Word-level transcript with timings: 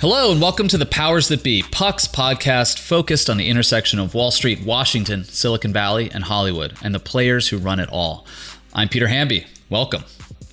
Hello, 0.00 0.30
and 0.30 0.40
welcome 0.40 0.68
to 0.68 0.78
the 0.78 0.86
Powers 0.86 1.26
That 1.26 1.42
Be, 1.42 1.64
Puck's 1.72 2.06
podcast 2.06 2.78
focused 2.78 3.28
on 3.28 3.36
the 3.36 3.48
intersection 3.48 3.98
of 3.98 4.14
Wall 4.14 4.30
Street, 4.30 4.62
Washington, 4.64 5.24
Silicon 5.24 5.72
Valley, 5.72 6.08
and 6.14 6.22
Hollywood, 6.22 6.76
and 6.84 6.94
the 6.94 7.00
players 7.00 7.48
who 7.48 7.58
run 7.58 7.80
it 7.80 7.88
all. 7.90 8.24
I'm 8.72 8.88
Peter 8.88 9.08
Hamby. 9.08 9.48
Welcome. 9.68 10.04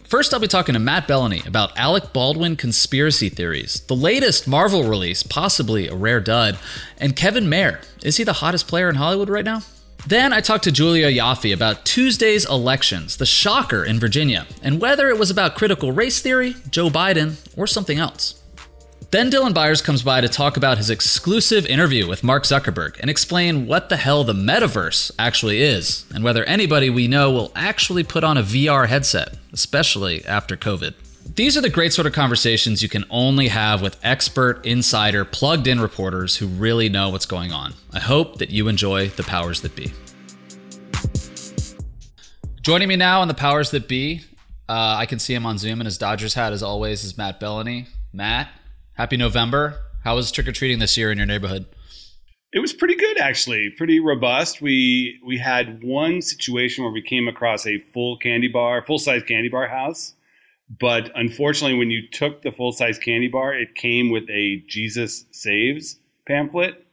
First, 0.05 0.33
I'll 0.33 0.39
be 0.39 0.47
talking 0.47 0.73
to 0.73 0.79
Matt 0.79 1.07
Belloni 1.07 1.45
about 1.45 1.77
Alec 1.77 2.11
Baldwin 2.11 2.55
conspiracy 2.55 3.29
theories, 3.29 3.81
the 3.81 3.95
latest 3.95 4.47
Marvel 4.47 4.83
release, 4.83 5.21
possibly 5.21 5.89
a 5.89 5.95
rare 5.95 6.21
dud, 6.21 6.57
and 6.97 7.15
Kevin 7.15 7.47
Mayer. 7.47 7.81
Is 8.01 8.17
he 8.17 8.23
the 8.23 8.33
hottest 8.33 8.67
player 8.67 8.89
in 8.89 8.95
Hollywood 8.95 9.29
right 9.29 9.45
now? 9.45 9.61
Then 10.07 10.33
I 10.33 10.41
talked 10.41 10.63
to 10.63 10.71
Julia 10.71 11.11
Ioffe 11.11 11.53
about 11.53 11.85
Tuesday's 11.85 12.49
elections, 12.49 13.17
the 13.17 13.27
shocker 13.27 13.85
in 13.85 13.99
Virginia, 13.99 14.47
and 14.63 14.81
whether 14.81 15.07
it 15.09 15.19
was 15.19 15.29
about 15.29 15.53
critical 15.55 15.91
race 15.91 16.19
theory, 16.19 16.55
Joe 16.71 16.89
Biden, 16.89 17.35
or 17.55 17.67
something 17.67 17.99
else. 17.99 18.41
Then 19.11 19.29
Dylan 19.29 19.53
Byers 19.53 19.81
comes 19.81 20.01
by 20.01 20.21
to 20.21 20.27
talk 20.27 20.57
about 20.57 20.77
his 20.77 20.89
exclusive 20.89 21.65
interview 21.67 22.07
with 22.07 22.23
Mark 22.23 22.43
Zuckerberg 22.43 22.99
and 22.99 23.09
explain 23.09 23.67
what 23.67 23.89
the 23.89 23.97
hell 23.97 24.23
the 24.23 24.33
metaverse 24.33 25.11
actually 25.19 25.61
is 25.61 26.05
and 26.13 26.23
whether 26.23 26.43
anybody 26.45 26.89
we 26.89 27.07
know 27.07 27.31
will 27.31 27.51
actually 27.55 28.03
put 28.03 28.23
on 28.23 28.37
a 28.37 28.43
VR 28.43 28.87
headset, 28.87 29.37
especially 29.53 30.25
after 30.25 30.57
COVID. 30.57 30.93
These 31.35 31.57
are 31.57 31.61
the 31.61 31.69
great 31.69 31.93
sort 31.93 32.07
of 32.07 32.13
conversations 32.13 32.81
you 32.81 32.89
can 32.89 33.05
only 33.09 33.47
have 33.49 33.81
with 33.81 33.97
expert, 34.03 34.65
insider, 34.65 35.23
plugged 35.23 35.67
in 35.67 35.79
reporters 35.79 36.37
who 36.37 36.47
really 36.47 36.89
know 36.89 37.09
what's 37.09 37.25
going 37.25 37.51
on. 37.51 37.73
I 37.93 37.99
hope 37.99 38.37
that 38.39 38.49
you 38.49 38.67
enjoy 38.67 39.09
the 39.09 39.23
powers 39.23 39.61
that 39.61 39.75
be. 39.75 39.91
Joining 42.61 42.87
me 42.87 42.95
now 42.95 43.21
on 43.21 43.27
the 43.27 43.33
powers 43.33 43.71
that 43.71 43.87
be, 43.87 44.21
uh, 44.67 44.95
I 44.97 45.05
can 45.05 45.19
see 45.19 45.33
him 45.33 45.45
on 45.45 45.57
Zoom 45.57 45.79
in 45.79 45.85
his 45.85 45.97
Dodgers 45.97 46.33
hat 46.33 46.53
as 46.53 46.63
always, 46.63 47.03
is 47.03 47.17
Matt 47.17 47.39
Belloni. 47.39 47.87
Matt, 48.13 48.49
Happy 48.95 49.17
November. 49.17 49.81
How 50.05 50.15
was 50.15 50.31
trick 50.31 50.47
or 50.47 50.53
treating 50.53 50.79
this 50.79 50.95
year 50.95 51.11
in 51.11 51.17
your 51.17 51.27
neighborhood? 51.27 51.65
It 52.53 52.59
was 52.59 52.71
pretty 52.71 52.95
good, 52.95 53.19
actually. 53.19 53.69
Pretty 53.71 53.99
robust. 53.99 54.61
We 54.61 55.19
we 55.25 55.37
had 55.37 55.83
one 55.83 56.21
situation 56.21 56.85
where 56.85 56.93
we 56.93 57.01
came 57.01 57.27
across 57.27 57.67
a 57.67 57.79
full 57.93 58.17
candy 58.17 58.47
bar, 58.47 58.81
full 58.81 58.97
size 58.97 59.21
candy 59.23 59.49
bar 59.49 59.67
house, 59.67 60.13
but 60.79 61.11
unfortunately, 61.13 61.77
when 61.77 61.91
you 61.91 62.07
took 62.07 62.41
the 62.41 62.53
full 62.53 62.71
size 62.71 62.97
candy 62.97 63.27
bar, 63.27 63.53
it 63.53 63.75
came 63.75 64.11
with 64.11 64.29
a 64.29 64.63
Jesus 64.65 65.25
Saves 65.31 65.99
pamphlet. 66.25 66.85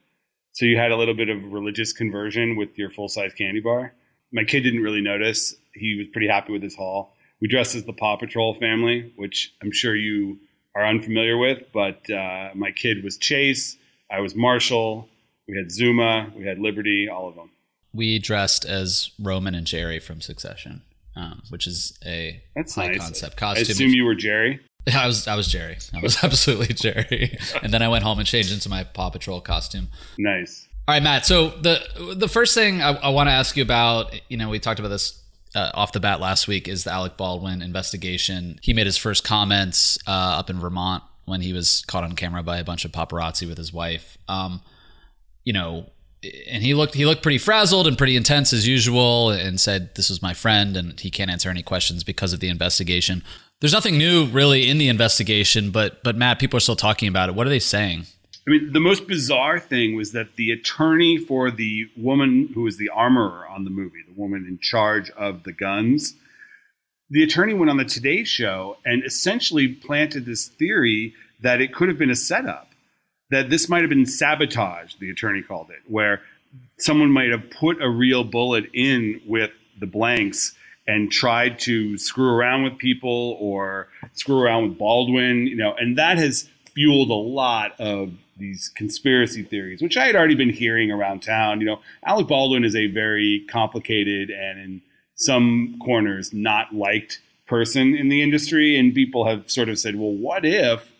So 0.54 0.64
you 0.64 0.76
had 0.76 0.90
a 0.90 0.96
little 0.96 1.14
bit 1.14 1.28
of 1.28 1.52
religious 1.52 1.92
conversion 1.92 2.56
with 2.56 2.76
your 2.76 2.90
full 2.90 3.08
size 3.08 3.32
candy 3.32 3.60
bar. 3.60 3.94
My 4.32 4.42
kid 4.42 4.62
didn't 4.62 4.82
really 4.82 5.02
notice. 5.02 5.54
He 5.72 5.94
was 5.94 6.08
pretty 6.08 6.26
happy 6.26 6.52
with 6.52 6.64
his 6.64 6.74
haul. 6.74 7.14
We 7.40 7.46
dressed 7.46 7.76
as 7.76 7.84
the 7.84 7.92
Paw 7.92 8.16
Patrol 8.16 8.54
family, 8.54 9.12
which 9.14 9.54
I'm 9.62 9.70
sure 9.70 9.94
you 9.94 10.40
are 10.74 10.86
unfamiliar 10.86 11.36
with, 11.36 11.64
but 11.72 12.08
uh, 12.10 12.50
my 12.54 12.70
kid 12.70 13.04
was 13.04 13.18
Chase. 13.18 13.76
I 14.10 14.20
was 14.20 14.34
Marshall. 14.34 15.08
We 15.48 15.56
had 15.56 15.70
Zuma. 15.70 16.30
We 16.36 16.44
had 16.46 16.58
Liberty. 16.58 17.08
All 17.08 17.28
of 17.28 17.34
them. 17.34 17.50
We 17.94 18.18
dressed 18.18 18.64
as 18.64 19.10
Roman 19.18 19.54
and 19.54 19.66
Gerri 19.66 20.02
from 20.02 20.20
Succession, 20.20 20.82
um, 21.14 21.42
which 21.50 21.66
is 21.66 21.98
a 22.06 22.42
That's 22.56 22.74
high 22.74 22.88
nice. 22.88 22.98
concept 22.98 23.36
costume. 23.36 23.66
I 23.68 23.70
assume 23.70 23.90
you 23.90 24.04
were 24.04 24.14
Gerri. 24.14 24.60
I 24.94 25.06
was 25.06 25.28
I 25.28 25.36
was 25.36 25.48
Gerri. 25.48 25.78
I 25.94 26.00
was 26.00 26.16
absolutely 26.24 26.68
Gerri. 26.74 27.38
and 27.62 27.72
then 27.72 27.82
I 27.82 27.88
went 27.88 28.02
home 28.04 28.18
and 28.18 28.26
changed 28.26 28.52
into 28.52 28.68
my 28.68 28.84
Paw 28.84 29.10
Patrol 29.10 29.40
costume. 29.40 29.88
Nice. 30.18 30.66
All 30.88 30.94
right, 30.94 31.02
Matt. 31.02 31.26
So 31.26 31.50
the 31.50 32.14
the 32.16 32.28
first 32.28 32.54
thing 32.54 32.82
I, 32.82 32.94
I 32.94 33.08
want 33.10 33.28
to 33.28 33.32
ask 33.32 33.56
you 33.56 33.62
about, 33.62 34.12
you 34.28 34.36
know, 34.36 34.48
we 34.48 34.58
talked 34.58 34.80
about 34.80 34.88
this 34.88 35.21
uh, 35.54 35.70
off 35.74 35.92
the 35.92 36.00
bat 36.00 36.20
last 36.20 36.48
week, 36.48 36.68
is 36.68 36.84
the 36.84 36.92
Alec 36.92 37.16
Baldwin 37.16 37.62
investigation. 37.62 38.58
He 38.62 38.72
made 38.72 38.86
his 38.86 38.96
first 38.96 39.24
comments 39.24 39.98
uh, 40.06 40.10
up 40.10 40.50
in 40.50 40.58
Vermont 40.58 41.02
when 41.24 41.40
he 41.40 41.52
was 41.52 41.84
caught 41.86 42.04
on 42.04 42.16
camera 42.16 42.42
by 42.42 42.58
a 42.58 42.64
bunch 42.64 42.84
of 42.84 42.92
paparazzi 42.92 43.48
with 43.48 43.58
his 43.58 43.72
wife. 43.72 44.18
Um, 44.28 44.62
you 45.44 45.52
know, 45.52 45.90
and 46.48 46.62
he 46.62 46.74
looked 46.74 46.94
he 46.94 47.04
looked 47.04 47.22
pretty 47.22 47.38
frazzled 47.38 47.86
and 47.86 47.98
pretty 47.98 48.16
intense 48.16 48.52
as 48.52 48.66
usual, 48.66 49.30
and 49.30 49.60
said 49.60 49.94
this 49.96 50.08
was 50.08 50.22
my 50.22 50.34
friend, 50.34 50.76
and 50.76 50.98
he 50.98 51.10
can't 51.10 51.30
answer 51.30 51.50
any 51.50 51.62
questions 51.62 52.04
because 52.04 52.32
of 52.32 52.40
the 52.40 52.48
investigation. 52.48 53.22
There's 53.60 53.72
nothing 53.72 53.98
new 53.98 54.26
really 54.26 54.68
in 54.68 54.78
the 54.78 54.88
investigation, 54.88 55.70
but 55.70 56.02
but 56.02 56.16
Matt, 56.16 56.38
people 56.38 56.56
are 56.56 56.60
still 56.60 56.76
talking 56.76 57.08
about 57.08 57.28
it. 57.28 57.34
What 57.34 57.46
are 57.46 57.50
they 57.50 57.58
saying? 57.58 58.06
I 58.46 58.50
mean, 58.50 58.72
the 58.72 58.80
most 58.80 59.06
bizarre 59.06 59.60
thing 59.60 59.94
was 59.94 60.12
that 60.12 60.34
the 60.34 60.50
attorney 60.50 61.16
for 61.16 61.50
the 61.50 61.88
woman 61.96 62.50
who 62.54 62.62
was 62.62 62.76
the 62.76 62.88
armorer 62.88 63.46
on 63.46 63.64
the 63.64 63.70
movie, 63.70 64.02
the 64.06 64.20
woman 64.20 64.46
in 64.48 64.58
charge 64.58 65.10
of 65.10 65.44
the 65.44 65.52
guns, 65.52 66.14
the 67.08 67.22
attorney 67.22 67.54
went 67.54 67.70
on 67.70 67.76
the 67.76 67.84
Today 67.84 68.24
Show 68.24 68.78
and 68.84 69.04
essentially 69.04 69.68
planted 69.68 70.26
this 70.26 70.48
theory 70.48 71.14
that 71.40 71.60
it 71.60 71.72
could 71.72 71.88
have 71.88 71.98
been 71.98 72.10
a 72.10 72.16
setup, 72.16 72.72
that 73.30 73.48
this 73.48 73.68
might 73.68 73.82
have 73.82 73.90
been 73.90 74.06
sabotage, 74.06 74.94
the 74.96 75.10
attorney 75.10 75.42
called 75.42 75.70
it, 75.70 75.82
where 75.86 76.22
someone 76.78 77.10
might 77.10 77.30
have 77.30 77.50
put 77.50 77.80
a 77.80 77.88
real 77.88 78.24
bullet 78.24 78.64
in 78.72 79.20
with 79.26 79.52
the 79.78 79.86
blanks 79.86 80.54
and 80.86 81.12
tried 81.12 81.60
to 81.60 81.96
screw 81.96 82.28
around 82.28 82.64
with 82.64 82.76
people 82.78 83.36
or 83.38 83.88
screw 84.14 84.40
around 84.40 84.68
with 84.68 84.78
Baldwin, 84.78 85.46
you 85.46 85.56
know, 85.56 85.74
and 85.74 85.98
that 85.98 86.18
has 86.18 86.48
fueled 86.74 87.10
a 87.10 87.14
lot 87.14 87.78
of 87.80 88.12
these 88.36 88.70
conspiracy 88.74 89.42
theories, 89.42 89.82
which 89.82 89.96
I 89.96 90.06
had 90.06 90.16
already 90.16 90.34
been 90.34 90.50
hearing 90.50 90.90
around 90.90 91.20
town. 91.20 91.60
You 91.60 91.66
know, 91.66 91.80
Alec 92.04 92.28
Baldwin 92.28 92.64
is 92.64 92.74
a 92.74 92.86
very 92.86 93.44
complicated 93.50 94.30
and 94.30 94.58
in 94.58 94.82
some 95.14 95.78
corners 95.84 96.32
not 96.32 96.74
liked 96.74 97.20
person 97.46 97.94
in 97.94 98.08
the 98.08 98.22
industry, 98.22 98.78
and 98.78 98.94
people 98.94 99.26
have 99.26 99.50
sort 99.50 99.68
of 99.68 99.78
said, 99.78 99.96
well, 99.96 100.12
what 100.12 100.44
if 100.44 100.90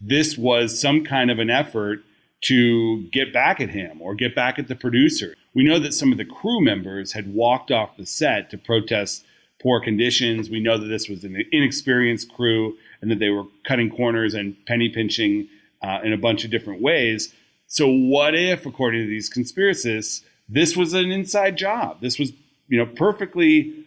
this 0.00 0.36
was 0.36 0.80
some 0.80 1.04
kind 1.04 1.30
of 1.30 1.38
an 1.38 1.50
effort 1.50 2.00
to 2.42 3.02
get 3.10 3.32
back 3.32 3.60
at 3.60 3.70
him 3.70 4.00
or 4.02 4.14
get 4.14 4.34
back 4.34 4.58
at 4.58 4.68
the 4.68 4.74
producer? 4.74 5.36
We 5.54 5.64
know 5.64 5.78
that 5.78 5.94
some 5.94 6.10
of 6.10 6.18
the 6.18 6.24
crew 6.24 6.60
members 6.60 7.12
had 7.12 7.32
walked 7.32 7.70
off 7.70 7.96
the 7.96 8.06
set 8.06 8.50
to 8.50 8.58
protest 8.58 9.24
poor 9.62 9.80
conditions. 9.80 10.50
We 10.50 10.60
know 10.60 10.78
that 10.78 10.86
this 10.86 11.08
was 11.08 11.22
an 11.22 11.44
inexperienced 11.52 12.32
crew 12.32 12.76
and 13.00 13.10
that 13.10 13.18
they 13.18 13.28
were 13.28 13.44
cutting 13.64 13.90
corners 13.90 14.34
and 14.34 14.56
penny 14.66 14.88
pinching 14.88 15.48
uh, 15.82 16.00
in 16.04 16.12
a 16.12 16.18
bunch 16.18 16.44
of 16.44 16.50
different 16.50 16.82
ways. 16.82 17.32
So, 17.66 17.88
what 17.88 18.34
if, 18.34 18.66
according 18.66 19.02
to 19.02 19.08
these 19.08 19.30
conspiracists, 19.30 20.22
this 20.48 20.76
was 20.76 20.94
an 20.94 21.10
inside 21.10 21.56
job? 21.56 22.00
This 22.00 22.18
was, 22.18 22.32
you 22.68 22.78
know, 22.78 22.86
perfectly. 22.86 23.86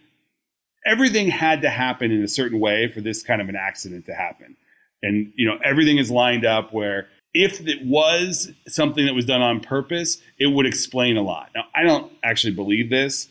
Everything 0.86 1.28
had 1.28 1.62
to 1.62 1.70
happen 1.70 2.10
in 2.10 2.22
a 2.22 2.28
certain 2.28 2.60
way 2.60 2.88
for 2.88 3.00
this 3.00 3.22
kind 3.22 3.40
of 3.40 3.48
an 3.48 3.56
accident 3.56 4.06
to 4.06 4.14
happen, 4.14 4.56
and 5.02 5.32
you 5.34 5.46
know, 5.46 5.58
everything 5.64 5.98
is 5.98 6.10
lined 6.10 6.44
up 6.44 6.72
where 6.72 7.08
if 7.34 7.66
it 7.66 7.84
was 7.84 8.52
something 8.68 9.04
that 9.06 9.14
was 9.14 9.24
done 9.24 9.42
on 9.42 9.60
purpose, 9.60 10.18
it 10.38 10.46
would 10.46 10.66
explain 10.66 11.16
a 11.16 11.22
lot. 11.22 11.50
Now, 11.54 11.64
I 11.74 11.82
don't 11.82 12.12
actually 12.22 12.52
believe 12.52 12.90
this, 12.90 13.28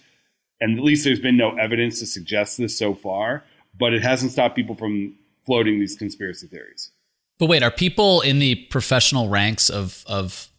and 0.60 0.78
at 0.78 0.84
least 0.84 1.06
there's 1.06 1.22
been 1.22 1.38
no 1.38 1.56
evidence 1.56 2.00
to 2.00 2.06
suggest 2.06 2.58
this 2.58 2.78
so 2.78 2.94
far. 2.94 3.44
But 3.78 3.94
it 3.94 4.04
hasn't 4.04 4.32
stopped 4.32 4.56
people 4.56 4.76
from 4.76 5.16
floating 5.46 5.80
these 5.80 5.96
conspiracy 5.96 6.48
theories. 6.48 6.92
But 7.40 7.48
wait, 7.48 7.64
are 7.64 7.72
people 7.72 8.22
in 8.22 8.40
the 8.40 8.56
professional 8.56 9.30
ranks 9.30 9.70
of 9.70 10.04
of 10.08 10.50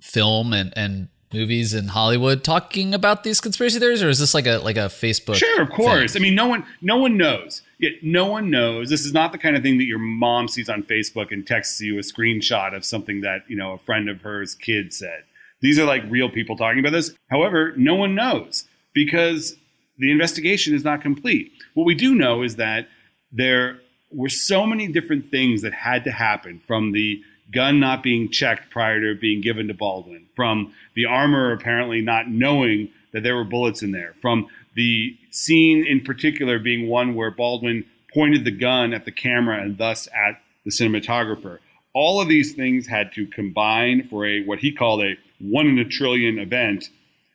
film 0.00 0.52
and, 0.52 0.72
and 0.76 1.08
movies 1.34 1.74
in 1.74 1.88
Hollywood 1.88 2.44
talking 2.44 2.94
about 2.94 3.24
these 3.24 3.40
conspiracy 3.40 3.78
theories, 3.78 4.02
or 4.02 4.08
is 4.08 4.20
this 4.20 4.34
like 4.34 4.46
a 4.46 4.58
like 4.58 4.76
a 4.76 4.86
Facebook? 4.86 5.34
Sure, 5.34 5.62
of 5.62 5.70
course. 5.70 6.12
thing? 6.12 6.22
I 6.22 6.22
mean, 6.22 6.34
no 6.34 6.46
one 6.46 6.64
no 6.80 6.96
one 6.96 7.16
knows. 7.16 7.62
Yet 7.78 7.94
no 8.02 8.26
one 8.26 8.50
knows. 8.50 8.88
This 8.88 9.04
is 9.04 9.12
not 9.12 9.32
the 9.32 9.38
kind 9.38 9.56
of 9.56 9.62
thing 9.62 9.78
that 9.78 9.84
your 9.84 9.98
mom 9.98 10.48
sees 10.48 10.68
on 10.68 10.82
Facebook 10.84 11.32
and 11.32 11.46
texts 11.46 11.80
you 11.80 11.98
a 11.98 12.02
screenshot 12.02 12.74
of 12.74 12.84
something 12.84 13.20
that 13.22 13.42
you 13.48 13.56
know 13.56 13.72
a 13.72 13.78
friend 13.78 14.08
of 14.08 14.22
hers 14.22 14.54
kid 14.54 14.94
said. 14.94 15.24
These 15.60 15.78
are 15.78 15.84
like 15.84 16.02
real 16.08 16.30
people 16.30 16.56
talking 16.56 16.78
about 16.78 16.92
this. 16.92 17.14
However, 17.28 17.74
no 17.76 17.94
one 17.94 18.14
knows 18.14 18.66
because 18.94 19.56
the 19.98 20.10
investigation 20.10 20.74
is 20.74 20.84
not 20.84 21.02
complete. 21.02 21.52
What 21.74 21.84
we 21.84 21.94
do 21.94 22.14
know 22.14 22.42
is 22.42 22.56
that 22.56 22.88
there 23.32 23.80
were 24.14 24.28
so 24.28 24.66
many 24.66 24.88
different 24.88 25.30
things 25.30 25.62
that 25.62 25.72
had 25.72 26.04
to 26.04 26.10
happen 26.10 26.60
from 26.66 26.92
the 26.92 27.20
gun 27.52 27.80
not 27.80 28.02
being 28.02 28.30
checked 28.30 28.70
prior 28.70 29.00
to 29.00 29.18
being 29.20 29.40
given 29.40 29.68
to 29.68 29.74
Baldwin, 29.74 30.26
from 30.34 30.72
the 30.94 31.04
armor 31.04 31.52
apparently 31.52 32.00
not 32.00 32.28
knowing 32.28 32.90
that 33.12 33.22
there 33.22 33.36
were 33.36 33.44
bullets 33.44 33.82
in 33.82 33.92
there, 33.92 34.14
from 34.20 34.48
the 34.74 35.16
scene 35.30 35.84
in 35.84 36.00
particular 36.00 36.58
being 36.58 36.88
one 36.88 37.14
where 37.14 37.30
Baldwin 37.30 37.84
pointed 38.12 38.44
the 38.44 38.50
gun 38.50 38.92
at 38.92 39.04
the 39.04 39.12
camera 39.12 39.60
and 39.60 39.78
thus 39.78 40.08
at 40.08 40.40
the 40.64 40.70
cinematographer. 40.70 41.58
All 41.92 42.20
of 42.20 42.28
these 42.28 42.54
things 42.54 42.86
had 42.86 43.12
to 43.12 43.26
combine 43.26 44.08
for 44.08 44.26
a 44.26 44.44
what 44.44 44.58
he 44.58 44.72
called 44.72 45.02
a 45.02 45.14
one 45.40 45.66
in 45.66 45.78
a 45.78 45.84
trillion 45.84 46.38
event 46.38 46.88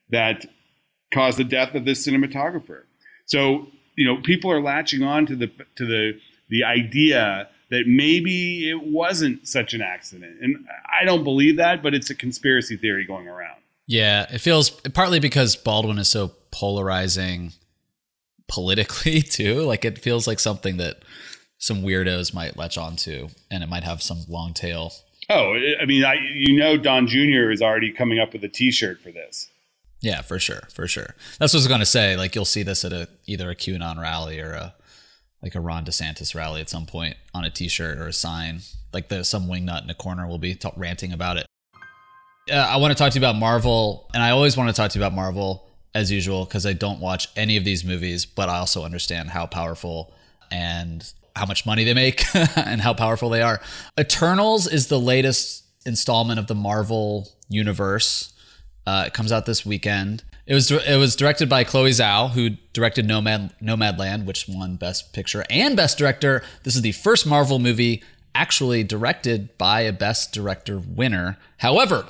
that 0.10 0.46
caused 1.14 1.38
the 1.38 1.44
death 1.44 1.76
of 1.76 1.86
this 1.86 2.06
cinematographer. 2.06 2.84
So, 3.26 3.68
you 3.96 4.06
know, 4.06 4.22
people 4.22 4.52
are 4.52 4.62
latching 4.62 5.04
on 5.04 5.26
to 5.28 5.36
the 5.36 5.48
to 5.76 5.86
the 5.86 6.20
the 6.50 6.64
idea 6.64 7.50
that 7.70 7.84
maybe 7.86 8.70
it 8.70 8.84
wasn't 8.84 9.48
such 9.48 9.74
an 9.74 9.82
accident. 9.82 10.38
And 10.42 10.66
I 10.92 11.06
don't 11.06 11.24
believe 11.24 11.58
that, 11.58 11.84
but 11.84 11.94
it's 11.94 12.10
a 12.10 12.16
conspiracy 12.16 12.78
theory 12.78 13.06
going 13.06 13.28
around. 13.28 13.62
Yeah, 13.86 14.26
it 14.32 14.40
feels 14.40 14.70
partly 14.70 15.20
because 15.20 15.56
Baldwin 15.56 15.98
is 15.98 16.08
so 16.08 16.32
polarizing 16.52 17.54
politically 18.48 19.22
too. 19.22 19.62
Like 19.62 19.86
it 19.86 20.00
feels 20.00 20.28
like 20.28 20.40
something 20.40 20.78
that 20.78 20.98
some 21.58 21.84
weirdos 21.84 22.34
might 22.34 22.58
latch 22.58 22.78
onto, 22.78 23.28
and 23.52 23.64
it 23.64 23.70
might 23.70 23.84
have 23.84 24.02
some 24.02 24.24
long 24.28 24.54
tail. 24.54 24.94
Oh, 25.30 25.54
I 25.80 25.86
mean, 25.86 26.04
I, 26.04 26.16
you 26.34 26.58
know, 26.58 26.78
Don 26.78 27.06
Jr. 27.06 27.52
is 27.52 27.62
already 27.62 27.92
coming 27.92 28.18
up 28.18 28.34
with 28.34 28.44
a 28.44 28.48
T-shirt 28.48 29.00
for 29.02 29.12
this. 29.12 29.50
Yeah, 30.02 30.22
for 30.22 30.40
sure, 30.40 30.62
for 30.74 30.88
sure. 30.88 31.16
That's 31.38 31.54
what 31.54 31.60
I 31.60 31.62
was 31.62 31.68
going 31.68 31.82
to 31.82 31.86
say. 31.86 32.16
Like, 32.16 32.34
you'll 32.34 32.46
see 32.46 32.64
this 32.64 32.86
at 32.86 32.94
a 32.94 33.08
either 33.28 33.50
a 33.52 33.56
QAnon 33.56 34.02
rally 34.02 34.40
or 34.40 34.54
a 34.54 34.74
like 35.42 35.56
a 35.56 35.62
Ron 35.62 35.86
DeSantis 35.86 36.36
rally 36.36 36.62
at 36.62 36.70
some 36.70 36.86
point 36.86 37.16
on 37.34 37.46
a 37.46 37.50
T-shirt 37.50 37.98
or 37.98 38.08
a 38.08 38.14
sign. 38.14 38.62
Like, 38.94 39.10
the 39.10 39.24
some 39.24 39.48
wingnut 39.48 39.84
in 39.84 39.90
a 39.90 39.96
corner 39.96 40.28
will 40.28 40.40
be 40.40 40.56
t- 40.56 40.70
ranting 40.76 41.14
about 41.14 41.38
it. 41.38 41.46
Uh, 42.52 42.56
I 42.56 42.78
want 42.78 42.92
to 42.92 42.96
talk 42.96 43.14
to 43.14 43.20
you 43.20 43.26
about 43.26 43.38
Marvel, 43.38 44.10
and 44.14 44.24
I 44.24 44.32
always 44.32 44.58
want 44.58 44.70
to 44.70 44.74
talk 44.74 44.92
to 44.92 45.00
you 45.00 45.06
about 45.06 45.16
Marvel 45.16 45.70
as 45.94 46.12
usual 46.12 46.46
because 46.46 46.66
I 46.66 46.74
don't 46.74 47.00
watch 47.00 47.30
any 47.36 47.58
of 47.58 47.64
these 47.64 47.84
movies, 47.84 48.26
but 48.26 48.50
I 48.50 48.58
also 48.58 48.84
understand 48.84 49.30
how 49.30 49.46
powerful 49.46 50.14
and 50.52 51.12
how 51.36 51.46
much 51.46 51.66
money 51.66 51.84
they 51.84 51.94
make 51.94 52.24
and 52.58 52.82
how 52.82 52.94
powerful 52.94 53.30
they 53.30 53.42
are. 53.42 53.62
Eternals 54.00 54.68
is 54.68 54.88
the 54.88 55.00
latest 55.00 55.64
installment 55.86 56.40
of 56.40 56.48
the 56.48 56.56
Marvel 56.56 57.30
universe. 57.48 58.34
Uh, 58.86 59.06
it 59.08 59.14
comes 59.14 59.32
out 59.32 59.46
this 59.46 59.66
weekend. 59.66 60.24
It 60.50 60.56
was 60.56 60.72
it 60.72 60.98
was 60.98 61.16
directed 61.16 61.48
by 61.48 61.64
Chloe 61.64 61.92
Zhao, 61.92 62.32
who 62.32 62.50
directed 62.74 63.06
Nomad 63.06 63.54
Nomadland, 63.62 64.26
which 64.26 64.48
won 64.50 64.78
Best 64.78 65.14
Picture 65.14 65.46
and 65.48 65.78
Best 65.78 66.00
Director. 66.00 66.42
This 66.64 66.76
is 66.76 66.82
the 66.82 66.92
first 66.92 67.28
Marvel 67.28 67.60
movie 67.60 68.04
actually 68.34 68.84
directed 68.84 69.56
by 69.60 69.82
a 69.82 69.94
Best 69.94 70.34
Director 70.34 70.80
winner. 70.80 71.38
However, 71.58 72.08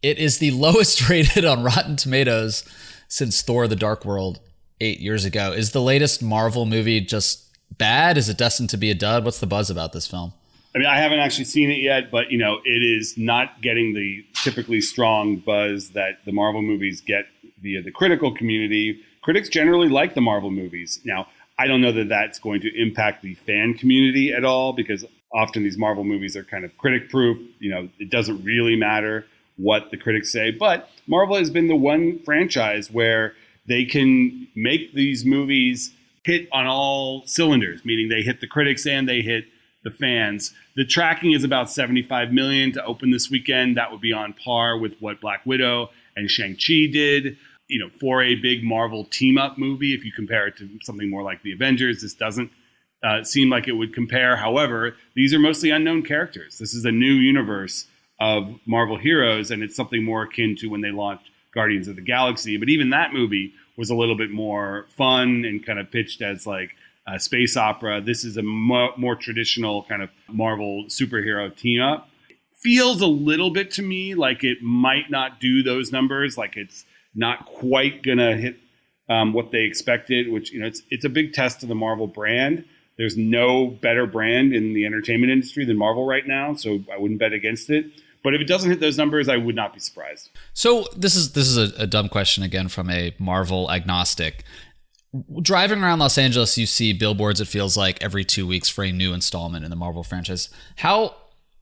it 0.00 0.16
is 0.16 0.38
the 0.38 0.50
lowest 0.52 1.10
rated 1.10 1.44
on 1.44 1.62
Rotten 1.62 1.96
Tomatoes 1.96 2.64
since 3.08 3.42
Thor: 3.42 3.68
The 3.68 3.76
Dark 3.76 4.06
World 4.06 4.40
eight 4.80 5.00
years 5.00 5.26
ago. 5.26 5.52
Is 5.52 5.72
the 5.72 5.82
latest 5.82 6.22
Marvel 6.22 6.64
movie 6.64 7.02
just 7.02 7.44
bad? 7.76 8.16
Is 8.16 8.30
it 8.30 8.38
destined 8.38 8.70
to 8.70 8.78
be 8.78 8.90
a 8.90 8.94
dud? 8.94 9.22
What's 9.22 9.40
the 9.40 9.46
buzz 9.46 9.68
about 9.68 9.92
this 9.92 10.06
film? 10.06 10.32
I 10.74 10.78
mean, 10.78 10.88
I 10.88 10.96
haven't 10.96 11.20
actually 11.20 11.44
seen 11.44 11.70
it 11.70 11.78
yet, 11.78 12.10
but 12.10 12.30
you 12.30 12.38
know, 12.38 12.56
it 12.64 12.82
is 12.82 13.18
not 13.18 13.60
getting 13.60 13.92
the 13.92 14.24
typically 14.42 14.80
strong 14.80 15.36
buzz 15.36 15.90
that 15.90 16.24
the 16.24 16.32
Marvel 16.32 16.62
movies 16.62 17.02
get 17.02 17.26
via 17.64 17.82
the 17.82 17.90
critical 17.90 18.32
community. 18.32 19.00
Critics 19.22 19.48
generally 19.48 19.88
like 19.88 20.14
the 20.14 20.20
Marvel 20.20 20.50
movies. 20.50 21.00
Now, 21.04 21.26
I 21.58 21.66
don't 21.66 21.80
know 21.80 21.92
that 21.92 22.08
that's 22.08 22.38
going 22.38 22.60
to 22.60 22.80
impact 22.80 23.22
the 23.22 23.34
fan 23.34 23.74
community 23.74 24.32
at 24.32 24.44
all 24.44 24.72
because 24.72 25.04
often 25.32 25.64
these 25.64 25.78
Marvel 25.78 26.04
movies 26.04 26.36
are 26.36 26.44
kind 26.44 26.64
of 26.64 26.76
critic 26.78 27.10
proof. 27.10 27.38
You 27.58 27.70
know, 27.70 27.88
it 27.98 28.10
doesn't 28.10 28.44
really 28.44 28.76
matter 28.76 29.26
what 29.56 29.90
the 29.90 29.96
critics 29.96 30.30
say, 30.30 30.50
but 30.50 30.90
Marvel 31.06 31.36
has 31.36 31.50
been 31.50 31.68
the 31.68 31.76
one 31.76 32.18
franchise 32.24 32.90
where 32.90 33.34
they 33.66 33.84
can 33.84 34.46
make 34.54 34.92
these 34.92 35.24
movies 35.24 35.92
hit 36.24 36.48
on 36.52 36.66
all 36.66 37.22
cylinders, 37.26 37.84
meaning 37.84 38.08
they 38.08 38.22
hit 38.22 38.40
the 38.40 38.46
critics 38.46 38.86
and 38.86 39.08
they 39.08 39.22
hit 39.22 39.44
the 39.84 39.90
fans. 39.90 40.52
The 40.76 40.84
tracking 40.84 41.32
is 41.32 41.44
about 41.44 41.70
75 41.70 42.32
million 42.32 42.72
to 42.72 42.84
open 42.84 43.10
this 43.10 43.30
weekend. 43.30 43.76
That 43.76 43.92
would 43.92 44.00
be 44.00 44.12
on 44.12 44.32
par 44.32 44.76
with 44.76 44.96
what 44.98 45.20
Black 45.20 45.46
Widow 45.46 45.90
and 46.16 46.28
Shang-Chi 46.28 46.88
did. 46.92 47.36
You 47.74 47.80
know, 47.80 47.90
for 48.00 48.22
a 48.22 48.34
big 48.36 48.62
Marvel 48.62 49.04
team 49.04 49.36
up 49.36 49.58
movie, 49.58 49.94
if 49.94 50.04
you 50.04 50.12
compare 50.12 50.46
it 50.46 50.56
to 50.58 50.68
something 50.82 51.10
more 51.10 51.24
like 51.30 51.42
the 51.42 51.52
Avengers, 51.52 52.02
this 52.02 52.14
doesn't 52.14 52.50
uh, 53.02 53.24
seem 53.24 53.50
like 53.50 53.66
it 53.68 53.72
would 53.72 53.92
compare. 53.92 54.36
However, 54.36 54.96
these 55.14 55.34
are 55.34 55.38
mostly 55.38 55.70
unknown 55.70 56.02
characters. 56.02 56.58
This 56.58 56.72
is 56.72 56.84
a 56.84 56.92
new 56.92 57.14
universe 57.14 57.86
of 58.20 58.60
Marvel 58.64 58.96
heroes, 58.96 59.50
and 59.50 59.62
it's 59.62 59.74
something 59.74 60.04
more 60.04 60.22
akin 60.22 60.56
to 60.60 60.68
when 60.68 60.82
they 60.82 60.92
launched 60.92 61.30
Guardians 61.52 61.88
of 61.88 61.96
the 61.96 62.02
Galaxy. 62.02 62.56
But 62.56 62.68
even 62.68 62.90
that 62.90 63.12
movie 63.12 63.52
was 63.76 63.90
a 63.90 63.94
little 63.94 64.16
bit 64.16 64.30
more 64.30 64.86
fun 64.96 65.44
and 65.44 65.64
kind 65.66 65.78
of 65.78 65.90
pitched 65.90 66.22
as 66.22 66.46
like 66.46 66.70
a 67.06 67.18
space 67.18 67.56
opera. 67.56 68.00
This 68.00 68.24
is 68.24 68.36
a 68.36 68.42
mo- 68.42 68.94
more 68.96 69.16
traditional 69.16 69.82
kind 69.84 70.02
of 70.02 70.10
Marvel 70.28 70.84
superhero 70.86 71.54
team 71.54 71.82
up. 71.82 72.08
Feels 72.52 73.02
a 73.02 73.06
little 73.06 73.50
bit 73.50 73.72
to 73.72 73.82
me 73.82 74.14
like 74.14 74.42
it 74.42 74.62
might 74.62 75.10
not 75.10 75.40
do 75.40 75.62
those 75.62 75.92
numbers, 75.92 76.38
like 76.38 76.56
it's 76.56 76.84
not 77.14 77.46
quite 77.46 78.02
gonna 78.02 78.36
hit 78.36 78.56
um, 79.08 79.32
what 79.32 79.50
they 79.50 79.62
expected. 79.62 80.30
Which 80.30 80.52
you 80.52 80.60
know, 80.60 80.66
it's 80.66 80.82
it's 80.90 81.04
a 81.04 81.08
big 81.08 81.32
test 81.32 81.62
of 81.62 81.68
the 81.68 81.74
Marvel 81.74 82.06
brand. 82.06 82.64
There's 82.96 83.16
no 83.16 83.66
better 83.66 84.06
brand 84.06 84.54
in 84.54 84.72
the 84.72 84.86
entertainment 84.86 85.32
industry 85.32 85.64
than 85.64 85.76
Marvel 85.76 86.06
right 86.06 86.26
now, 86.26 86.54
so 86.54 86.84
I 86.92 86.98
wouldn't 86.98 87.18
bet 87.18 87.32
against 87.32 87.68
it. 87.70 87.86
But 88.22 88.34
if 88.34 88.40
it 88.40 88.46
doesn't 88.46 88.70
hit 88.70 88.80
those 88.80 88.96
numbers, 88.96 89.28
I 89.28 89.36
would 89.36 89.54
not 89.54 89.74
be 89.74 89.80
surprised. 89.80 90.30
So 90.54 90.86
this 90.96 91.14
is 91.14 91.32
this 91.32 91.46
is 91.46 91.58
a, 91.58 91.82
a 91.82 91.86
dumb 91.86 92.08
question 92.08 92.42
again 92.42 92.68
from 92.68 92.90
a 92.90 93.14
Marvel 93.18 93.70
agnostic. 93.70 94.44
Driving 95.42 95.82
around 95.82 96.00
Los 96.00 96.18
Angeles, 96.18 96.58
you 96.58 96.66
see 96.66 96.92
billboards. 96.92 97.40
It 97.40 97.46
feels 97.46 97.76
like 97.76 98.02
every 98.02 98.24
two 98.24 98.46
weeks 98.46 98.68
for 98.68 98.82
a 98.82 98.90
new 98.90 99.12
installment 99.12 99.64
in 99.64 99.70
the 99.70 99.76
Marvel 99.76 100.02
franchise. 100.02 100.48
How 100.76 101.14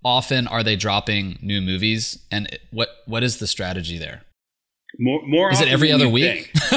often 0.04 0.46
are 0.46 0.62
they 0.62 0.76
dropping 0.76 1.38
new 1.42 1.60
movies, 1.60 2.18
and 2.30 2.58
what 2.70 2.88
what 3.06 3.22
is 3.22 3.38
the 3.38 3.46
strategy 3.46 3.98
there? 3.98 4.22
More, 4.98 5.26
more 5.26 5.50
is 5.50 5.60
it 5.60 5.68
every 5.68 5.90
other 5.90 6.08
week? 6.08 6.50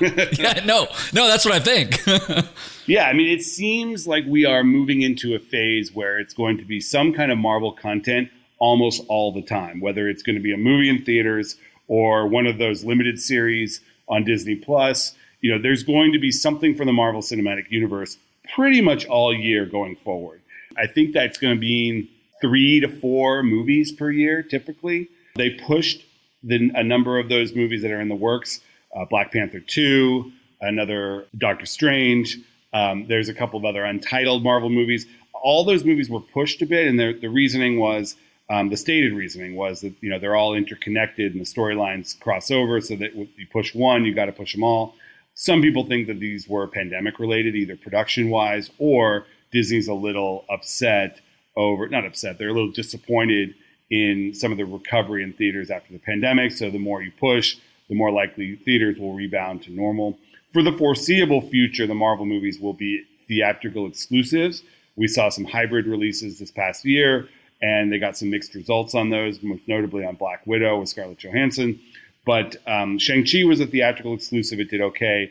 yeah, 0.00 0.60
no, 0.64 0.88
no, 1.12 1.28
that's 1.28 1.44
what 1.44 1.54
I 1.54 1.60
think. 1.60 2.02
yeah, 2.86 3.06
I 3.06 3.12
mean, 3.12 3.28
it 3.28 3.42
seems 3.42 4.06
like 4.06 4.24
we 4.26 4.44
are 4.44 4.64
moving 4.64 5.02
into 5.02 5.34
a 5.34 5.38
phase 5.38 5.94
where 5.94 6.18
it's 6.18 6.34
going 6.34 6.58
to 6.58 6.64
be 6.64 6.80
some 6.80 7.12
kind 7.12 7.30
of 7.30 7.38
Marvel 7.38 7.72
content 7.72 8.28
almost 8.58 9.02
all 9.08 9.32
the 9.32 9.42
time, 9.42 9.80
whether 9.80 10.08
it's 10.08 10.22
going 10.22 10.36
to 10.36 10.42
be 10.42 10.52
a 10.52 10.56
movie 10.56 10.88
in 10.88 11.04
theaters 11.04 11.56
or 11.86 12.26
one 12.26 12.46
of 12.46 12.58
those 12.58 12.84
limited 12.84 13.20
series 13.20 13.80
on 14.08 14.24
Disney 14.24 14.56
Plus. 14.56 15.14
You 15.40 15.52
know, 15.52 15.62
there's 15.62 15.82
going 15.82 16.12
to 16.12 16.18
be 16.18 16.32
something 16.32 16.74
for 16.74 16.84
the 16.84 16.92
Marvel 16.92 17.22
Cinematic 17.22 17.70
Universe 17.70 18.18
pretty 18.54 18.80
much 18.80 19.06
all 19.06 19.34
year 19.34 19.66
going 19.66 19.96
forward. 19.96 20.40
I 20.76 20.86
think 20.86 21.12
that's 21.12 21.38
going 21.38 21.54
to 21.54 21.60
be 21.60 22.10
three 22.40 22.80
to 22.80 22.88
four 22.88 23.42
movies 23.42 23.92
per 23.92 24.10
year 24.10 24.42
typically. 24.42 25.08
They 25.36 25.50
pushed 25.50 26.04
the, 26.42 26.70
a 26.74 26.82
number 26.82 27.18
of 27.18 27.28
those 27.28 27.54
movies 27.54 27.82
that 27.82 27.90
are 27.90 28.00
in 28.00 28.08
the 28.08 28.14
works 28.14 28.60
uh, 28.94 29.04
Black 29.06 29.32
Panther 29.32 29.60
2, 29.60 30.30
another 30.60 31.26
Doctor 31.36 31.66
Strange. 31.66 32.38
Um, 32.72 33.06
there's 33.08 33.28
a 33.28 33.34
couple 33.34 33.58
of 33.58 33.64
other 33.64 33.84
untitled 33.84 34.42
Marvel 34.42 34.70
movies. 34.70 35.06
All 35.32 35.64
those 35.64 35.84
movies 35.84 36.08
were 36.08 36.20
pushed 36.20 36.62
a 36.62 36.66
bit, 36.66 36.86
and 36.86 36.98
the 36.98 37.28
reasoning 37.28 37.78
was 37.78 38.16
um, 38.48 38.68
the 38.68 38.76
stated 38.76 39.12
reasoning 39.12 39.56
was 39.56 39.80
that 39.80 39.94
you 40.00 40.10
know 40.10 40.18
they're 40.18 40.36
all 40.36 40.54
interconnected 40.54 41.32
and 41.32 41.40
the 41.40 41.46
storylines 41.46 42.18
cross 42.20 42.50
over, 42.50 42.80
so 42.80 42.96
that 42.96 43.14
you 43.14 43.46
push 43.50 43.74
one, 43.74 44.04
you 44.04 44.14
got 44.14 44.26
to 44.26 44.32
push 44.32 44.52
them 44.52 44.62
all. 44.62 44.94
Some 45.34 45.62
people 45.62 45.86
think 45.86 46.06
that 46.08 46.20
these 46.20 46.46
were 46.46 46.66
pandemic 46.66 47.18
related, 47.18 47.56
either 47.56 47.76
production 47.76 48.28
wise 48.28 48.70
or 48.78 49.26
Disney's 49.50 49.88
a 49.88 49.94
little 49.94 50.44
upset 50.50 51.20
over 51.56 51.88
not 51.88 52.06
upset, 52.06 52.38
they're 52.38 52.48
a 52.48 52.54
little 52.54 52.70
disappointed 52.70 53.54
in 53.92 54.32
some 54.34 54.50
of 54.50 54.58
the 54.58 54.64
recovery 54.64 55.22
in 55.22 55.34
theaters 55.34 55.70
after 55.70 55.92
the 55.92 55.98
pandemic. 55.98 56.50
So 56.50 56.70
the 56.70 56.78
more 56.78 57.02
you 57.02 57.12
push, 57.20 57.58
the 57.90 57.94
more 57.94 58.10
likely 58.10 58.56
theaters 58.56 58.98
will 58.98 59.12
rebound 59.12 59.62
to 59.64 59.70
normal. 59.70 60.18
For 60.50 60.62
the 60.62 60.72
foreseeable 60.72 61.42
future, 61.50 61.86
the 61.86 61.94
Marvel 61.94 62.24
movies 62.24 62.58
will 62.58 62.72
be 62.72 63.04
theatrical 63.28 63.86
exclusives. 63.86 64.62
We 64.96 65.08
saw 65.08 65.28
some 65.28 65.44
hybrid 65.44 65.86
releases 65.86 66.38
this 66.38 66.50
past 66.50 66.86
year 66.86 67.28
and 67.60 67.92
they 67.92 67.98
got 67.98 68.16
some 68.16 68.30
mixed 68.30 68.54
results 68.54 68.94
on 68.94 69.10
those, 69.10 69.42
most 69.42 69.62
notably 69.68 70.06
on 70.06 70.16
Black 70.16 70.46
Widow 70.46 70.80
with 70.80 70.88
Scarlett 70.88 71.18
Johansson. 71.18 71.78
But 72.24 72.56
um, 72.66 72.98
Shang-Chi 72.98 73.44
was 73.44 73.60
a 73.60 73.66
theatrical 73.66 74.14
exclusive. 74.14 74.58
It 74.58 74.70
did 74.70 74.80
okay. 74.80 75.30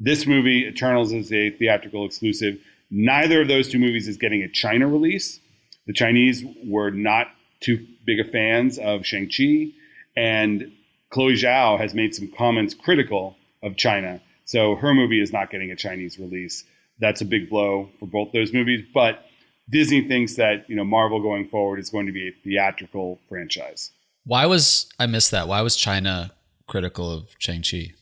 This 0.00 0.26
movie, 0.26 0.66
Eternals, 0.66 1.12
is 1.12 1.32
a 1.32 1.50
theatrical 1.50 2.04
exclusive. 2.04 2.58
Neither 2.90 3.42
of 3.42 3.48
those 3.48 3.68
two 3.68 3.78
movies 3.78 4.08
is 4.08 4.16
getting 4.16 4.42
a 4.42 4.48
China 4.48 4.88
release. 4.88 5.38
The 5.86 5.92
Chinese 5.92 6.44
were 6.64 6.90
not 6.90 7.28
too 7.64 7.86
big 8.04 8.20
of 8.20 8.30
fans 8.30 8.78
of 8.78 9.06
Shang-Chi, 9.06 9.72
and 10.16 10.70
Chloe 11.10 11.34
Zhao 11.34 11.78
has 11.78 11.94
made 11.94 12.14
some 12.14 12.28
comments 12.36 12.74
critical 12.74 13.36
of 13.62 13.76
China. 13.76 14.20
So 14.44 14.76
her 14.76 14.92
movie 14.92 15.20
is 15.20 15.32
not 15.32 15.50
getting 15.50 15.70
a 15.70 15.76
Chinese 15.76 16.18
release. 16.18 16.64
That's 16.98 17.20
a 17.22 17.24
big 17.24 17.48
blow 17.48 17.88
for 17.98 18.06
both 18.06 18.32
those 18.32 18.52
movies. 18.52 18.84
But 18.92 19.24
Disney 19.70 20.06
thinks 20.06 20.36
that 20.36 20.68
you 20.68 20.76
know 20.76 20.84
Marvel 20.84 21.22
going 21.22 21.48
forward 21.48 21.78
is 21.78 21.88
going 21.88 22.06
to 22.06 22.12
be 22.12 22.28
a 22.28 22.32
theatrical 22.44 23.18
franchise. 23.28 23.90
Why 24.26 24.46
was 24.46 24.86
I 24.98 25.06
missed 25.06 25.30
that? 25.30 25.48
Why 25.48 25.62
was 25.62 25.76
China 25.76 26.32
critical 26.66 27.10
of 27.10 27.34
Shang 27.38 27.62
Chi? 27.62 27.94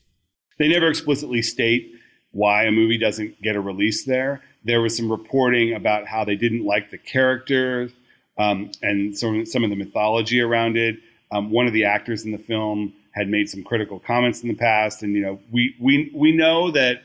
They 0.58 0.68
never 0.68 0.88
explicitly 0.88 1.42
state 1.42 1.92
why 2.32 2.64
a 2.64 2.70
movie 2.70 2.98
doesn't 2.98 3.40
get 3.42 3.56
a 3.56 3.60
release 3.60 4.04
there. 4.04 4.42
There 4.64 4.80
was 4.80 4.96
some 4.96 5.10
reporting 5.10 5.74
about 5.74 6.06
how 6.06 6.24
they 6.24 6.36
didn't 6.36 6.64
like 6.64 6.90
the 6.90 6.98
characters 6.98 7.92
um, 8.42 8.70
and 8.82 9.16
some 9.16 9.46
some 9.46 9.64
of 9.64 9.70
the 9.70 9.76
mythology 9.76 10.40
around 10.40 10.76
it. 10.76 10.96
Um, 11.30 11.50
one 11.50 11.66
of 11.66 11.72
the 11.72 11.84
actors 11.84 12.24
in 12.24 12.32
the 12.32 12.38
film 12.38 12.92
had 13.12 13.28
made 13.28 13.48
some 13.48 13.62
critical 13.62 13.98
comments 13.98 14.42
in 14.42 14.48
the 14.48 14.54
past, 14.54 15.02
and 15.02 15.14
you 15.14 15.22
know 15.22 15.40
we 15.50 15.74
we 15.80 16.10
we 16.14 16.32
know 16.32 16.70
that 16.70 17.02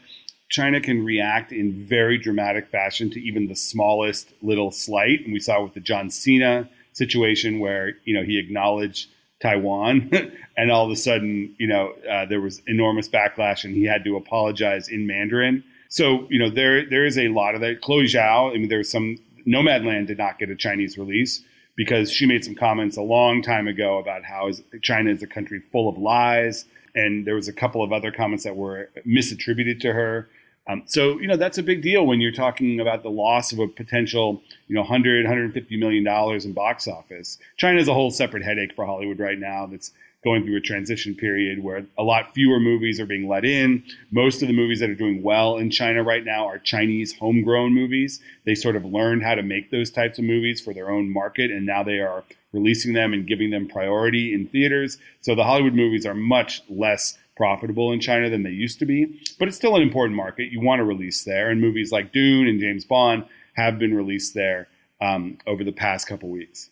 China 0.49 0.79
can 0.79 1.03
react 1.03 1.51
in 1.51 1.85
very 1.85 2.17
dramatic 2.17 2.67
fashion 2.67 3.09
to 3.11 3.19
even 3.21 3.47
the 3.47 3.55
smallest 3.55 4.31
little 4.41 4.71
slight. 4.71 5.23
And 5.23 5.33
we 5.33 5.39
saw 5.39 5.63
with 5.63 5.73
the 5.73 5.81
John 5.81 6.09
Cena 6.09 6.69
situation 6.93 7.59
where, 7.59 7.93
you 8.05 8.13
know, 8.13 8.23
he 8.23 8.39
acknowledged 8.39 9.09
Taiwan 9.41 10.09
and 10.57 10.71
all 10.71 10.85
of 10.85 10.91
a 10.91 10.95
sudden, 10.95 11.53
you 11.57 11.67
know, 11.67 11.93
uh, 12.09 12.25
there 12.25 12.41
was 12.41 12.61
enormous 12.65 13.09
backlash 13.09 13.65
and 13.65 13.75
he 13.75 13.83
had 13.83 14.03
to 14.05 14.15
apologize 14.15 14.87
in 14.87 15.05
Mandarin. 15.05 15.63
So, 15.89 16.27
you 16.29 16.39
know, 16.39 16.49
there 16.49 16.89
there 16.89 17.05
is 17.05 17.17
a 17.17 17.27
lot 17.29 17.55
of 17.55 17.61
that. 17.61 17.81
Chloe 17.81 18.05
Zhao, 18.05 18.53
I 18.53 18.57
mean, 18.57 18.69
there's 18.69 18.89
some 18.89 19.17
Nomadland 19.47 20.07
did 20.07 20.17
not 20.17 20.39
get 20.39 20.49
a 20.49 20.55
Chinese 20.55 20.97
release 20.97 21.43
because 21.75 22.11
she 22.11 22.25
made 22.25 22.43
some 22.43 22.55
comments 22.55 22.97
a 22.97 23.01
long 23.01 23.41
time 23.41 23.67
ago 23.67 23.97
about 23.99 24.23
how 24.23 24.51
China 24.81 25.11
is 25.11 25.23
a 25.23 25.27
country 25.27 25.61
full 25.71 25.87
of 25.87 25.97
lies, 25.97 26.65
and 26.95 27.25
there 27.25 27.35
was 27.35 27.47
a 27.47 27.53
couple 27.53 27.83
of 27.83 27.93
other 27.93 28.11
comments 28.11 28.43
that 28.43 28.55
were 28.55 28.89
misattributed 29.05 29.79
to 29.81 29.93
her. 29.93 30.27
Um, 30.69 30.83
so 30.85 31.17
you 31.19 31.27
know 31.27 31.37
that's 31.37 31.57
a 31.57 31.63
big 31.63 31.81
deal 31.81 32.05
when 32.05 32.19
you're 32.19 32.33
talking 32.33 32.81
about 32.81 33.01
the 33.01 33.09
loss 33.09 33.53
of 33.53 33.59
a 33.59 33.67
potential 33.67 34.41
you 34.67 34.75
know 34.75 34.81
100 34.81 35.23
150 35.23 35.77
million 35.77 36.03
dollars 36.03 36.43
in 36.43 36.51
box 36.51 36.87
office. 36.87 37.37
China 37.55 37.79
is 37.79 37.87
a 37.87 37.93
whole 37.93 38.11
separate 38.11 38.43
headache 38.43 38.73
for 38.73 38.85
Hollywood 38.85 39.19
right 39.19 39.39
now. 39.39 39.65
That's 39.65 39.93
going 40.23 40.43
through 40.43 40.57
a 40.57 40.61
transition 40.61 41.15
period 41.15 41.63
where 41.63 41.85
a 41.97 42.03
lot 42.03 42.33
fewer 42.33 42.59
movies 42.59 42.99
are 42.99 43.05
being 43.05 43.27
let 43.27 43.45
in. 43.45 43.83
Most 44.11 44.41
of 44.41 44.47
the 44.47 44.53
movies 44.53 44.79
that 44.79 44.89
are 44.89 44.95
doing 44.95 45.21
well 45.21 45.57
in 45.57 45.69
China 45.69 46.03
right 46.03 46.25
now 46.25 46.47
are 46.47 46.57
Chinese 46.57 47.15
homegrown 47.15 47.73
movies. 47.73 48.19
They 48.45 48.55
sort 48.55 48.75
of 48.75 48.83
learned 48.83 49.23
how 49.23 49.35
to 49.35 49.43
make 49.43 49.69
those 49.69 49.91
types 49.91 50.17
of 50.17 50.25
movies 50.25 50.59
for 50.59 50.73
their 50.73 50.89
own 50.89 51.11
market, 51.11 51.51
and 51.51 51.65
now 51.65 51.83
they 51.83 51.99
are 51.99 52.23
releasing 52.51 52.93
them 52.93 53.13
and 53.13 53.27
giving 53.27 53.51
them 53.51 53.67
priority 53.67 54.33
in 54.33 54.47
theaters. 54.47 54.97
So 55.21 55.35
the 55.35 55.43
Hollywood 55.43 55.75
movies 55.75 56.05
are 56.05 56.15
much 56.15 56.63
less 56.67 57.17
profitable 57.35 57.91
in 57.91 57.99
China 57.99 58.29
than 58.29 58.41
they 58.41 58.49
used 58.49 58.79
to 58.79 58.85
be, 58.85 59.21
but 59.37 59.47
it's 59.47 59.57
still 59.57 59.75
an 59.75 59.83
important 59.83 60.15
market. 60.15 60.51
You 60.51 60.59
want 60.59 60.79
to 60.79 60.83
release 60.83 61.23
there, 61.23 61.49
and 61.49 61.61
movies 61.61 61.91
like 61.91 62.11
Dune 62.11 62.47
and 62.47 62.59
James 62.59 62.83
Bond 62.83 63.25
have 63.53 63.77
been 63.77 63.93
released 63.93 64.33
there 64.33 64.67
um, 64.99 65.37
over 65.45 65.63
the 65.63 65.71
past 65.71 66.07
couple 66.07 66.29
weeks. 66.29 66.69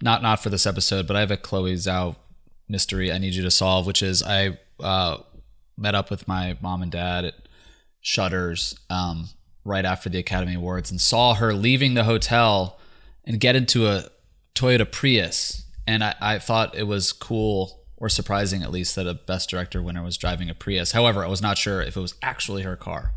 Not 0.00 0.22
not 0.22 0.42
for 0.42 0.50
this 0.50 0.66
episode, 0.66 1.06
but 1.06 1.16
I 1.16 1.20
have 1.20 1.30
a 1.30 1.36
Chloe 1.36 1.74
Zhao 1.74 2.16
mystery 2.68 3.12
I 3.12 3.18
need 3.18 3.34
you 3.34 3.42
to 3.42 3.50
solve, 3.50 3.86
which 3.86 4.02
is 4.02 4.22
I 4.22 4.58
uh, 4.80 5.18
met 5.76 5.94
up 5.94 6.10
with 6.10 6.26
my 6.28 6.56
mom 6.60 6.82
and 6.82 6.92
dad 6.92 7.24
at 7.24 7.34
Shutters 8.00 8.78
um, 8.90 9.28
right 9.64 9.84
after 9.84 10.08
the 10.08 10.18
Academy 10.18 10.54
Awards 10.54 10.90
and 10.90 11.00
saw 11.00 11.34
her 11.34 11.54
leaving 11.54 11.94
the 11.94 12.04
hotel 12.04 12.78
and 13.24 13.40
get 13.40 13.56
into 13.56 13.86
a 13.86 14.04
Toyota 14.54 14.90
Prius. 14.90 15.64
And 15.86 16.04
I, 16.04 16.14
I 16.20 16.38
thought 16.38 16.76
it 16.76 16.86
was 16.86 17.12
cool 17.12 17.80
or 17.96 18.08
surprising 18.08 18.62
at 18.62 18.70
least 18.70 18.96
that 18.96 19.06
a 19.06 19.14
Best 19.14 19.48
Director 19.48 19.82
winner 19.82 20.02
was 20.02 20.16
driving 20.18 20.50
a 20.50 20.54
Prius. 20.54 20.92
However, 20.92 21.24
I 21.24 21.28
was 21.28 21.40
not 21.40 21.56
sure 21.56 21.80
if 21.80 21.96
it 21.96 22.00
was 22.00 22.14
actually 22.22 22.62
her 22.62 22.76
car. 22.76 23.12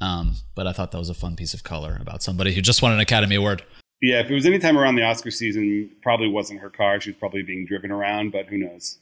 Um, 0.00 0.36
but 0.54 0.66
I 0.66 0.72
thought 0.72 0.90
that 0.90 0.98
was 0.98 1.08
a 1.08 1.14
fun 1.14 1.36
piece 1.36 1.54
of 1.54 1.62
color 1.62 1.96
about 2.00 2.22
somebody 2.22 2.52
who 2.54 2.60
just 2.60 2.82
won 2.82 2.92
an 2.92 3.00
Academy 3.00 3.36
Award. 3.36 3.62
Yeah, 4.04 4.20
if 4.20 4.30
it 4.30 4.34
was 4.34 4.44
any 4.44 4.58
time 4.58 4.76
around 4.76 4.96
the 4.96 5.02
Oscar 5.02 5.30
season, 5.30 5.90
probably 6.02 6.28
wasn't 6.28 6.60
her 6.60 6.68
car. 6.68 7.00
She 7.00 7.10
was 7.10 7.16
probably 7.16 7.42
being 7.42 7.64
driven 7.64 7.90
around, 7.90 8.32
but 8.32 8.46
who 8.48 8.58
knows? 8.58 8.98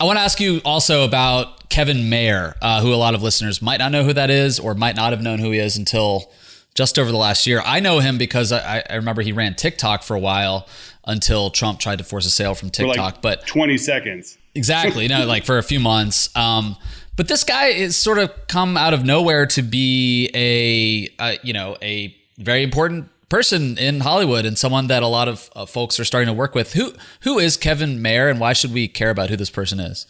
I 0.00 0.04
want 0.04 0.16
to 0.16 0.22
ask 0.22 0.40
you 0.40 0.62
also 0.64 1.04
about 1.04 1.68
Kevin 1.68 2.08
Mayer, 2.08 2.54
uh, 2.62 2.80
who 2.80 2.94
a 2.94 2.96
lot 2.96 3.14
of 3.14 3.22
listeners 3.22 3.60
might 3.60 3.76
not 3.76 3.92
know 3.92 4.02
who 4.02 4.14
that 4.14 4.30
is 4.30 4.58
or 4.58 4.74
might 4.74 4.96
not 4.96 5.12
have 5.12 5.20
known 5.20 5.40
who 5.40 5.50
he 5.50 5.58
is 5.58 5.76
until 5.76 6.32
just 6.74 6.98
over 6.98 7.12
the 7.12 7.18
last 7.18 7.46
year. 7.46 7.60
I 7.66 7.80
know 7.80 7.98
him 7.98 8.16
because 8.16 8.50
I, 8.50 8.82
I 8.88 8.94
remember 8.94 9.20
he 9.20 9.32
ran 9.32 9.56
TikTok 9.56 10.04
for 10.04 10.16
a 10.16 10.20
while 10.20 10.66
until 11.06 11.50
Trump 11.50 11.78
tried 11.78 11.98
to 11.98 12.04
force 12.04 12.24
a 12.24 12.30
sale 12.30 12.54
from 12.54 12.70
TikTok. 12.70 12.96
Like 12.96 13.20
but 13.20 13.46
20 13.46 13.76
seconds. 13.76 14.38
Exactly. 14.54 15.06
no, 15.06 15.26
like 15.26 15.44
for 15.44 15.58
a 15.58 15.62
few 15.62 15.80
months. 15.80 16.34
Um, 16.34 16.76
but 17.14 17.28
this 17.28 17.44
guy 17.44 17.66
is 17.66 17.94
sort 17.94 18.16
of 18.16 18.32
come 18.48 18.78
out 18.78 18.94
of 18.94 19.04
nowhere 19.04 19.44
to 19.48 19.60
be 19.60 20.30
a, 20.32 21.10
a 21.22 21.38
you 21.42 21.52
know, 21.52 21.76
a 21.82 22.16
very 22.38 22.62
important 22.62 23.10
person 23.32 23.78
in 23.78 24.00
Hollywood 24.00 24.44
and 24.44 24.58
someone 24.58 24.88
that 24.88 25.02
a 25.02 25.06
lot 25.06 25.26
of 25.26 25.48
uh, 25.56 25.64
folks 25.64 25.98
are 25.98 26.04
starting 26.04 26.26
to 26.26 26.34
work 26.34 26.54
with. 26.54 26.74
Who 26.74 26.92
who 27.22 27.38
is 27.38 27.56
Kevin 27.56 28.02
Mayer, 28.02 28.28
and 28.28 28.38
why 28.38 28.52
should 28.52 28.74
we 28.74 28.88
care 28.88 29.08
about 29.08 29.30
who 29.30 29.36
this 29.36 29.48
person 29.48 29.80
is? 29.80 30.06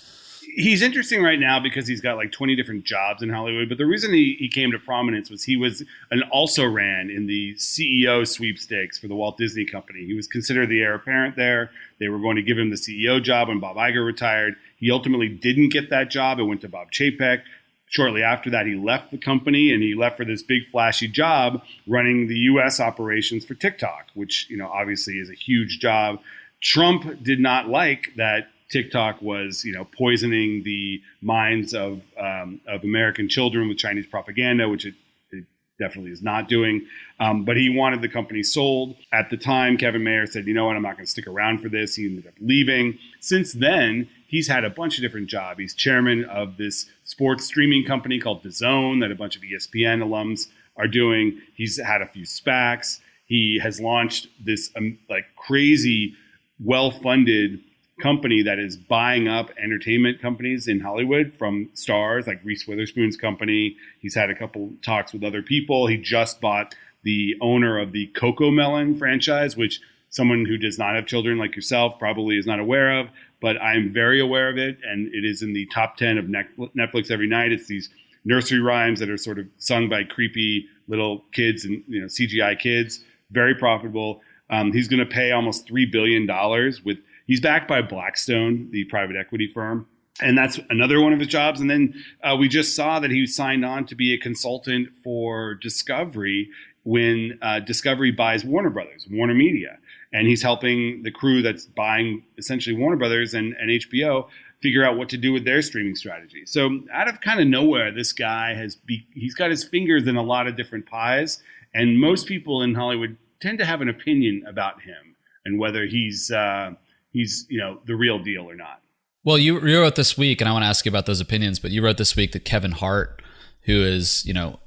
He's 0.57 0.83
interesting 0.83 1.23
right 1.23 1.39
now 1.39 1.61
because 1.61 1.87
he's 1.87 2.01
got 2.01 2.17
like 2.17 2.33
20 2.33 2.57
different 2.57 2.85
jobs 2.85 3.23
in 3.23 3.31
Hollywood. 3.31 3.69
But 3.69 3.79
the 3.79 3.87
reason 3.87 4.13
he, 4.13 4.37
he 4.41 4.49
came 4.49 4.73
to 4.73 4.79
prominence 4.79 5.31
was 5.31 5.45
he 5.45 5.57
was 5.57 5.85
an 6.11 6.25
also 6.33 6.67
ran 6.67 7.11
in 7.11 7.27
the 7.27 7.55
CEO 7.55 8.27
sweepstakes 8.27 8.99
for 8.99 9.07
the 9.07 9.15
Walt 9.15 9.39
Disney 9.39 9.65
Company. 9.65 10.05
He 10.05 10.15
was 10.15 10.27
considered 10.27 10.69
the 10.69 10.83
heir 10.83 10.95
apparent 10.95 11.37
there. 11.37 11.71
They 12.01 12.09
were 12.09 12.19
going 12.19 12.37
to 12.37 12.43
give 12.43 12.59
him 12.59 12.71
the 12.71 12.77
CEO 12.77 13.23
job 13.23 13.49
when 13.49 13.61
Bob 13.61 13.77
Iger 13.77 14.05
retired. 14.05 14.57
He 14.77 14.91
ultimately 14.91 15.29
didn't 15.29 15.69
get 15.69 15.91
that 15.91 16.11
job. 16.11 16.41
It 16.41 16.43
went 16.43 16.61
to 16.63 16.69
Bob 16.69 16.91
Chapek. 16.91 17.43
Shortly 17.93 18.23
after 18.23 18.49
that, 18.49 18.67
he 18.67 18.75
left 18.75 19.11
the 19.11 19.19
company 19.19 19.71
and 19.71 19.83
he 19.83 19.95
left 19.95 20.17
for 20.17 20.25
this 20.25 20.43
big 20.43 20.63
flashy 20.73 21.09
job 21.09 21.63
running 21.87 22.27
the 22.27 22.39
U.S. 22.53 22.81
operations 22.81 23.45
for 23.45 23.53
TikTok, 23.53 24.07
which 24.15 24.47
you 24.49 24.57
know 24.57 24.67
obviously 24.67 25.19
is 25.19 25.29
a 25.29 25.35
huge 25.35 25.79
job. 25.79 26.19
Trump 26.63 27.23
did 27.23 27.39
not 27.39 27.69
like 27.69 28.13
that 28.17 28.49
TikTok 28.71 29.21
was, 29.21 29.63
you 29.63 29.75
know, 29.75 29.85
poisoning 29.85 30.63
the 30.65 31.03
minds 31.21 31.75
of 31.75 32.01
um, 32.19 32.63
of 32.67 32.83
American 32.83 33.29
children 33.29 33.69
with 33.69 33.77
Chinese 33.77 34.07
propaganda, 34.07 34.71
which 34.71 34.87
it, 34.87 34.95
it 35.31 35.45
definitely 35.79 36.13
is 36.13 36.23
not 36.23 36.49
doing. 36.49 36.87
Um, 37.21 37.45
but 37.45 37.59
he 37.59 37.69
wanted 37.69 38.01
the 38.01 38.09
company 38.09 38.43
sold. 38.43 38.97
At 39.13 39.29
the 39.29 39.37
time, 39.37 39.77
Kevin 39.77 40.03
Mayer 40.03 40.27
said, 40.27 40.47
"You 40.47 40.55
know 40.55 40.65
what? 40.65 40.77
I'm 40.77 40.83
not 40.83 40.97
going 40.97 41.05
to 41.05 41.11
stick 41.11 41.27
around 41.27 41.61
for 41.61 41.69
this." 41.69 41.97
He 41.97 42.07
ended 42.07 42.27
up 42.27 42.33
leaving. 42.41 42.99
Since 43.21 43.53
then, 43.53 44.09
he's 44.33 44.49
had 44.49 44.65
a 44.65 44.71
bunch 44.71 44.99
of 44.99 45.03
different 45.03 45.29
jobs. 45.29 45.61
He's 45.61 45.75
chairman 45.75 46.25
of 46.25 46.57
this 46.57 46.87
sports 47.05 47.45
streaming 47.45 47.85
company 47.85 48.19
called 48.19 48.43
The 48.43 48.51
Zone 48.51 48.99
that 48.99 49.13
a 49.13 49.15
bunch 49.15 49.37
of 49.37 49.43
ESPN 49.43 50.03
alums 50.03 50.49
are 50.77 50.89
doing. 50.89 51.41
He's 51.55 51.81
had 51.81 52.03
a 52.03 52.07
few 52.07 52.25
SPACs. 52.25 52.99
He 53.27 53.61
has 53.63 53.81
launched 53.81 54.27
this 54.45 54.73
um, 54.77 54.99
like 55.09 55.27
crazy, 55.37 56.15
well-funded 56.59 57.61
company 58.01 58.43
that 58.43 58.59
is 58.59 58.77
buying 58.77 59.29
up 59.29 59.51
entertainment 59.63 60.21
companies 60.21 60.67
in 60.67 60.81
Hollywood 60.81 61.33
from 61.39 61.69
stars 61.75 62.27
like 62.27 62.41
Reese 62.43 62.67
Witherspoon's 62.67 63.17
company. 63.17 63.77
He's 64.01 64.15
had 64.15 64.31
a 64.31 64.35
couple 64.35 64.73
talks 64.83 65.13
with 65.13 65.23
other 65.23 65.43
people. 65.43 65.87
He 65.87 65.99
just 65.99 66.41
bought 66.41 66.75
the 67.05 67.37
owner 67.41 67.79
of 67.79 67.93
the 67.93 68.11
CoComelon 68.15 68.99
franchise, 68.99 69.57
which 69.57 69.81
someone 70.09 70.47
who 70.47 70.57
does 70.57 70.79
not 70.79 70.95
have 70.95 71.07
children 71.07 71.39
like 71.39 71.55
yourself 71.55 71.99
probably 71.99 72.39
is 72.39 72.47
not 72.47 72.59
aware 72.59 72.99
of 72.99 73.09
but 73.43 73.61
I'm 73.61 73.93
very 73.93 74.21
aware 74.21 74.49
of 74.49 74.57
it, 74.57 74.79
and 74.85 75.13
it 75.13 75.25
is 75.25 75.43
in 75.43 75.53
the 75.53 75.67
top 75.67 75.97
10 75.97 76.17
of 76.17 76.27
Netflix 76.27 77.11
every 77.11 77.27
night. 77.27 77.51
It's 77.51 77.67
these 77.67 77.91
nursery 78.25 78.61
rhymes 78.61 79.01
that 79.01 79.11
are 79.11 79.17
sort 79.17 79.41
of 79.41 79.49
sung 79.59 79.89
by 79.89 80.05
creepy 80.05 80.67
little 80.87 81.25
kids 81.33 81.65
and 81.65 81.83
you 81.89 82.01
know 82.01 82.07
CGI 82.07 82.59
kids. 82.59 83.01
Very 83.33 83.57
profitable. 83.57 84.21
Um, 84.49 84.73
he's 84.73 84.87
going 84.87 85.01
to 85.01 85.13
pay 85.13 85.33
almost 85.33 85.67
three 85.67 85.87
billion 85.87 86.25
dollars. 86.25 86.85
With 86.85 86.99
he's 87.27 87.41
backed 87.41 87.67
by 87.69 87.83
Blackstone, 87.83 88.71
the 88.71 88.85
private 88.85 89.17
equity 89.17 89.51
firm, 89.53 89.89
and 90.21 90.39
that's 90.39 90.61
another 90.71 91.01
one 91.01 91.13
of 91.13 91.19
his 91.19 91.29
jobs. 91.29 91.61
And 91.61 91.69
then 91.69 91.95
uh, 92.23 92.37
we 92.39 92.49
just 92.49 92.77
saw 92.77 93.01
that 93.01 93.11
he 93.11 93.27
signed 93.27 93.65
on 93.65 93.87
to 93.87 93.97
be 93.97 94.15
a 94.15 94.19
consultant 94.19 94.91
for 95.03 95.57
Discovery 95.57 96.49
when 96.85 97.39
uh, 97.43 97.59
Discovery 97.59 98.13
buys 98.13 98.45
Warner 98.45 98.71
Brothers, 98.71 99.07
Warner 99.11 99.35
Media 99.35 99.79
and 100.13 100.27
he's 100.27 100.43
helping 100.43 101.03
the 101.03 101.11
crew 101.11 101.43
that's 101.43 101.67
buying 101.67 102.23
essentially 102.39 102.77
Warner 102.77 102.97
Brothers 102.97 103.35
and, 103.35 103.55
and 103.59 103.71
HBO 103.71 104.29
figure 104.61 104.85
out 104.85 104.97
what 104.97 105.09
to 105.09 105.17
do 105.17 105.33
with 105.33 105.45
their 105.45 105.61
streaming 105.61 105.97
strategy. 105.97 106.45
So 106.47 106.81
out 106.93 107.09
of 107.09 107.21
kind 107.21 107.41
of 107.41 107.47
nowhere, 107.49 107.91
this 107.91 108.13
guy 108.13 108.55
has 108.55 108.77
be, 108.77 109.07
he's 109.15 109.35
got 109.35 109.51
his 109.51 109.65
fingers 109.65 110.07
in 110.07 110.17
a 110.17 110.23
lot 110.23 110.47
of 110.47 110.57
different 110.57 110.87
pies, 110.87 111.43
and 111.75 112.01
most 112.01 112.27
people 112.27 112.63
in 112.63 112.75
Hollywood 112.75 113.17
tend 113.41 113.59
to 113.59 113.65
have 113.65 113.81
an 113.81 113.89
opinion 113.89 114.45
about 114.47 114.83
him 114.83 115.17
and 115.45 115.59
whether 115.59 115.87
he's 115.87 116.31
uh, 116.31 116.73
he's 117.13 117.47
you 117.49 117.59
know 117.59 117.81
the 117.87 117.97
real 117.97 118.19
deal 118.19 118.49
or 118.49 118.55
not. 118.55 118.81
Well, 119.25 119.39
you, 119.39 119.61
you 119.67 119.81
wrote 119.81 119.95
this 119.95 120.19
week, 120.19 120.41
and 120.41 120.49
I 120.49 120.53
want 120.53 120.65
to 120.65 120.67
ask 120.67 120.85
you 120.85 120.91
about 120.91 121.07
those 121.07 121.21
opinions, 121.21 121.61
but 121.61 121.71
you 121.71 121.83
wrote 121.83 121.97
this 121.97 122.17
week 122.17 122.33
that 122.33 122.45
Kevin 122.45 122.73
Hart, 122.73 123.23
who 123.63 123.83
is 123.83 124.25
you 124.25 124.33
know 124.33 124.61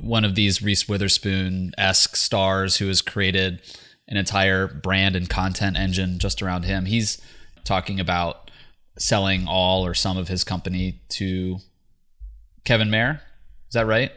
one 0.00 0.24
of 0.24 0.34
these 0.34 0.62
Reese 0.62 0.88
Witherspoon 0.88 1.72
esque 1.78 2.16
stars 2.16 2.76
who 2.76 2.88
has 2.88 3.02
created 3.02 3.60
an 4.08 4.16
entire 4.16 4.66
brand 4.66 5.14
and 5.14 5.28
content 5.28 5.76
engine 5.76 6.18
just 6.18 6.42
around 6.42 6.64
him. 6.64 6.86
He's 6.86 7.20
talking 7.64 8.00
about 8.00 8.50
selling 8.96 9.46
all 9.46 9.86
or 9.86 9.94
some 9.94 10.16
of 10.16 10.28
his 10.28 10.42
company 10.42 11.00
to 11.10 11.58
Kevin 12.64 12.90
Mayer. 12.90 13.20
Is 13.68 13.74
that 13.74 13.86
right? 13.86 14.10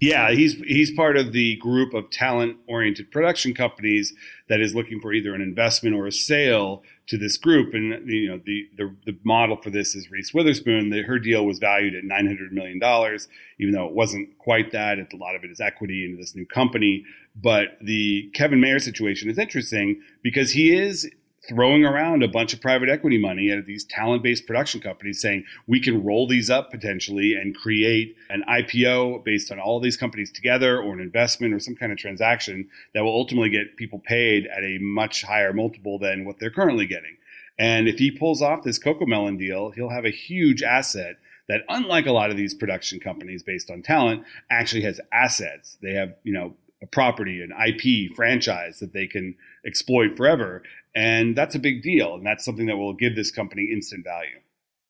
Yeah, 0.00 0.30
he's 0.30 0.54
he's 0.54 0.90
part 0.90 1.18
of 1.18 1.32
the 1.32 1.56
group 1.56 1.92
of 1.92 2.10
talent-oriented 2.10 3.10
production 3.10 3.52
companies 3.52 4.14
that 4.48 4.58
is 4.58 4.74
looking 4.74 4.98
for 4.98 5.12
either 5.12 5.34
an 5.34 5.42
investment 5.42 5.94
or 5.94 6.06
a 6.06 6.12
sale 6.12 6.82
to 7.06 7.18
this 7.18 7.36
group. 7.36 7.74
And 7.74 8.08
you 8.08 8.30
know, 8.30 8.40
the 8.42 8.66
the, 8.78 8.96
the 9.04 9.18
model 9.24 9.56
for 9.56 9.68
this 9.68 9.94
is 9.94 10.10
Reese 10.10 10.32
Witherspoon. 10.32 10.88
The, 10.88 11.02
her 11.02 11.18
deal 11.18 11.44
was 11.44 11.58
valued 11.58 11.94
at 11.94 12.04
nine 12.04 12.26
hundred 12.26 12.50
million 12.50 12.78
dollars, 12.78 13.28
even 13.58 13.74
though 13.74 13.86
it 13.86 13.92
wasn't 13.92 14.38
quite 14.38 14.72
that. 14.72 14.98
A 14.98 15.16
lot 15.16 15.36
of 15.36 15.44
it 15.44 15.50
is 15.50 15.60
equity 15.60 16.06
into 16.06 16.16
this 16.16 16.34
new 16.34 16.46
company. 16.46 17.04
But 17.36 17.78
the 17.80 18.30
Kevin 18.34 18.60
Mayer 18.60 18.78
situation 18.78 19.30
is 19.30 19.38
interesting 19.38 20.00
because 20.22 20.52
he 20.52 20.74
is 20.76 21.08
throwing 21.48 21.84
around 21.84 22.22
a 22.22 22.28
bunch 22.28 22.52
of 22.52 22.60
private 22.60 22.88
equity 22.88 23.18
money 23.18 23.50
at 23.50 23.64
these 23.64 23.84
talent 23.84 24.22
based 24.22 24.46
production 24.46 24.80
companies 24.80 25.20
saying 25.20 25.44
we 25.66 25.80
can 25.80 26.04
roll 26.04 26.26
these 26.26 26.50
up 26.50 26.70
potentially 26.70 27.34
and 27.34 27.56
create 27.56 28.14
an 28.28 28.44
IPO 28.48 29.24
based 29.24 29.50
on 29.50 29.58
all 29.58 29.80
these 29.80 29.96
companies 29.96 30.30
together 30.30 30.80
or 30.80 30.92
an 30.92 31.00
investment 31.00 31.54
or 31.54 31.58
some 31.58 31.74
kind 31.74 31.92
of 31.92 31.98
transaction 31.98 32.68
that 32.94 33.02
will 33.02 33.14
ultimately 33.14 33.48
get 33.48 33.76
people 33.76 33.98
paid 33.98 34.46
at 34.46 34.62
a 34.62 34.78
much 34.80 35.22
higher 35.22 35.52
multiple 35.52 35.98
than 35.98 36.24
what 36.24 36.36
they're 36.38 36.50
currently 36.50 36.86
getting. 36.86 37.16
And 37.58 37.88
if 37.88 37.98
he 37.98 38.10
pulls 38.10 38.42
off 38.42 38.62
this 38.62 38.78
CoComelon 38.78 39.38
deal, 39.38 39.70
he'll 39.70 39.90
have 39.90 40.04
a 40.04 40.10
huge 40.10 40.62
asset 40.62 41.16
that 41.48 41.62
unlike 41.68 42.06
a 42.06 42.12
lot 42.12 42.30
of 42.30 42.36
these 42.36 42.54
production 42.54 43.00
companies 43.00 43.42
based 43.42 43.70
on 43.70 43.82
talent 43.82 44.22
actually 44.50 44.82
has 44.82 45.00
assets. 45.10 45.78
They 45.82 45.94
have, 45.94 46.14
you 46.22 46.32
know, 46.32 46.54
a 46.82 46.86
property, 46.86 47.42
an 47.42 47.52
IP 47.52 48.14
franchise 48.14 48.78
that 48.78 48.92
they 48.92 49.06
can 49.06 49.34
exploit 49.66 50.16
forever. 50.16 50.62
And 50.94 51.36
that's 51.36 51.54
a 51.54 51.58
big 51.58 51.82
deal. 51.82 52.14
And 52.14 52.26
that's 52.26 52.44
something 52.44 52.66
that 52.66 52.76
will 52.76 52.94
give 52.94 53.14
this 53.16 53.30
company 53.30 53.68
instant 53.72 54.04
value. 54.04 54.40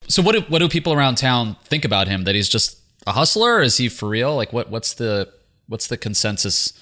So 0.09 0.23
what 0.23 0.35
do, 0.35 0.41
what 0.43 0.61
do 0.61 0.69
people 0.69 0.93
around 0.93 1.17
town 1.17 1.57
think 1.65 1.85
about 1.85 2.09
him? 2.09 2.25
That 2.25 2.35
he's 2.35 2.49
just 2.49 2.81
a 3.07 3.13
hustler? 3.13 3.61
Is 3.61 3.77
he 3.77 3.89
for 3.89 4.09
real? 4.09 4.35
Like 4.35 4.53
what, 4.53 4.71
what's 4.71 4.95
the, 4.95 5.33
what's 5.67 5.89
the 5.89 5.97
consensus 5.97 6.73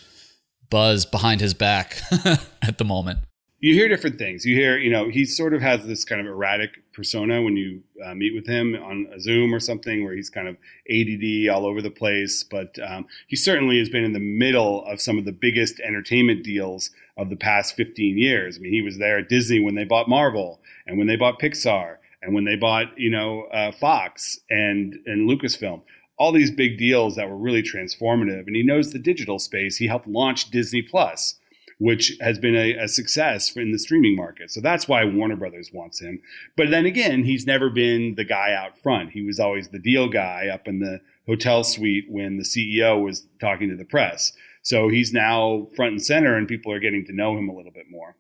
buzz 0.71 1.07
behind 1.07 1.41
his 1.41 1.55
back 1.55 1.99
at 2.63 2.79
the 2.79 2.85
moment? 2.85 3.21
You 3.61 3.75
hear 3.75 3.89
different 3.89 4.19
things. 4.19 4.45
You 4.45 4.55
hear, 4.55 4.79
you 4.79 4.91
know, 4.91 5.09
he 5.09 5.25
sort 5.25 5.53
of 5.53 5.61
has 5.63 5.85
this 5.85 6.05
kind 6.05 6.21
of 6.21 6.29
erratic 6.29 6.81
persona 6.93 7.43
when 7.43 7.57
you 7.57 7.83
uh, 8.05 8.15
meet 8.15 8.35
with 8.35 8.47
him 8.47 8.77
on 8.77 9.09
a 9.13 9.19
Zoom 9.19 9.53
or 9.53 9.59
something, 9.59 10.05
where 10.05 10.15
he's 10.15 10.31
kind 10.31 10.47
of 10.47 10.57
ADD 10.89 11.49
all 11.49 11.67
over 11.67 11.83
the 11.83 11.91
place. 11.91 12.45
But 12.45 12.79
um, 12.89 13.07
he 13.27 13.35
certainly 13.35 13.79
has 13.79 13.89
been 13.89 14.05
in 14.05 14.13
the 14.13 14.21
middle 14.21 14.85
of 14.85 15.01
some 15.01 15.19
of 15.19 15.25
the 15.25 15.33
biggest 15.33 15.81
entertainment 15.81 16.45
deals 16.45 16.91
of 17.17 17.31
the 17.31 17.37
past 17.37 17.75
15 17.75 18.17
years. 18.17 18.57
I 18.57 18.61
mean, 18.61 18.73
he 18.73 18.83
was 18.83 18.99
there 18.99 19.19
at 19.19 19.29
Disney 19.29 19.59
when 19.59 19.75
they 19.75 19.85
bought 19.85 20.09
Marvel 20.09 20.61
and 20.87 20.97
when 20.97 21.09
they 21.09 21.17
bought 21.17 21.41
Pixar 21.41 21.97
and 22.23 22.35
when 22.35 22.45
they 22.45 22.57
bought, 22.57 22.97
you 22.97 23.11
know, 23.11 23.43
uh, 23.53 23.73
Fox 23.73 24.39
and 24.49 24.95
and 25.07 25.29
Lucasfilm. 25.29 25.83
All 26.17 26.33
these 26.33 26.51
big 26.51 26.79
deals 26.79 27.15
that 27.15 27.29
were 27.29 27.37
really 27.37 27.63
transformative, 27.63 28.47
and 28.49 28.57
he 28.57 28.65
knows 28.65 28.93
the 28.93 28.99
digital 28.99 29.39
space. 29.39 29.77
He 29.77 29.87
helped 29.87 30.09
launch 30.09 30.51
Disney 30.51 30.83
Plus 30.83 31.38
which 31.79 32.17
has 32.21 32.39
been 32.39 32.57
a, 32.57 32.75
a, 32.75 32.89
success 32.89 33.57
in 33.57 33.71
the 33.71 33.79
streaming 33.79 34.17
market. 34.17 34.51
So 34.51 34.61
that's 34.61 34.89
why 34.89 35.05
Warner 35.05 35.37
Brothers 35.37 35.71
wants 35.73 36.01
him. 36.01 36.21
But 36.57 36.71
then 36.71 36.87
again, 36.87 37.23
he's 37.23 37.47
never 37.47 37.71
been 37.71 38.15
the 38.17 38.25
guy 38.25 38.53
out 38.53 38.77
front. 38.79 39.11
He 39.11 39.23
was 39.23 39.39
always 39.39 39.69
the 39.69 39.79
deal 39.79 40.09
guy 40.09 40.49
up 40.53 40.67
in 40.67 40.81
the 40.81 41.01
hotel 41.27 41.63
suite 41.63 42.07
when 42.09 42.37
the 42.37 42.43
CEO 42.43 43.03
was 43.03 43.27
talking 43.41 43.69
to 43.69 43.77
the 43.77 43.85
press. 43.85 44.33
So 44.63 44.89
he's 44.89 45.13
now 45.13 45.69
front 45.77 45.93
and 45.93 46.03
center, 46.03 46.37
and 46.37 46.49
people 46.49 46.73
are 46.73 46.81
getting 46.81 47.05
to 47.07 47.13
know 47.13 47.39
him 47.39 47.49
a 47.49 47.55
little 47.55 47.73
bit 47.73 47.87
more. 47.91 48.17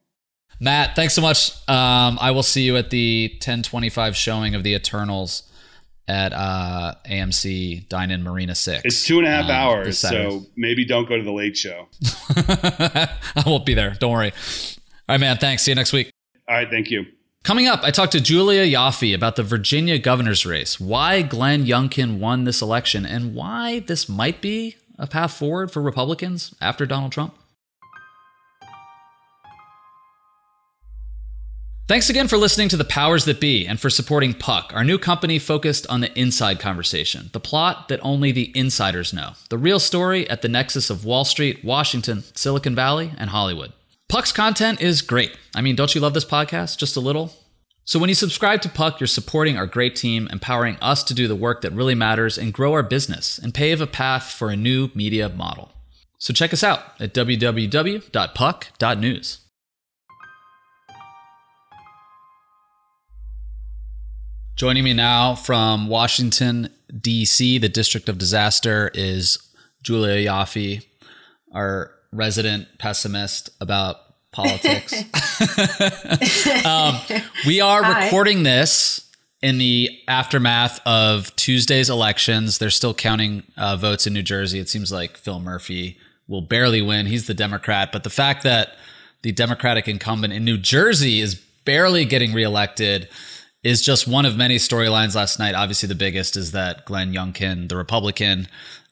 Matt, 0.60 0.96
thanks 0.96 1.14
so 1.14 1.22
much. 1.22 1.50
Um, 1.68 2.18
I 2.20 2.30
will 2.30 2.42
see 2.42 2.62
you 2.62 2.76
at 2.76 2.90
the 2.90 3.28
1025 3.34 4.16
showing 4.16 4.54
of 4.54 4.62
the 4.62 4.74
Eternals 4.74 5.47
at 6.08 6.32
uh, 6.32 6.94
AMC 7.08 7.88
Dine 7.88 8.10
In 8.10 8.22
Marina 8.22 8.54
Six. 8.54 8.82
It's 8.84 9.04
two 9.04 9.18
and 9.18 9.26
a 9.26 9.30
half 9.30 9.44
um, 9.44 9.50
hours, 9.50 9.98
so 9.98 10.46
maybe 10.56 10.84
don't 10.84 11.08
go 11.08 11.16
to 11.16 11.22
the 11.22 11.32
late 11.32 11.56
show. 11.56 11.88
I 12.36 13.42
won't 13.46 13.66
be 13.66 13.74
there. 13.74 13.94
Don't 14.00 14.12
worry. 14.12 14.32
All 14.32 15.14
right, 15.14 15.20
man. 15.20 15.36
Thanks. 15.36 15.62
See 15.62 15.70
you 15.70 15.74
next 15.76 15.92
week. 15.92 16.10
All 16.48 16.56
right. 16.56 16.68
Thank 16.70 16.90
you. 16.90 17.04
Coming 17.44 17.68
up, 17.68 17.82
I 17.82 17.90
talked 17.90 18.12
to 18.12 18.20
Julia 18.20 18.64
Ioffe 18.64 19.14
about 19.14 19.36
the 19.36 19.42
Virginia 19.42 19.98
governor's 19.98 20.44
race, 20.44 20.80
why 20.80 21.22
Glenn 21.22 21.64
Youngkin 21.64 22.18
won 22.18 22.44
this 22.44 22.60
election, 22.60 23.06
and 23.06 23.34
why 23.34 23.78
this 23.80 24.08
might 24.08 24.40
be 24.40 24.76
a 24.98 25.06
path 25.06 25.32
forward 25.32 25.70
for 25.70 25.80
Republicans 25.80 26.54
after 26.60 26.84
Donald 26.84 27.12
Trump. 27.12 27.38
Thanks 31.88 32.10
again 32.10 32.28
for 32.28 32.36
listening 32.36 32.68
to 32.68 32.76
The 32.76 32.84
Powers 32.84 33.24
That 33.24 33.40
Be 33.40 33.66
and 33.66 33.80
for 33.80 33.88
supporting 33.88 34.34
Puck, 34.34 34.72
our 34.74 34.84
new 34.84 34.98
company 34.98 35.38
focused 35.38 35.86
on 35.86 36.02
the 36.02 36.12
inside 36.20 36.60
conversation, 36.60 37.30
the 37.32 37.40
plot 37.40 37.88
that 37.88 37.98
only 38.02 38.30
the 38.30 38.52
insiders 38.54 39.14
know, 39.14 39.32
the 39.48 39.56
real 39.56 39.80
story 39.80 40.28
at 40.28 40.42
the 40.42 40.50
nexus 40.50 40.90
of 40.90 41.06
Wall 41.06 41.24
Street, 41.24 41.64
Washington, 41.64 42.24
Silicon 42.34 42.74
Valley, 42.74 43.12
and 43.16 43.30
Hollywood. 43.30 43.72
Puck's 44.06 44.32
content 44.32 44.82
is 44.82 45.00
great. 45.00 45.34
I 45.54 45.62
mean, 45.62 45.76
don't 45.76 45.94
you 45.94 46.02
love 46.02 46.12
this 46.12 46.26
podcast 46.26 46.76
just 46.76 46.94
a 46.94 47.00
little? 47.00 47.32
So 47.86 47.98
when 47.98 48.10
you 48.10 48.14
subscribe 48.14 48.60
to 48.62 48.68
Puck, 48.68 49.00
you're 49.00 49.06
supporting 49.06 49.56
our 49.56 49.66
great 49.66 49.96
team, 49.96 50.28
empowering 50.30 50.76
us 50.82 51.02
to 51.04 51.14
do 51.14 51.26
the 51.26 51.34
work 51.34 51.62
that 51.62 51.72
really 51.72 51.94
matters 51.94 52.36
and 52.36 52.52
grow 52.52 52.74
our 52.74 52.82
business 52.82 53.38
and 53.38 53.54
pave 53.54 53.80
a 53.80 53.86
path 53.86 54.24
for 54.24 54.50
a 54.50 54.56
new 54.56 54.90
media 54.94 55.30
model. 55.30 55.72
So 56.18 56.34
check 56.34 56.52
us 56.52 56.62
out 56.62 56.82
at 57.00 57.14
www.puck.news. 57.14 58.08
Joining 64.58 64.82
me 64.82 64.92
now 64.92 65.36
from 65.36 65.86
Washington, 65.86 66.70
D.C., 67.00 67.58
the 67.58 67.68
District 67.68 68.08
of 68.08 68.18
Disaster, 68.18 68.90
is 68.92 69.38
Julia 69.84 70.28
Ioffe, 70.28 70.84
our 71.52 71.92
resident 72.10 72.66
pessimist 72.76 73.50
about 73.60 73.98
politics. 74.32 74.94
um, 76.66 76.96
we 77.46 77.60
are 77.60 77.84
Hi. 77.84 78.06
recording 78.06 78.42
this 78.42 79.08
in 79.42 79.58
the 79.58 79.96
aftermath 80.08 80.80
of 80.84 81.36
Tuesday's 81.36 81.88
elections. 81.88 82.58
They're 82.58 82.70
still 82.70 82.94
counting 82.94 83.44
uh, 83.56 83.76
votes 83.76 84.08
in 84.08 84.12
New 84.12 84.24
Jersey. 84.24 84.58
It 84.58 84.68
seems 84.68 84.90
like 84.90 85.16
Phil 85.18 85.38
Murphy 85.38 85.98
will 86.26 86.42
barely 86.42 86.82
win. 86.82 87.06
He's 87.06 87.28
the 87.28 87.32
Democrat. 87.32 87.92
But 87.92 88.02
the 88.02 88.10
fact 88.10 88.42
that 88.42 88.70
the 89.22 89.30
Democratic 89.30 89.86
incumbent 89.86 90.32
in 90.32 90.44
New 90.44 90.58
Jersey 90.58 91.20
is 91.20 91.36
barely 91.64 92.04
getting 92.04 92.32
reelected 92.32 93.08
is 93.62 93.82
just 93.82 94.06
one 94.06 94.24
of 94.24 94.36
many 94.36 94.56
storylines 94.56 95.14
last 95.14 95.38
night. 95.38 95.54
Obviously, 95.54 95.88
the 95.88 95.94
biggest 95.94 96.36
is 96.36 96.52
that 96.52 96.84
Glenn 96.84 97.12
Youngkin, 97.12 97.68
the 97.68 97.76
Republican, 97.76 98.48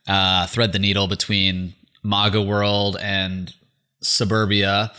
uh, 0.08 0.46
thread 0.46 0.72
the 0.72 0.78
needle 0.78 1.08
between 1.08 1.74
MAGA 2.02 2.42
world 2.42 2.96
and 3.00 3.52
suburbia 4.00 4.92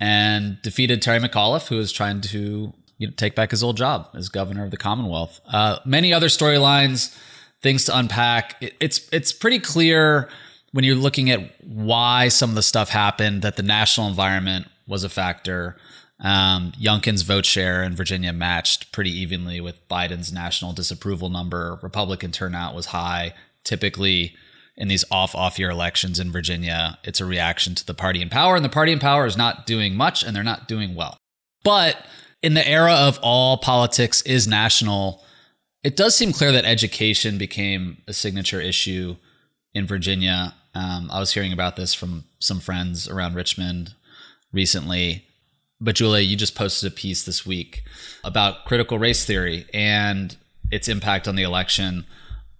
and 0.00 0.60
defeated 0.62 1.02
Terry 1.02 1.20
McAuliffe, 1.20 1.68
who 1.68 1.78
is 1.78 1.92
trying 1.92 2.20
to 2.20 2.72
you 2.98 3.06
know, 3.06 3.12
take 3.16 3.34
back 3.34 3.50
his 3.50 3.62
old 3.62 3.76
job 3.76 4.08
as 4.14 4.28
governor 4.28 4.64
of 4.64 4.70
the 4.70 4.76
Commonwealth. 4.76 5.40
Uh, 5.46 5.78
many 5.84 6.12
other 6.12 6.28
storylines, 6.28 7.16
things 7.62 7.84
to 7.84 7.96
unpack. 7.96 8.56
It, 8.60 8.74
it's 8.80 9.08
it's 9.12 9.32
pretty 9.32 9.58
clear 9.58 10.28
when 10.72 10.84
you're 10.84 10.96
looking 10.96 11.30
at 11.30 11.52
why 11.64 12.28
some 12.28 12.50
of 12.50 12.56
the 12.56 12.62
stuff 12.62 12.88
happened 12.88 13.42
that 13.42 13.56
the 13.56 13.62
national 13.62 14.08
environment 14.08 14.66
was 14.86 15.04
a 15.04 15.08
factor. 15.08 15.76
Um, 16.22 16.72
Youngkin's 16.80 17.22
vote 17.22 17.44
share 17.44 17.82
in 17.82 17.96
Virginia 17.96 18.32
matched 18.32 18.92
pretty 18.92 19.10
evenly 19.10 19.60
with 19.60 19.86
Biden's 19.88 20.32
national 20.32 20.72
disapproval 20.72 21.28
number. 21.28 21.78
Republican 21.82 22.30
turnout 22.30 22.74
was 22.74 22.86
high. 22.86 23.34
Typically, 23.64 24.34
in 24.76 24.88
these 24.88 25.04
off 25.10 25.34
off 25.34 25.58
year 25.58 25.70
elections 25.70 26.20
in 26.20 26.30
Virginia, 26.30 26.98
it's 27.04 27.20
a 27.20 27.24
reaction 27.24 27.74
to 27.74 27.84
the 27.84 27.94
party 27.94 28.22
in 28.22 28.28
power, 28.28 28.54
and 28.54 28.64
the 28.64 28.70
party 28.70 28.92
in 28.92 29.00
power 29.00 29.26
is 29.26 29.36
not 29.36 29.66
doing 29.66 29.96
much 29.96 30.22
and 30.22 30.34
they're 30.34 30.44
not 30.44 30.68
doing 30.68 30.94
well. 30.94 31.18
But 31.64 31.96
in 32.40 32.54
the 32.54 32.66
era 32.66 32.92
of 32.92 33.18
all 33.20 33.56
politics 33.56 34.22
is 34.22 34.46
national, 34.46 35.22
it 35.82 35.96
does 35.96 36.14
seem 36.14 36.32
clear 36.32 36.52
that 36.52 36.64
education 36.64 37.36
became 37.36 37.98
a 38.06 38.12
signature 38.12 38.60
issue 38.60 39.16
in 39.74 39.86
Virginia. 39.86 40.54
Um, 40.74 41.10
I 41.12 41.18
was 41.18 41.32
hearing 41.32 41.52
about 41.52 41.76
this 41.76 41.94
from 41.94 42.24
some 42.38 42.60
friends 42.60 43.08
around 43.08 43.34
Richmond 43.34 43.94
recently. 44.52 45.26
But 45.82 45.96
Julia, 45.96 46.22
you 46.22 46.36
just 46.36 46.54
posted 46.54 46.92
a 46.92 46.94
piece 46.94 47.24
this 47.24 47.44
week 47.44 47.82
about 48.22 48.64
critical 48.66 49.00
race 49.00 49.24
theory 49.24 49.66
and 49.74 50.36
its 50.70 50.86
impact 50.88 51.26
on 51.26 51.34
the 51.34 51.42
election 51.42 52.06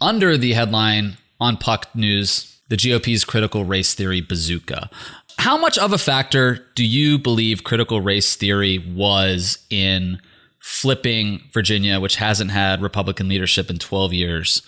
under 0.01 0.37
the 0.37 0.55
headline 0.55 1.17
on 1.41 1.57
Puck 1.57 1.95
News, 1.95 2.61
the 2.69 2.77
GOP's 2.77 3.25
critical 3.25 3.65
race 3.65 3.95
theory 3.95 4.21
bazooka. 4.21 4.91
How 5.39 5.57
much 5.57 5.79
of 5.79 5.93
a 5.93 5.99
factor 5.99 6.67
do 6.75 6.85
you 6.85 7.17
believe 7.17 7.63
critical 7.63 8.01
race 8.01 8.35
theory 8.35 8.79
was 8.79 9.59
in 9.71 10.21
flipping 10.61 11.43
Virginia, 11.53 12.01
which 12.01 12.17
hasn't 12.17 12.51
had 12.51 12.83
Republican 12.83 13.29
leadership 13.29 13.71
in 13.71 13.79
12 13.79 14.13
years, 14.13 14.63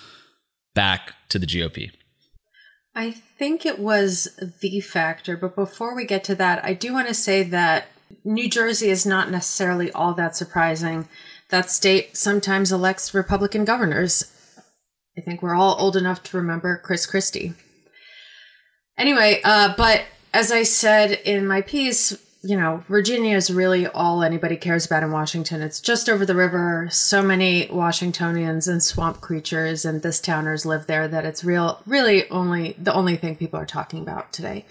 back 0.75 1.13
to 1.29 1.41
the 1.41 1.47
GOP? 1.47 1.91
I 2.95 3.11
think 3.11 3.67
it 3.67 3.81
was 3.81 4.29
the 4.61 4.81
factor. 4.81 5.37
But 5.37 5.57
before 5.57 5.97
we 5.97 6.05
get 6.05 6.23
to 6.25 6.37
that, 6.37 6.65
I 6.65 6.75
do 6.75 6.93
want 6.93 7.09
to 7.09 7.15
say 7.15 7.43
that 7.43 7.89
New 8.25 8.49
Jersey 8.49 8.91
is 8.91 9.07
not 9.07 9.31
necessarily 9.31 9.91
all 9.93 10.15
that 10.15 10.37
surprising. 10.37 11.09
That 11.51 11.71
state 11.71 12.17
sometimes 12.17 12.73
elects 12.73 13.15
Republican 13.15 13.65
governors. 13.65 14.31
I 15.17 15.21
think 15.21 15.43
we're 15.43 15.55
all 15.55 15.77
old 15.79 15.97
enough 15.97 16.23
to 16.25 16.37
remember 16.37 16.77
Chris 16.77 17.07
Christie. 17.07 17.55
Anyway, 18.99 19.41
uh, 19.45 19.75
but 19.77 20.05
as 20.33 20.51
I 20.51 20.63
said 20.65 21.13
in 21.25 21.47
my 21.47 21.61
piece, 21.61 22.17
you 22.43 22.57
know, 22.57 22.85
Virginia 22.89 23.37
is 23.37 23.51
really 23.51 23.87
all 23.87 24.23
anybody 24.23 24.57
cares 24.57 24.85
about 24.85 25.03
in 25.03 25.11
Washington. 25.11 25.63
It's 25.63 25.81
just 25.81 26.11
over 26.11 26.27
the 26.27 26.35
river. 26.35 26.89
So 26.91 27.23
many 27.23 27.67
Washingtonians 27.71 28.69
and 28.69 28.83
swamp 28.83 29.21
creatures 29.23 29.85
and 29.85 30.03
this 30.03 30.21
towners 30.21 30.67
live 30.67 30.87
there 30.87 31.09
that 31.09 31.25
it's 31.25 31.43
real, 31.43 31.81
really 31.87 32.29
only 32.29 32.77
the 32.79 32.93
only 32.93 33.17
thing 33.17 33.37
people 33.37 33.59
are 33.59 33.67
talking 33.67 34.01
about 34.01 34.33
today. 34.33 34.67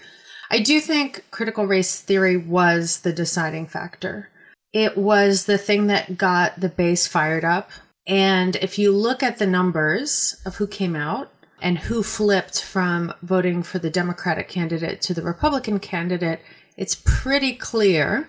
I 0.54 0.60
do 0.60 0.80
think 0.80 1.24
critical 1.32 1.66
race 1.66 2.00
theory 2.00 2.36
was 2.36 3.00
the 3.00 3.12
deciding 3.12 3.66
factor. 3.66 4.28
It 4.72 4.96
was 4.96 5.46
the 5.46 5.58
thing 5.58 5.88
that 5.88 6.16
got 6.16 6.60
the 6.60 6.68
base 6.68 7.08
fired 7.08 7.44
up. 7.44 7.72
And 8.06 8.54
if 8.62 8.78
you 8.78 8.92
look 8.92 9.20
at 9.20 9.38
the 9.38 9.48
numbers 9.48 10.40
of 10.46 10.54
who 10.54 10.68
came 10.68 10.94
out 10.94 11.32
and 11.60 11.78
who 11.78 12.04
flipped 12.04 12.62
from 12.62 13.12
voting 13.20 13.64
for 13.64 13.80
the 13.80 13.90
Democratic 13.90 14.46
candidate 14.46 15.02
to 15.02 15.12
the 15.12 15.22
Republican 15.22 15.80
candidate, 15.80 16.40
it's 16.76 17.02
pretty 17.04 17.56
clear. 17.56 18.28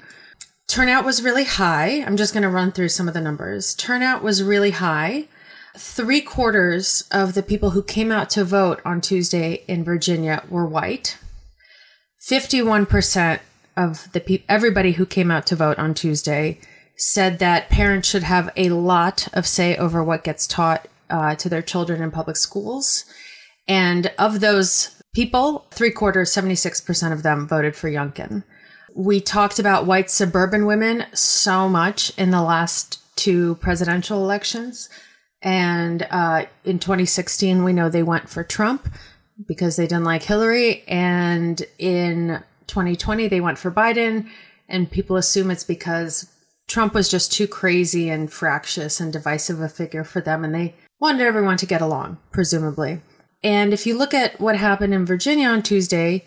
Turnout 0.65 1.05
was 1.05 1.21
really 1.21 1.45
high. 1.45 2.03
I'm 2.07 2.17
just 2.17 2.33
going 2.33 2.41
to 2.41 2.49
run 2.49 2.71
through 2.71 2.89
some 2.89 3.07
of 3.07 3.13
the 3.13 3.21
numbers. 3.21 3.75
Turnout 3.75 4.23
was 4.23 4.41
really 4.41 4.71
high. 4.71 5.27
Three 5.77 6.21
quarters 6.21 7.07
of 7.11 7.35
the 7.35 7.43
people 7.43 7.69
who 7.69 7.83
came 7.83 8.11
out 8.11 8.31
to 8.31 8.43
vote 8.43 8.81
on 8.83 8.99
Tuesday 8.99 9.63
in 9.67 9.83
Virginia 9.83 10.43
were 10.49 10.65
white. 10.65 11.19
51% 12.29 13.39
of 13.77 14.11
the 14.13 14.19
pe- 14.19 14.43
everybody 14.49 14.93
who 14.93 15.05
came 15.05 15.29
out 15.29 15.45
to 15.47 15.55
vote 15.55 15.77
on 15.77 15.93
Tuesday 15.93 16.59
said 16.97 17.39
that 17.39 17.69
parents 17.69 18.07
should 18.07 18.23
have 18.23 18.49
a 18.55 18.69
lot 18.69 19.27
of 19.33 19.45
say 19.45 19.75
over 19.75 20.03
what 20.03 20.23
gets 20.23 20.47
taught 20.47 20.88
uh, 21.09 21.35
to 21.35 21.49
their 21.49 21.61
children 21.61 22.01
in 22.01 22.09
public 22.09 22.38
schools. 22.38 23.05
And 23.67 24.11
of 24.17 24.39
those 24.39 25.01
people, 25.13 25.67
three 25.71 25.91
quarters, 25.91 26.33
76% 26.33 27.11
of 27.11 27.21
them 27.21 27.47
voted 27.47 27.75
for 27.75 27.89
Youngkin. 27.89 28.43
We 28.95 29.19
talked 29.19 29.59
about 29.59 29.85
white 29.85 30.09
suburban 30.09 30.65
women 30.65 31.05
so 31.13 31.67
much 31.67 32.17
in 32.17 32.31
the 32.31 32.41
last 32.41 33.01
two 33.17 33.55
presidential 33.55 34.23
elections. 34.23 34.89
And 35.41 36.07
uh, 36.09 36.45
in 36.63 36.79
2016, 36.79 37.63
we 37.63 37.73
know 37.73 37.89
they 37.89 38.03
went 38.03 38.29
for 38.29 38.43
Trump 38.43 38.88
because 39.48 39.76
they 39.76 39.88
didn't 39.88 40.04
like 40.04 40.24
Hillary. 40.24 40.84
And 40.88 41.62
in 41.78 42.43
2020, 42.67 43.28
they 43.28 43.41
went 43.41 43.58
for 43.58 43.71
Biden. 43.71 44.28
And 44.67 44.89
people 44.89 45.17
assume 45.17 45.52
it's 45.52 45.63
because 45.63 46.32
Trump 46.67 46.93
was 46.93 47.10
just 47.10 47.32
too 47.32 47.48
crazy 47.48 48.10
and 48.10 48.32
fractious 48.32 49.00
and 49.00 49.13
divisive 49.13 49.62
a 49.62 49.69
figure 49.69 50.04
for 50.04 50.21
them. 50.21 50.43
And 50.43 50.56
they 50.56 50.76
wanted 51.00 51.21
everyone 51.21 51.58
to 51.58 51.65
get 51.65 51.82
along, 51.82 52.17
presumably. 52.32 53.02
And 53.43 53.74
if 53.74 53.86
you 53.86 53.98
look 53.98 54.13
at 54.13 54.39
what 54.39 54.58
happened 54.58 54.93
in 54.93 55.06
Virginia 55.06 55.48
on 55.48 55.62
Tuesday, 55.62 56.26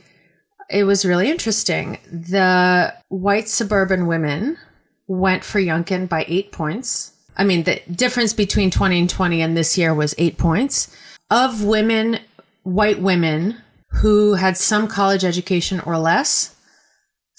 it 0.70 0.84
was 0.84 1.04
really 1.04 1.30
interesting. 1.30 1.98
The 2.10 2.94
white 3.08 3.48
suburban 3.48 4.06
women 4.06 4.58
went 5.06 5.42
for 5.42 5.60
Youngkin 5.60 6.08
by 6.08 6.24
eight 6.28 6.52
points. 6.52 7.12
I 7.36 7.44
mean, 7.44 7.64
the 7.64 7.80
difference 7.90 8.32
between 8.32 8.70
20 8.70 9.00
and 9.00 9.10
20 9.10 9.40
and 9.40 9.56
this 9.56 9.78
year 9.78 9.94
was 9.94 10.14
eight 10.18 10.38
points. 10.38 10.94
Of 11.30 11.62
women, 11.64 12.20
white 12.68 13.00
women 13.00 13.56
who 14.02 14.34
had 14.34 14.56
some 14.56 14.86
college 14.86 15.24
education 15.24 15.80
or 15.80 15.98
less, 15.98 16.54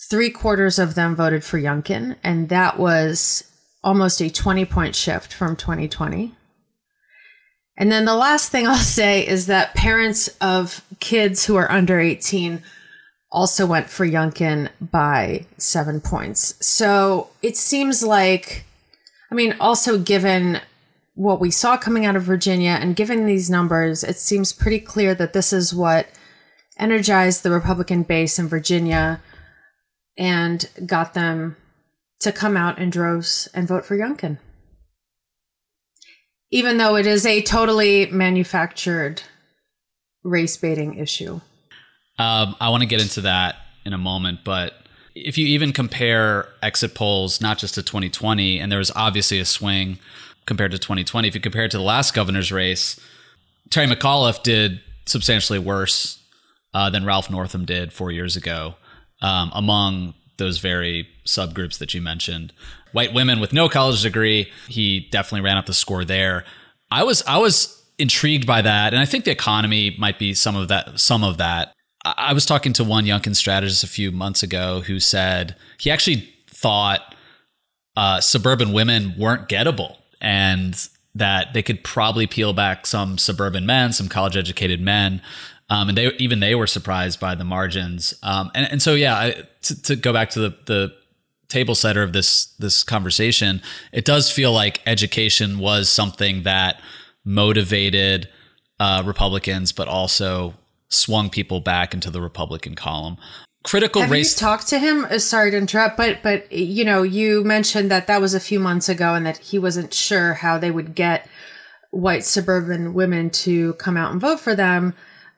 three 0.09 0.29
quarters 0.29 0.79
of 0.79 0.95
them 0.95 1.15
voted 1.15 1.43
for 1.43 1.59
Youngkin. 1.59 2.15
And 2.23 2.49
that 2.49 2.79
was 2.79 3.43
almost 3.83 4.21
a 4.21 4.29
20 4.29 4.65
point 4.65 4.95
shift 4.95 5.31
from 5.33 5.55
2020. 5.55 6.33
And 7.77 7.91
then 7.91 8.05
the 8.05 8.15
last 8.15 8.49
thing 8.49 8.67
I'll 8.67 8.75
say 8.77 9.25
is 9.25 9.45
that 9.47 9.75
parents 9.75 10.29
of 10.41 10.83
kids 10.99 11.45
who 11.45 11.55
are 11.55 11.71
under 11.71 11.99
18 11.99 12.61
also 13.31 13.65
went 13.65 13.89
for 13.89 14.07
Youngkin 14.07 14.69
by 14.81 15.45
seven 15.57 16.01
points. 16.01 16.55
So 16.65 17.29
it 17.43 17.55
seems 17.55 18.01
like, 18.01 18.65
I 19.31 19.35
mean, 19.35 19.55
also 19.59 19.99
given 19.99 20.61
what 21.19 21.39
we 21.39 21.51
saw 21.51 21.77
coming 21.77 22.05
out 22.05 22.15
of 22.15 22.23
Virginia 22.23 22.77
and 22.81 22.95
given 22.95 23.25
these 23.25 23.49
numbers, 23.49 24.03
it 24.03 24.15
seems 24.15 24.53
pretty 24.53 24.79
clear 24.79 25.13
that 25.15 25.33
this 25.33 25.51
is 25.51 25.73
what 25.73 26.07
energized 26.77 27.43
the 27.43 27.51
Republican 27.51 28.03
base 28.03 28.39
in 28.39 28.47
Virginia 28.47 29.21
and 30.17 30.69
got 30.85 31.13
them 31.13 31.57
to 32.21 32.31
come 32.31 32.55
out 32.55 32.79
in 32.79 32.89
droves 32.89 33.49
and 33.53 33.67
vote 33.67 33.85
for 33.85 33.97
Youngkin 33.97 34.37
even 36.51 36.77
though 36.77 36.95
it 36.95 37.05
is 37.05 37.25
a 37.25 37.41
totally 37.41 38.07
manufactured 38.07 39.21
race 40.23 40.57
baiting 40.57 40.95
issue. 40.95 41.39
Um, 42.17 42.55
I 42.59 42.69
want 42.69 42.81
to 42.81 42.87
get 42.87 43.01
into 43.01 43.21
that 43.21 43.55
in 43.85 43.93
a 43.93 43.97
moment, 43.97 44.39
but 44.43 44.73
if 45.15 45.37
you 45.37 45.47
even 45.47 45.73
compare 45.73 46.47
exit 46.61 46.95
polls, 46.95 47.39
not 47.39 47.57
just 47.57 47.75
to 47.75 47.83
2020, 47.83 48.59
and 48.59 48.71
there 48.71 48.79
was 48.79 48.91
obviously 48.95 49.39
a 49.39 49.45
swing 49.45 49.99
compared 50.49 50.71
to 50.71 50.79
2020, 50.79 51.27
if 51.27 51.35
you 51.35 51.39
compare 51.39 51.63
it 51.63 51.71
to 51.71 51.77
the 51.77 51.83
last 51.83 52.13
governor's 52.13 52.51
race, 52.51 52.99
Terry 53.69 53.87
McAuliffe 53.87 54.43
did 54.43 54.81
substantially 55.05 55.59
worse 55.59 56.21
uh, 56.73 56.89
than 56.89 57.05
Ralph 57.05 57.29
Northam 57.29 57.65
did 57.65 57.93
four 57.93 58.11
years 58.11 58.35
ago 58.35 58.75
um, 59.21 59.51
among 59.53 60.15
those 60.37 60.57
very 60.57 61.07
subgroups 61.25 61.77
that 61.77 61.93
you 61.93 62.01
mentioned 62.01 62.51
white 62.91 63.13
women 63.13 63.39
with 63.39 63.53
no 63.53 63.69
college 63.69 64.01
degree. 64.01 64.51
He 64.67 65.07
definitely 65.11 65.41
ran 65.41 65.57
up 65.57 65.67
the 65.67 65.73
score 65.73 66.03
there. 66.03 66.45
I 66.89 67.03
was 67.03 67.21
I 67.27 67.37
was 67.37 67.83
intrigued 67.99 68.47
by 68.47 68.63
that, 68.63 68.93
and 68.93 69.01
I 69.01 69.05
think 69.05 69.25
the 69.25 69.31
economy 69.31 69.95
might 69.99 70.17
be 70.17 70.33
some 70.33 70.55
of 70.55 70.67
that. 70.69 70.99
Some 70.99 71.23
of 71.23 71.37
that. 71.37 71.73
I 72.03 72.33
was 72.33 72.45
talking 72.45 72.73
to 72.73 72.83
one 72.83 73.05
Youngkin 73.05 73.35
strategist 73.35 73.83
a 73.83 73.87
few 73.87 74.11
months 74.11 74.41
ago 74.41 74.81
who 74.81 74.99
said 74.99 75.55
he 75.77 75.91
actually 75.91 76.33
thought 76.47 77.13
uh, 77.97 78.21
suburban 78.21 78.71
women 78.71 79.13
weren't 79.17 79.49
gettable, 79.49 79.97
and 80.21 80.89
that 81.15 81.53
they 81.53 81.63
could 81.63 81.83
probably 81.83 82.27
peel 82.27 82.53
back 82.53 82.85
some 82.85 83.17
suburban 83.17 83.65
men, 83.65 83.91
some 83.93 84.07
college 84.07 84.37
educated 84.37 84.81
men. 84.81 85.21
Um, 85.69 85.89
and 85.89 85.97
they 85.97 86.13
even 86.13 86.39
they 86.39 86.55
were 86.55 86.67
surprised 86.67 87.19
by 87.19 87.35
the 87.35 87.43
margins. 87.43 88.13
Um, 88.23 88.51
and, 88.55 88.71
and 88.71 88.81
so 88.81 88.95
yeah, 88.95 89.15
I, 89.15 89.43
to, 89.63 89.81
to, 89.83 89.95
go 89.95 90.11
back 90.11 90.31
to 90.31 90.39
the, 90.39 90.57
the 90.65 90.93
table 91.47 91.75
setter 91.75 92.01
of 92.01 92.13
this 92.13 92.45
this 92.57 92.83
conversation, 92.83 93.61
it 93.91 94.05
does 94.05 94.31
feel 94.31 94.51
like 94.51 94.81
education 94.87 95.59
was 95.59 95.89
something 95.89 96.43
that 96.43 96.81
motivated 97.23 98.29
uh, 98.79 99.03
Republicans, 99.05 99.71
but 99.71 99.87
also 99.87 100.55
swung 100.87 101.29
people 101.29 101.59
back 101.59 101.93
into 101.93 102.09
the 102.09 102.21
Republican 102.21 102.73
column. 102.75 103.17
Critical 103.63 104.01
Have 104.01 104.11
race. 104.11 104.35
you 104.35 104.39
talked 104.39 104.67
to 104.69 104.79
him? 104.79 105.05
Uh, 105.05 105.19
sorry 105.19 105.51
to 105.51 105.57
interrupt, 105.57 105.97
but 105.97 106.23
but 106.23 106.49
you 106.51 106.85
know, 106.85 107.03
you 107.03 107.43
mentioned 107.43 107.91
that 107.91 108.07
that 108.07 108.21
was 108.21 108.33
a 108.33 108.39
few 108.39 108.59
months 108.59 108.87
ago, 108.87 109.13
and 109.13 109.25
that 109.25 109.37
he 109.39 109.59
wasn't 109.59 109.93
sure 109.93 110.35
how 110.35 110.57
they 110.57 110.71
would 110.71 110.95
get 110.95 111.27
white 111.91 112.23
suburban 112.23 112.93
women 112.93 113.29
to 113.29 113.73
come 113.73 113.97
out 113.97 114.11
and 114.11 114.21
vote 114.21 114.39
for 114.39 114.55
them. 114.55 114.93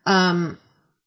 Um, 0.05 0.60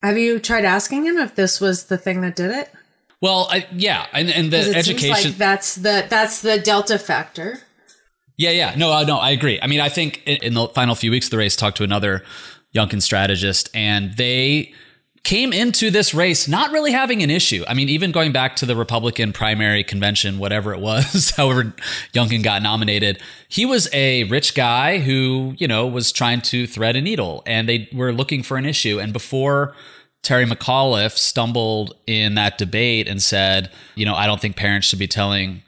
have 0.03 0.18
you 0.18 0.40
tried 0.40 0.64
asking 0.64 1.05
him 1.05 1.18
if 1.18 1.35
this 1.35 1.61
was 1.61 1.85
the 1.87 1.96
thing 1.96 2.20
that 2.22 2.35
did 2.35 2.50
it? 2.50 2.72
Well, 3.20 3.46
I, 3.50 3.66
yeah, 3.72 4.07
and, 4.12 4.29
and 4.29 4.50
the 4.50 4.74
education 4.74 5.31
like 5.31 5.38
that's 5.38 5.77
the 5.77 6.07
that's 6.11 6.42
the 6.42 6.59
delta 6.59 6.98
factor. 6.98 7.61
Yeah, 8.37 8.50
yeah, 8.50 8.74
no, 8.77 8.92
uh, 8.92 9.05
no, 9.05 9.18
I 9.18 9.31
agree. 9.31 9.61
I 9.62 9.68
mean, 9.68 9.81
I 9.81 9.88
think 9.88 10.22
in, 10.27 10.38
in 10.42 10.55
the 10.55 10.66
final 10.68 10.96
few 10.96 11.12
weeks 11.12 11.29
of 11.29 11.31
the 11.31 11.38
race, 11.38 11.55
talked 11.55 11.77
to 11.77 11.85
another 11.85 12.24
Youngkin 12.74 13.00
strategist, 13.00 13.70
and 13.72 14.14
they 14.16 14.74
came 15.25 15.55
into 15.55 15.91
this 15.91 16.13
race 16.13 16.47
not 16.47 16.71
really 16.71 16.93
having 16.93 17.23
an 17.23 17.31
issue. 17.31 17.65
I 17.67 17.73
mean, 17.73 17.89
even 17.89 18.13
going 18.13 18.31
back 18.31 18.57
to 18.57 18.67
the 18.67 18.77
Republican 18.77 19.33
primary 19.33 19.83
convention, 19.83 20.39
whatever 20.39 20.75
it 20.75 20.81
was, 20.81 21.31
however 21.37 21.75
Youngkin 22.13 22.45
got 22.45 22.63
nominated, 22.63 23.21
he 23.49 23.65
was 23.65 23.89
a 23.95 24.25
rich 24.25 24.55
guy 24.55 24.99
who, 24.99 25.55
you 25.57 25.67
know, 25.67 25.87
was 25.87 26.13
trying 26.13 26.43
to 26.43 26.67
thread 26.67 26.95
a 26.95 27.01
needle 27.01 27.43
and 27.47 27.69
they 27.69 27.89
were 27.93 28.13
looking 28.13 28.43
for 28.43 28.59
an 28.59 28.67
issue. 28.67 29.01
And 29.01 29.15
before 29.15 29.75
Terry 30.23 30.45
McAuliffe 30.45 31.17
stumbled 31.17 31.97
in 32.07 32.35
that 32.35 32.59
debate 32.59 33.09
and 33.09 33.23
said, 33.23 33.71
you 33.95 34.05
know, 34.05 34.15
I 34.15 34.27
don't 34.27 34.41
think 34.41 34.57
parents 34.57 34.87
should 34.87 34.99
be 34.99 35.09
telling 35.09 35.63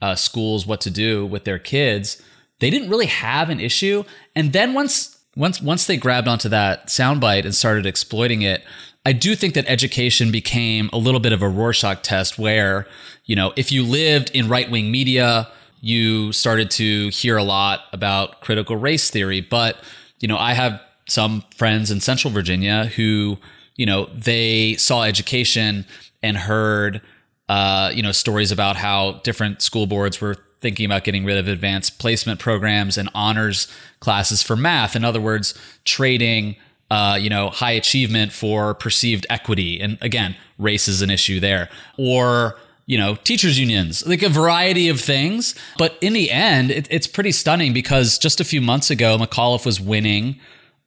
uh, 0.00 0.14
schools 0.14 0.66
what 0.66 0.80
to 0.82 0.90
do 0.90 1.26
with 1.26 1.44
their 1.44 1.58
kids. 1.58 2.22
They 2.60 2.70
didn't 2.70 2.90
really 2.90 3.06
have 3.06 3.50
an 3.50 3.58
issue, 3.58 4.04
and 4.36 4.52
then 4.52 4.74
once 4.74 5.16
once 5.36 5.62
once 5.62 5.86
they 5.86 5.96
grabbed 5.96 6.28
onto 6.28 6.48
that 6.50 6.88
soundbite 6.88 7.44
and 7.44 7.54
started 7.54 7.86
exploiting 7.86 8.42
it, 8.42 8.62
I 9.06 9.12
do 9.12 9.34
think 9.34 9.54
that 9.54 9.64
education 9.66 10.30
became 10.30 10.90
a 10.92 10.98
little 10.98 11.20
bit 11.20 11.32
of 11.32 11.42
a 11.42 11.48
Rorschach 11.48 12.02
test, 12.02 12.38
where 12.38 12.86
you 13.24 13.36
know, 13.36 13.52
if 13.56 13.72
you 13.72 13.84
lived 13.84 14.30
in 14.34 14.48
right 14.48 14.70
wing 14.70 14.90
media, 14.90 15.48
you 15.80 16.32
started 16.32 16.70
to 16.72 17.08
hear 17.08 17.36
a 17.36 17.44
lot 17.44 17.84
about 17.92 18.40
critical 18.40 18.76
race 18.76 19.10
theory. 19.10 19.40
But 19.40 19.76
you 20.20 20.28
know, 20.28 20.36
I 20.36 20.52
have 20.52 20.80
some 21.08 21.44
friends 21.56 21.90
in 21.90 22.00
Central 22.00 22.32
Virginia 22.32 22.86
who 22.86 23.38
you 23.80 23.86
know, 23.86 24.10
they 24.14 24.74
saw 24.76 25.04
education 25.04 25.86
and 26.22 26.36
heard, 26.36 27.00
uh, 27.48 27.90
you 27.94 28.02
know, 28.02 28.12
stories 28.12 28.52
about 28.52 28.76
how 28.76 29.22
different 29.24 29.62
school 29.62 29.86
boards 29.86 30.20
were 30.20 30.36
thinking 30.60 30.84
about 30.84 31.02
getting 31.02 31.24
rid 31.24 31.38
of 31.38 31.48
advanced 31.48 31.98
placement 31.98 32.38
programs 32.38 32.98
and 32.98 33.08
honors 33.14 33.68
classes 34.00 34.42
for 34.42 34.54
math. 34.54 34.94
In 34.94 35.02
other 35.02 35.18
words, 35.18 35.54
trading, 35.86 36.56
uh, 36.90 37.16
you 37.20 37.30
know, 37.30 37.50
high 37.50 37.70
achievement 37.72 38.32
for 38.32 38.74
perceived 38.74 39.26
equity. 39.30 39.80
And 39.80 39.96
again, 40.00 40.36
race 40.58 40.88
is 40.88 41.02
an 41.02 41.10
issue 41.10 41.38
there. 41.38 41.68
Or, 41.96 42.58
you 42.86 42.98
know, 42.98 43.14
teachers 43.14 43.58
unions, 43.58 44.06
like 44.06 44.22
a 44.22 44.28
variety 44.28 44.88
of 44.88 45.00
things. 45.00 45.54
But 45.78 45.96
in 46.00 46.12
the 46.12 46.30
end, 46.30 46.70
it, 46.70 46.88
it's 46.90 47.06
pretty 47.06 47.32
stunning 47.32 47.72
because 47.72 48.18
just 48.18 48.40
a 48.40 48.44
few 48.44 48.60
months 48.60 48.90
ago, 48.90 49.16
McAuliffe 49.18 49.64
was 49.64 49.80
winning 49.80 50.40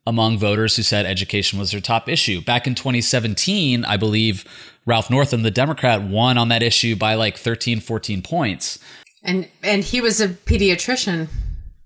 among 0.06 0.38
voters 0.38 0.76
who 0.76 0.84
said 0.84 1.06
education 1.06 1.58
was 1.58 1.72
their 1.72 1.80
top 1.80 2.10
issue. 2.10 2.42
Back 2.42 2.68
in 2.68 2.76
2017, 2.76 3.86
I 3.86 3.96
believe 3.96 4.44
Ralph 4.86 5.10
Northam, 5.10 5.44
the 5.44 5.52
Democrat, 5.52 6.02
won 6.04 6.38
on 6.38 6.50
that 6.50 6.62
issue 6.62 6.98
by 6.98 7.16
like 7.16 7.38
13, 7.38 7.80
14 7.80 8.22
points. 8.22 8.80
And 9.24 9.48
and 9.64 9.84
he 9.84 10.02
was 10.02 10.20
a 10.20 10.28
pediatrician. 10.28 11.30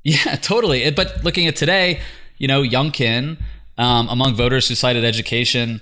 Yeah, 0.03 0.36
totally. 0.41 0.89
But 0.89 1.23
looking 1.23 1.45
at 1.45 1.56
today, 1.56 2.01
you 2.39 2.47
know, 2.47 2.63
Youngkin, 2.63 3.38
um, 3.77 4.07
among 4.09 4.35
voters 4.35 4.67
who 4.67 4.75
cited 4.75 5.03
education 5.03 5.81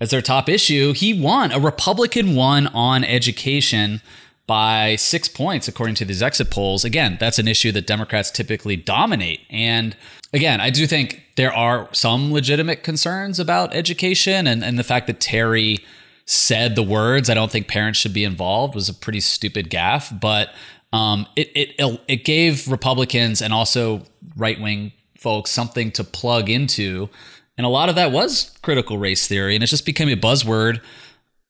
as 0.00 0.10
their 0.10 0.22
top 0.22 0.48
issue, 0.48 0.92
he 0.92 1.18
won. 1.18 1.52
A 1.52 1.60
Republican 1.60 2.34
won 2.34 2.66
on 2.68 3.04
education 3.04 4.00
by 4.46 4.96
six 4.96 5.28
points, 5.28 5.68
according 5.68 5.94
to 5.96 6.04
these 6.04 6.22
exit 6.22 6.50
polls. 6.50 6.84
Again, 6.84 7.16
that's 7.18 7.38
an 7.38 7.48
issue 7.48 7.72
that 7.72 7.86
Democrats 7.86 8.30
typically 8.30 8.76
dominate. 8.76 9.40
And 9.48 9.96
again, 10.32 10.60
I 10.60 10.70
do 10.70 10.86
think 10.86 11.22
there 11.36 11.52
are 11.52 11.88
some 11.92 12.32
legitimate 12.32 12.82
concerns 12.82 13.40
about 13.40 13.74
education 13.74 14.46
and, 14.46 14.62
and 14.62 14.78
the 14.78 14.84
fact 14.84 15.06
that 15.06 15.20
Terry 15.20 15.84
said 16.26 16.74
the 16.74 16.82
words, 16.82 17.28
I 17.30 17.34
don't 17.34 17.50
think 17.50 17.68
parents 17.68 17.98
should 17.98 18.14
be 18.14 18.24
involved 18.24 18.74
was 18.74 18.88
a 18.88 18.94
pretty 18.94 19.20
stupid 19.20 19.70
gaffe. 19.70 20.18
But 20.20 20.50
um, 20.92 21.26
it, 21.36 21.50
it, 21.54 22.00
it 22.08 22.24
gave 22.24 22.68
Republicans 22.68 23.40
and 23.42 23.52
also 23.52 24.02
right 24.36 24.60
wing 24.60 24.92
folks 25.18 25.50
something 25.50 25.90
to 25.92 26.04
plug 26.04 26.50
into. 26.50 27.08
And 27.56 27.64
a 27.66 27.70
lot 27.70 27.88
of 27.88 27.94
that 27.94 28.12
was 28.12 28.56
critical 28.62 28.98
race 28.98 29.26
theory. 29.26 29.54
And 29.54 29.62
it 29.62 29.68
just 29.68 29.86
became 29.86 30.08
a 30.08 30.16
buzzword 30.16 30.80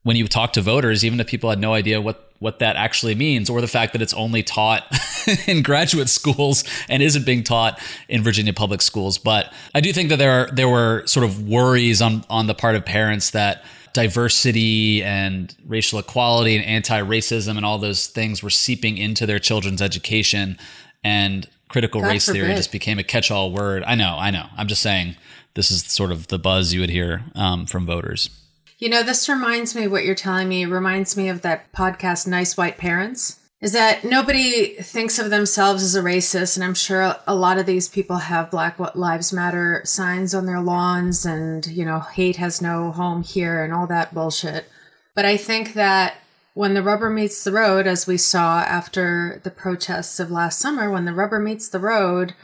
when 0.03 0.17
you 0.17 0.29
talk 0.29 0.53
to 0.53 0.61
voters, 0.61 1.05
even 1.05 1.19
if 1.19 1.27
people 1.27 1.49
had 1.49 1.59
no 1.59 1.73
idea 1.73 2.01
what, 2.01 2.31
what 2.39 2.59
that 2.59 2.77
actually 2.77 3.15
means, 3.15 3.49
or 3.49 3.63
the 3.63 3.67
fact 3.67 3.95
that 3.95 4.03
it's 4.03 4.13
only 4.13 4.43
taught 4.43 4.85
in 5.47 5.63
graduate 5.63 6.11
schools 6.11 6.63
and 6.91 7.03
isn't 7.03 7.25
being 7.25 7.43
taught 7.43 7.81
in 8.09 8.23
Virginia 8.23 8.53
public 8.53 8.83
schools. 8.83 9.17
But 9.17 9.53
I 9.75 9.81
do 9.81 9.93
think 9.95 10.11
that 10.11 10.17
there 10.17 10.31
are, 10.31 10.51
there 10.53 10.69
were 10.69 11.07
sort 11.07 11.25
of 11.25 11.49
worries 11.49 12.03
on 12.03 12.23
on 12.29 12.47
the 12.47 12.55
part 12.55 12.77
of 12.77 12.85
parents 12.85 13.31
that 13.31 13.65
diversity 13.95 15.03
and 15.03 15.57
racial 15.67 15.99
equality 15.99 16.57
and 16.57 16.65
anti-racism 16.67 17.57
and 17.57 17.65
all 17.65 17.79
those 17.79 18.09
things 18.09 18.43
were 18.43 18.51
seeping 18.51 18.99
into 18.99 19.25
their 19.25 19.39
children's 19.39 19.81
education 19.81 20.59
and 21.03 21.49
critical 21.69 22.01
God 22.01 22.09
race 22.09 22.27
forbid. 22.27 22.41
theory 22.41 22.55
just 22.57 22.73
became 22.73 22.99
a 22.99 23.05
catch-all 23.05 23.53
word. 23.53 23.85
I 23.87 23.95
know, 23.95 24.17
I 24.19 24.31
know. 24.31 24.47
I'm 24.57 24.67
just 24.67 24.83
saying 24.83 25.17
this 25.55 25.71
is 25.71 25.85
sort 25.85 26.11
of 26.11 26.29
the 26.29 26.39
buzz 26.39 26.73
you 26.73 26.81
would 26.81 26.91
hear 26.91 27.23
um, 27.35 27.67
from 27.67 27.87
voters. 27.87 28.31
You 28.79 28.89
know, 28.89 29.03
this 29.03 29.29
reminds 29.29 29.75
me 29.75 29.87
what 29.87 30.05
you're 30.05 30.15
telling 30.15 30.49
me 30.49 30.65
reminds 30.65 31.17
me 31.17 31.29
of 31.29 31.43
that 31.43 31.73
podcast, 31.73 32.27
Nice 32.27 32.57
White 32.57 32.77
Parents. 32.77 33.41
Is 33.61 33.73
that 33.73 34.05
nobody 34.05 34.75
thinks 34.75 35.19
of 35.19 35.31
themselves 35.31 35.83
as 35.83 35.95
a 35.95 36.03
racist, 36.03 36.57
and 36.57 36.63
I'm 36.63 36.75
sure 36.75 37.17
a 37.27 37.35
lot 37.35 37.57
of 37.57 37.65
these 37.65 37.89
people 37.89 38.17
have 38.19 38.51
Black 38.51 38.79
Lives 38.95 39.33
Matter 39.33 39.81
signs 39.87 40.35
on 40.35 40.45
their 40.45 40.61
lawns, 40.61 41.25
and 41.25 41.67
you 41.67 41.85
know, 41.85 42.01
hate 42.01 42.37
has 42.37 42.61
no 42.61 42.91
home 42.91 43.23
here, 43.23 43.65
and 43.65 43.73
all 43.73 43.87
that 43.87 44.13
bullshit. 44.13 44.67
But 45.15 45.25
I 45.25 45.39
think 45.39 45.73
that 45.75 46.17
when 46.53 46.75
the 46.75 46.83
rubber 46.83 47.09
meets 47.09 47.43
the 47.43 47.53
road, 47.53 47.87
as 47.87 48.07
we 48.07 48.19
saw 48.19 48.61
after 48.61 49.41
the 49.45 49.51
protests 49.51 50.21
of 50.21 50.31
last 50.31 50.59
summer, 50.59 50.91
when 50.91 51.07
the 51.07 51.15
rubber 51.15 51.41
meets 51.41 51.69
the 51.69 51.81
road, 51.81 52.35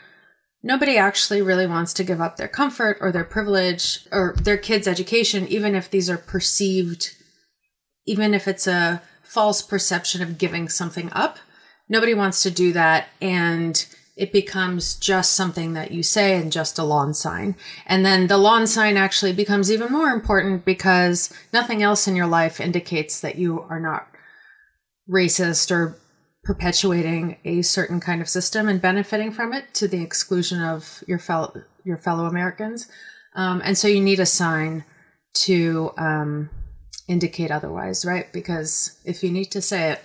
Nobody 0.63 0.97
actually 0.97 1.41
really 1.41 1.67
wants 1.67 1.93
to 1.95 2.05
give 2.05 2.21
up 2.21 2.37
their 2.37 2.49
comfort 2.49 2.99
or 3.01 3.11
their 3.11 3.25
privilege 3.25 4.07
or 4.13 4.35
their 4.43 4.59
kids' 4.59 4.87
education, 4.87 5.49
even 5.49 5.75
if 5.75 5.91
these 5.91 6.11
are 6.11 6.19
perceived, 6.19 7.17
even 8.07 8.35
if 8.35 8.47
it's 8.47 8.67
a 8.67 9.03
false 9.23 9.63
perception 9.63 10.23
of 10.23 10.39
giving 10.39 10.69
something 10.69 11.11
up. 11.13 11.39
Nobody 11.89 12.13
wants 12.13 12.43
to 12.43 12.51
do 12.51 12.73
that. 12.75 13.09
And 13.23 13.87
it 14.17 14.33
becomes 14.33 14.97
just 14.97 15.33
something 15.33 15.73
that 15.73 15.93
you 15.93 16.03
say 16.03 16.37
and 16.37 16.53
just 16.53 16.79
a 16.79 16.85
lawn 16.85 17.15
sign. 17.15 17.57
And 17.87 18.05
then 18.05 18.27
the 18.27 18.37
lawn 18.37 18.67
sign 18.67 18.99
actually 18.99 19.33
becomes 19.33 19.73
even 19.73 19.91
more 19.91 20.11
important 20.11 20.67
because 20.67 21.33
nothing 21.55 21.83
else 21.83 22.07
in 22.07 22.15
your 22.15 22.27
life 22.27 22.61
indicates 22.61 23.19
that 23.21 23.37
you 23.37 23.63
are 23.71 23.81
not 23.81 24.09
racist 25.09 25.71
or 25.71 25.97
perpetuating 26.43 27.37
a 27.45 27.63
certain 27.63 28.01
kind 28.01 28.21
of 28.21 28.29
system 28.29 28.69
and 28.69 28.81
benefiting 28.81 29.31
from 29.31 29.53
it 29.53 29.73
to 29.75 29.87
the 29.87 30.03
exclusion 30.03 30.63
of 30.63 31.05
your 31.07 31.19
fellow 31.19 31.63
your 31.85 31.97
fellow 31.97 32.27
Americans. 32.27 32.89
Um, 33.35 33.63
and 33.65 33.77
so 33.77 33.89
you 33.89 34.01
need 34.01 34.21
a 34.21 34.27
sign 34.27 34.85
to 35.33 35.93
um, 35.97 36.51
indicate 37.09 37.51
otherwise, 37.51 38.05
right? 38.05 38.33
Because 38.33 39.01
if 39.05 39.23
you 39.23 39.31
need 39.31 39.51
to 39.53 39.63
say 39.63 39.93
it. 39.93 40.01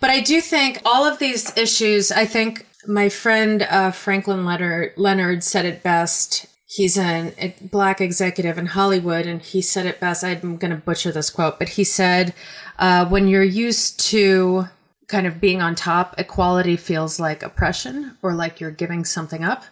But 0.00 0.10
I 0.10 0.20
do 0.20 0.40
think 0.40 0.80
all 0.84 1.04
of 1.04 1.18
these 1.18 1.56
issues, 1.56 2.10
I 2.10 2.24
think 2.24 2.66
my 2.86 3.08
friend 3.08 3.62
uh, 3.62 3.90
Franklin 3.90 4.44
Leonard, 4.44 4.94
Leonard 4.96 5.44
said 5.44 5.64
it 5.66 5.82
best. 5.82 6.46
He's 6.66 6.96
a 6.96 7.54
black 7.60 8.00
executive 8.00 8.56
in 8.56 8.66
Hollywood, 8.66 9.26
and 9.26 9.42
he 9.42 9.60
said 9.60 9.86
it 9.86 10.00
best. 10.00 10.24
I'm 10.24 10.56
going 10.56 10.70
to 10.70 10.76
butcher 10.76 11.12
this 11.12 11.28
quote, 11.28 11.58
but 11.58 11.70
he 11.70 11.84
said, 11.84 12.32
uh, 12.78 13.06
When 13.06 13.28
you're 13.28 13.42
used 13.42 14.00
to 14.10 14.68
kind 15.10 15.26
of 15.26 15.40
being 15.40 15.60
on 15.60 15.74
top, 15.74 16.14
equality 16.18 16.76
feels 16.76 17.20
like 17.20 17.42
oppression 17.42 18.16
or 18.22 18.34
like 18.34 18.60
you're 18.60 18.70
giving 18.70 19.04
something 19.04 19.44
up, 19.44 19.64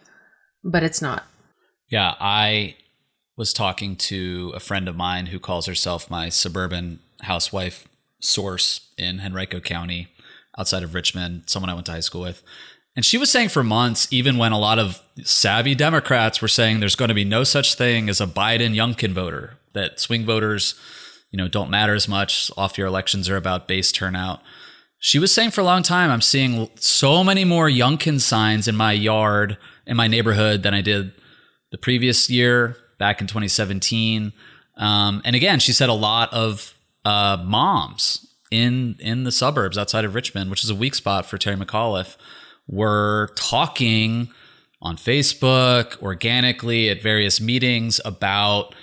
but 0.62 0.82
it's 0.82 1.00
not. 1.00 1.24
Yeah, 1.88 2.14
I 2.20 2.76
was 3.36 3.52
talking 3.52 3.96
to 3.96 4.52
a 4.54 4.60
friend 4.60 4.88
of 4.88 4.96
mine 4.96 5.26
who 5.26 5.38
calls 5.38 5.66
herself 5.66 6.10
my 6.10 6.28
suburban 6.28 6.98
housewife 7.22 7.88
source 8.20 8.90
in 8.98 9.20
Henrico 9.20 9.60
County 9.60 10.08
outside 10.58 10.82
of 10.82 10.94
Richmond, 10.94 11.44
someone 11.46 11.70
I 11.70 11.74
went 11.74 11.86
to 11.86 11.92
high 11.92 12.00
school 12.00 12.20
with. 12.20 12.42
And 12.96 13.04
she 13.04 13.16
was 13.16 13.30
saying 13.30 13.50
for 13.50 13.62
months, 13.62 14.08
even 14.10 14.38
when 14.38 14.50
a 14.50 14.58
lot 14.58 14.80
of 14.80 15.00
savvy 15.22 15.76
Democrats 15.76 16.42
were 16.42 16.48
saying 16.48 16.80
there's 16.80 16.96
going 16.96 17.10
to 17.10 17.14
be 17.14 17.24
no 17.24 17.44
such 17.44 17.76
thing 17.76 18.08
as 18.08 18.20
a 18.20 18.26
Biden 18.26 18.74
Youngkin 18.74 19.12
voter, 19.12 19.56
that 19.72 20.00
swing 20.00 20.26
voters, 20.26 20.74
you 21.30 21.36
know, 21.36 21.46
don't 21.46 21.70
matter 21.70 21.94
as 21.94 22.08
much. 22.08 22.50
Off 22.56 22.76
year 22.76 22.88
elections 22.88 23.28
are 23.28 23.36
about 23.36 23.68
base 23.68 23.92
turnout. 23.92 24.40
She 24.98 25.18
was 25.18 25.32
saying 25.32 25.52
for 25.52 25.60
a 25.60 25.64
long 25.64 25.82
time, 25.82 26.10
I'm 26.10 26.20
seeing 26.20 26.68
so 26.76 27.22
many 27.22 27.44
more 27.44 27.68
Youngkin 27.68 28.20
signs 28.20 28.66
in 28.66 28.74
my 28.74 28.92
yard, 28.92 29.56
in 29.86 29.96
my 29.96 30.08
neighborhood, 30.08 30.62
than 30.62 30.74
I 30.74 30.80
did 30.80 31.12
the 31.70 31.78
previous 31.78 32.28
year, 32.28 32.76
back 32.98 33.20
in 33.20 33.26
2017. 33.28 34.32
Um, 34.76 35.22
and 35.24 35.36
again, 35.36 35.60
she 35.60 35.72
said 35.72 35.88
a 35.88 35.94
lot 35.94 36.32
of 36.32 36.74
uh, 37.04 37.42
moms 37.44 38.26
in 38.50 38.96
in 38.98 39.24
the 39.24 39.32
suburbs 39.32 39.78
outside 39.78 40.04
of 40.04 40.14
Richmond, 40.14 40.50
which 40.50 40.64
is 40.64 40.70
a 40.70 40.74
weak 40.74 40.94
spot 40.94 41.26
for 41.26 41.38
Terry 41.38 41.56
McAuliffe, 41.56 42.16
were 42.66 43.30
talking 43.36 44.30
on 44.80 44.96
Facebook 44.96 46.00
organically 46.02 46.88
at 46.88 47.02
various 47.02 47.40
meetings 47.40 48.00
about 48.04 48.74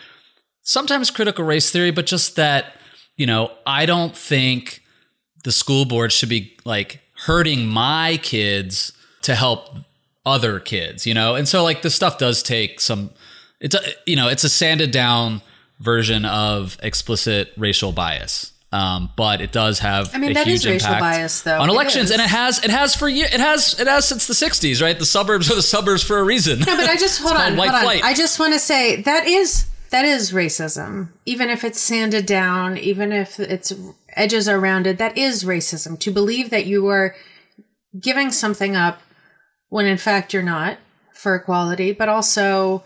sometimes 0.62 1.10
critical 1.10 1.46
race 1.46 1.72
theory, 1.72 1.92
but 1.92 2.06
just 2.06 2.36
that 2.36 2.74
you 3.18 3.26
know 3.26 3.52
I 3.66 3.86
don't 3.86 4.16
think 4.16 4.82
the 5.46 5.52
school 5.52 5.86
board 5.86 6.12
should 6.12 6.28
be 6.28 6.58
like 6.66 7.00
hurting 7.26 7.68
my 7.68 8.20
kids 8.22 8.92
to 9.22 9.36
help 9.36 9.78
other 10.26 10.60
kids, 10.60 11.06
you 11.06 11.14
know? 11.14 11.36
And 11.36 11.48
so 11.48 11.64
like 11.64 11.84
the 11.84 11.92
stuff 11.92 12.18
does 12.18 12.44
take 12.44 12.82
some 12.82 13.12
it's 13.62 13.76
a 13.76 13.80
you 14.06 14.16
know, 14.16 14.28
it's 14.28 14.44
a 14.44 14.50
sanded 14.50 14.92
down 14.92 15.42
version 15.80 16.26
of 16.26 16.78
explicit 16.82 17.54
racial 17.58 17.92
bias. 17.92 18.52
Um, 18.72 19.12
but 19.16 19.40
it 19.40 19.52
does 19.52 19.80
have 19.80 20.14
I 20.14 20.18
mean, 20.18 20.34
that 20.34 20.48
is 20.48 20.66
racial 20.66 21.00
bias 21.00 21.44
though. 21.44 21.60
On 21.62 21.70
elections 21.70 22.10
and 22.10 22.20
it 22.20 22.28
has 22.28 22.64
it 22.64 22.72
has 22.72 22.96
for 22.96 23.08
years, 23.08 23.32
it 23.32 23.40
has 23.40 23.80
it 23.80 23.88
has 23.88 24.08
since 24.08 24.26
the 24.26 24.34
60s, 24.34 24.82
right? 24.82 24.98
The 24.98 25.06
suburbs 25.06 25.50
are 25.52 25.56
the 25.56 25.62
suburbs 25.62 26.04
for 26.04 26.18
a 26.18 26.24
reason. 26.24 26.60
No, 26.60 26.76
but 26.76 26.90
I 26.90 26.98
just 26.98 27.22
hold 27.22 27.38
on, 27.38 27.56
hold 27.56 27.70
on. 27.70 27.86
I 28.04 28.16
just 28.16 28.40
want 28.40 28.54
to 28.54 28.60
say 28.60 29.04
that 29.04 29.28
is 29.28 29.66
that 29.90 30.06
is 30.06 30.32
racism. 30.32 31.10
Even 31.26 31.50
if 31.50 31.64
it's 31.64 31.80
sanded 31.80 32.26
down, 32.26 32.78
even 32.78 33.12
if 33.12 33.40
its 33.40 33.74
edges 34.16 34.48
are 34.48 34.60
rounded, 34.60 34.98
that 34.98 35.18
is 35.18 35.44
racism. 35.44 36.00
To 36.00 36.12
believe 36.12 36.50
that 36.50 36.66
you 36.66 36.88
are 36.88 37.16
giving 38.00 38.32
something 38.32 38.76
up 38.76 39.02
when 39.70 39.86
in 39.86 39.98
fact 39.98 40.34
you're 40.34 40.44
not 40.44 40.78
for 41.14 41.36
equality, 41.36 41.92
but 41.92 42.10
also 42.10 42.84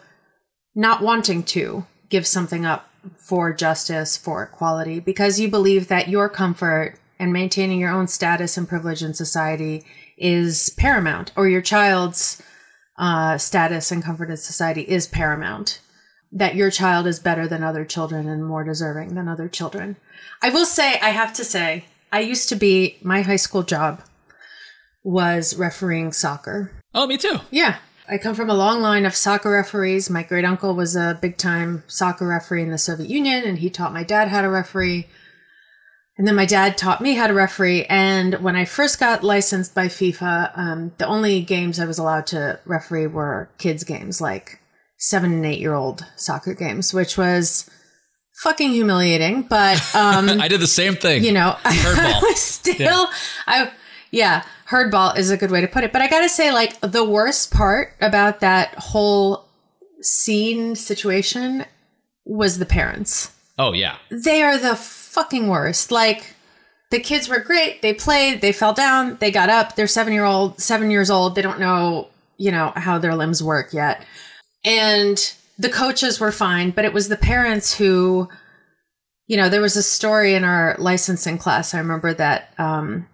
not 0.75 1.01
wanting 1.01 1.43
to 1.43 1.85
give 2.09 2.25
something 2.25 2.65
up 2.65 2.89
for 3.17 3.53
justice, 3.53 4.17
for 4.17 4.43
equality, 4.43 4.99
because 4.99 5.39
you 5.39 5.49
believe 5.49 5.87
that 5.87 6.09
your 6.09 6.29
comfort 6.29 6.95
and 7.17 7.33
maintaining 7.33 7.79
your 7.79 7.91
own 7.91 8.07
status 8.07 8.57
and 8.57 8.67
privilege 8.67 9.03
in 9.03 9.13
society 9.13 9.83
is 10.17 10.69
paramount, 10.77 11.31
or 11.35 11.47
your 11.47 11.61
child's 11.61 12.41
uh, 12.97 13.37
status 13.37 13.91
and 13.91 14.03
comfort 14.03 14.29
in 14.29 14.37
society 14.37 14.81
is 14.81 15.07
paramount 15.07 15.81
that 16.31 16.55
your 16.55 16.69
child 16.69 17.07
is 17.07 17.19
better 17.19 17.47
than 17.47 17.63
other 17.63 17.85
children 17.85 18.27
and 18.27 18.45
more 18.45 18.63
deserving 18.63 19.15
than 19.15 19.27
other 19.27 19.47
children. 19.47 19.97
I 20.41 20.49
will 20.49 20.65
say, 20.65 20.99
I 20.99 21.09
have 21.09 21.33
to 21.33 21.43
say, 21.43 21.85
I 22.11 22.19
used 22.21 22.49
to 22.49 22.55
be, 22.55 22.97
my 23.01 23.21
high 23.21 23.35
school 23.35 23.63
job 23.63 24.03
was 25.03 25.55
refereeing 25.55 26.11
soccer. 26.11 26.71
Oh, 26.93 27.07
me 27.07 27.17
too. 27.17 27.39
Yeah. 27.51 27.77
I 28.07 28.17
come 28.17 28.33
from 28.33 28.49
a 28.49 28.55
long 28.55 28.81
line 28.81 29.05
of 29.05 29.15
soccer 29.15 29.51
referees. 29.51 30.09
My 30.09 30.23
great 30.23 30.45
uncle 30.45 30.73
was 30.73 30.95
a 30.95 31.19
big 31.21 31.37
time 31.37 31.83
soccer 31.87 32.27
referee 32.27 32.63
in 32.63 32.71
the 32.71 32.79
Soviet 32.79 33.07
Union, 33.07 33.43
and 33.43 33.59
he 33.59 33.69
taught 33.69 33.93
my 33.93 34.03
dad 34.03 34.29
how 34.29 34.41
to 34.41 34.49
referee. 34.49 35.07
And 36.17 36.27
then 36.27 36.35
my 36.35 36.45
dad 36.45 36.77
taught 36.77 37.01
me 37.01 37.13
how 37.13 37.27
to 37.27 37.33
referee. 37.33 37.85
And 37.85 38.35
when 38.41 38.55
I 38.55 38.65
first 38.65 38.99
got 38.99 39.23
licensed 39.23 39.75
by 39.75 39.87
FIFA, 39.87 40.57
um, 40.57 40.91
the 40.97 41.05
only 41.05 41.41
games 41.41 41.79
I 41.79 41.85
was 41.85 41.99
allowed 41.99 42.25
to 42.27 42.59
referee 42.65 43.07
were 43.07 43.49
kids' 43.59 43.83
games 43.83 44.19
like 44.19 44.58
seven 44.99 45.33
and 45.33 45.45
eight 45.45 45.59
year 45.59 45.73
old 45.73 46.05
soccer 46.15 46.53
games, 46.53 46.93
which 46.93 47.17
was 47.17 47.69
fucking 48.43 48.71
humiliating. 48.71 49.43
But 49.43 49.77
um, 49.95 50.29
I 50.41 50.47
did 50.47 50.59
the 50.59 50.67
same 50.67 50.95
thing. 50.95 51.23
You 51.23 51.31
know, 51.31 51.55
I 51.65 52.19
was 52.21 52.39
still, 52.41 52.75
yeah. 52.77 53.05
I 53.47 53.71
yeah, 54.11 54.43
herdball 54.69 55.17
is 55.17 55.31
a 55.31 55.37
good 55.37 55.51
way 55.51 55.61
to 55.61 55.67
put 55.67 55.83
it. 55.83 55.91
But 55.91 56.01
I 56.01 56.07
gotta 56.07 56.29
say, 56.29 56.51
like 56.51 56.79
the 56.81 57.03
worst 57.03 57.51
part 57.51 57.95
about 58.01 58.39
that 58.41 58.75
whole 58.75 59.45
scene 60.01 60.75
situation 60.75 61.65
was 62.25 62.59
the 62.59 62.65
parents. 62.65 63.31
Oh 63.57 63.73
yeah, 63.73 63.97
they 64.09 64.41
are 64.41 64.57
the 64.57 64.75
fucking 64.75 65.47
worst. 65.47 65.91
Like 65.91 66.35
the 66.91 66.99
kids 66.99 67.29
were 67.29 67.39
great. 67.39 67.81
They 67.81 67.93
played. 67.93 68.41
They 68.41 68.51
fell 68.51 68.73
down. 68.73 69.17
They 69.19 69.31
got 69.31 69.49
up. 69.49 69.75
They're 69.75 69.87
seven 69.87 70.13
year 70.13 70.25
old, 70.25 70.59
seven 70.59 70.89
years 70.91 71.09
old. 71.09 71.35
They 71.35 71.41
don't 71.41 71.59
know, 71.59 72.07
you 72.37 72.51
know, 72.51 72.73
how 72.75 72.97
their 72.97 73.15
limbs 73.15 73.43
work 73.43 73.73
yet. 73.73 74.03
And 74.63 75.33
the 75.57 75.69
coaches 75.69 76.19
were 76.19 76.31
fine, 76.31 76.71
but 76.71 76.85
it 76.85 76.93
was 76.93 77.09
the 77.09 77.17
parents 77.17 77.75
who, 77.75 78.29
you 79.27 79.37
know, 79.37 79.49
there 79.49 79.61
was 79.61 79.75
a 79.75 79.83
story 79.83 80.33
in 80.33 80.43
our 80.43 80.75
licensing 80.79 81.37
class. 81.37 81.73
I 81.73 81.79
remember 81.79 82.13
that 82.13 82.53
um, 82.57 83.07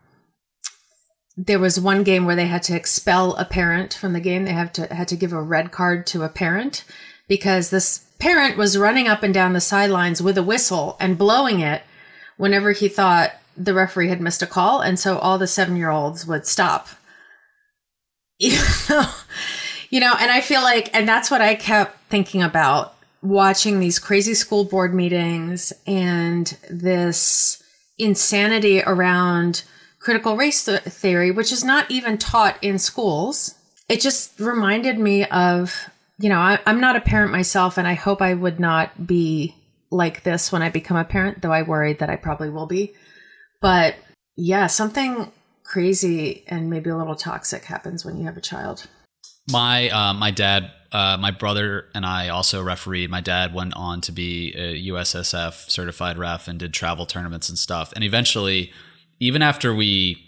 there 1.38 1.60
was 1.60 1.80
one 1.80 2.04
game 2.04 2.26
where 2.26 2.36
they 2.36 2.48
had 2.48 2.64
to 2.64 2.76
expel 2.76 3.36
a 3.36 3.46
parent 3.46 3.94
from 3.94 4.14
the 4.14 4.20
game. 4.20 4.46
They 4.46 4.54
have 4.54 4.72
to 4.74 4.94
had 4.94 5.08
to 5.10 5.16
give 5.16 5.34
a 5.34 5.42
red 5.42 5.72
card 5.72 6.08
to 6.08 6.24
a 6.24 6.30
parent 6.30 6.84
because 7.28 7.70
this 7.70 8.06
parent 8.20 8.58
was 8.58 8.78
running 8.78 9.08
up 9.08 9.24
and 9.24 9.34
down 9.34 9.54
the 9.54 9.62
sidelines 9.62 10.22
with 10.22 10.38
a 10.38 10.44
whistle 10.44 10.96
and 11.00 11.18
blowing 11.18 11.60
it 11.60 11.84
whenever 12.38 12.72
he 12.72 12.88
thought 12.88 13.32
the 13.58 13.74
referee 13.74 14.10
had 14.10 14.22
missed 14.22 14.42
a 14.42 14.48
call, 14.48 14.82
and 14.82 15.00
so 15.00 15.18
all 15.18 15.38
the 15.38 15.48
seven 15.48 15.76
year 15.76 15.90
olds 15.90 16.26
would 16.26 16.46
stop. 16.46 16.88
you 18.40 18.58
know, 18.90 19.10
and 19.92 20.32
I 20.32 20.42
feel 20.42 20.62
like, 20.62 20.90
and 20.94 21.08
that's 21.08 21.30
what 21.30 21.42
I 21.42 21.56
kept 21.56 21.98
thinking 22.10 22.44
about 22.44 22.96
watching 23.22 23.80
these 23.80 24.00
crazy 24.00 24.34
school 24.34 24.64
board 24.64 24.94
meetings 24.94 25.74
and 25.88 26.58
this 26.70 27.62
insanity 27.98 28.82
around 28.84 29.64
critical 30.00 30.38
race 30.38 30.66
th- 30.66 30.82
theory, 30.82 31.32
which 31.32 31.52
is 31.52 31.64
not 31.64 31.90
even 31.90 32.18
taught 32.18 32.58
in 32.62 32.78
schools. 32.78 33.56
It 33.90 34.02
just 34.02 34.40
reminded 34.40 35.00
me 35.00 35.26
of, 35.26 35.90
you 36.20 36.30
know, 36.30 36.40
I, 36.40 36.60
I'm 36.66 36.80
not 36.80 36.96
a 36.96 37.02
parent 37.02 37.32
myself, 37.32 37.78
and 37.78 37.88
I 37.88 37.94
hope 37.94 38.22
I 38.22 38.34
would 38.34 38.60
not 38.60 39.08
be 39.08 39.56
like 39.90 40.24
this 40.24 40.52
when 40.52 40.62
I 40.62 40.70
become 40.70 40.98
a 40.98 41.04
parent, 41.04 41.42
though 41.42 41.52
I 41.52 41.64
worry 41.64 41.94
that 41.94 42.10
I 42.10 42.16
probably 42.16 42.50
will 42.50 42.68
be. 42.68 42.94
But 43.62 43.96
yeah, 44.36 44.68
something 44.68 45.32
crazy 45.64 46.44
and 46.48 46.70
maybe 46.70 46.90
a 46.90 46.98
little 46.98 47.16
toxic 47.16 47.66
happens 47.66 48.06
when 48.06 48.18
you 48.18 48.26
have 48.26 48.38
a 48.38 48.42
child. 48.42 48.88
My 49.50 49.90
uh, 49.90 50.14
my 50.14 50.32
dad, 50.32 50.72
uh, 50.92 51.18
my 51.20 51.32
brother, 51.32 51.86
and 51.94 52.06
I 52.06 52.30
also 52.30 52.64
refereed. 52.64 53.10
My 53.10 53.22
dad 53.22 53.54
went 53.54 53.74
on 53.76 54.02
to 54.02 54.12
be 54.12 54.54
a 54.54 54.90
USSF 54.92 55.70
certified 55.70 56.18
ref 56.18 56.48
and 56.48 56.58
did 56.58 56.74
travel 56.74 57.06
tournaments 57.06 57.50
and 57.50 57.58
stuff. 57.58 57.94
And 57.94 58.04
eventually, 58.04 58.72
even 59.20 59.42
after 59.42 59.74
we, 59.74 60.26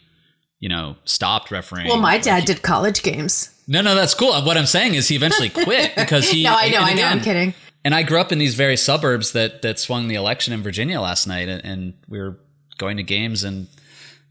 you 0.59 0.69
know, 0.69 0.95
stopped 1.03 1.51
refereeing. 1.51 1.87
Well, 1.87 1.97
my 1.97 2.17
dad 2.17 2.45
did 2.45 2.61
college 2.61 3.01
games. 3.01 3.53
No, 3.67 3.81
no, 3.81 3.95
that's 3.95 4.13
cool. 4.13 4.33
What 4.43 4.57
I'm 4.57 4.65
saying 4.65 4.95
is 4.95 5.07
he 5.07 5.15
eventually 5.15 5.49
quit 5.63 5.95
because 5.95 6.29
he. 6.29 6.43
no, 6.43 6.55
I 6.55 6.69
know, 6.69 6.79
I 6.79 6.93
know. 6.93 7.05
I'm 7.05 7.21
kidding. 7.21 7.53
And 7.83 7.95
I 7.95 8.03
grew 8.03 8.19
up 8.19 8.31
in 8.31 8.37
these 8.37 8.55
very 8.55 8.77
suburbs 8.77 9.31
that 9.31 9.61
that 9.61 9.79
swung 9.79 10.07
the 10.07 10.15
election 10.15 10.53
in 10.53 10.61
Virginia 10.61 10.99
last 10.99 11.25
night, 11.27 11.47
and, 11.47 11.63
and 11.63 11.93
we 12.07 12.19
were 12.19 12.37
going 12.77 12.97
to 12.97 13.03
games 13.03 13.43
in 13.43 13.67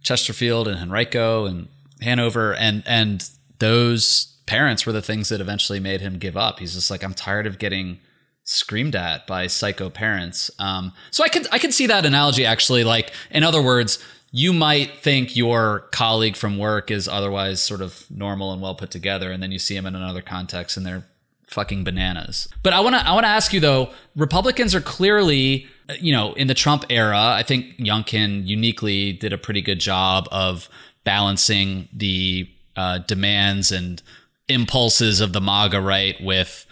Chesterfield 0.03 0.69
and 0.69 0.79
Henrico 0.79 1.47
and 1.47 1.69
Hanover, 2.03 2.55
and 2.55 2.83
and 2.87 3.29
those 3.59 4.36
parents 4.47 4.87
were 4.87 4.93
the 4.93 5.03
things 5.03 5.29
that 5.29 5.41
eventually 5.41 5.81
made 5.81 6.01
him 6.01 6.19
give 6.19 6.37
up. 6.37 6.59
He's 6.59 6.75
just 6.75 6.91
like, 6.91 7.03
I'm 7.03 7.15
tired 7.15 7.47
of 7.47 7.59
getting 7.59 7.99
screamed 8.45 8.95
at 8.95 9.27
by 9.27 9.47
psycho 9.49 9.91
parents. 9.91 10.51
Um, 10.59 10.93
so 11.11 11.25
I 11.25 11.29
could 11.29 11.47
I 11.51 11.59
could 11.59 11.75
see 11.75 11.87
that 11.87 12.07
analogy 12.07 12.47
actually. 12.47 12.85
Like, 12.85 13.13
in 13.31 13.43
other 13.43 13.63
words, 13.63 13.99
you 14.31 14.53
might 14.53 14.99
think 14.99 15.37
your 15.37 15.81
colleague 15.91 16.37
from 16.37 16.59
work 16.59 16.91
is 16.91 17.09
otherwise 17.09 17.61
sort 17.61 17.81
of 17.81 18.07
normal 18.11 18.53
and 18.53 18.63
well 18.63 18.75
put 18.75 18.91
together, 18.91 19.33
and 19.33 19.43
then 19.43 19.53
you 19.53 19.59
see 19.59 19.77
him 19.77 19.87
in 19.87 19.95
another 19.95 20.23
context 20.23 20.77
and 20.77 20.87
they're 20.87 21.05
fucking 21.49 21.85
bananas. 21.85 22.49
But 22.63 22.73
I 22.73 22.81
want 22.81 22.95
to 22.95 23.07
I 23.07 23.13
want 23.13 23.25
to 23.25 23.31
ask 23.31 23.53
you 23.53 23.61
though, 23.61 23.91
Republicans 24.15 24.75
are 24.75 24.81
clearly 24.81 25.67
you 26.01 26.13
know, 26.13 26.33
in 26.35 26.47
the 26.47 26.55
Trump 26.55 26.85
era, 26.91 27.19
I 27.19 27.43
think 27.43 27.77
Youngkin 27.79 28.47
uniquely 28.47 29.13
did 29.13 29.33
a 29.33 29.39
pretty 29.39 29.63
good 29.63 29.79
job 29.79 30.29
of 30.31 30.69
balancing 31.05 31.89
the 31.93 32.49
uh, 32.77 32.99
demands 32.99 33.71
and 33.71 34.03
impulses 34.49 35.21
of 35.21 35.33
the 35.33 35.41
MAGA 35.41 35.81
right 35.81 36.21
with 36.21 36.67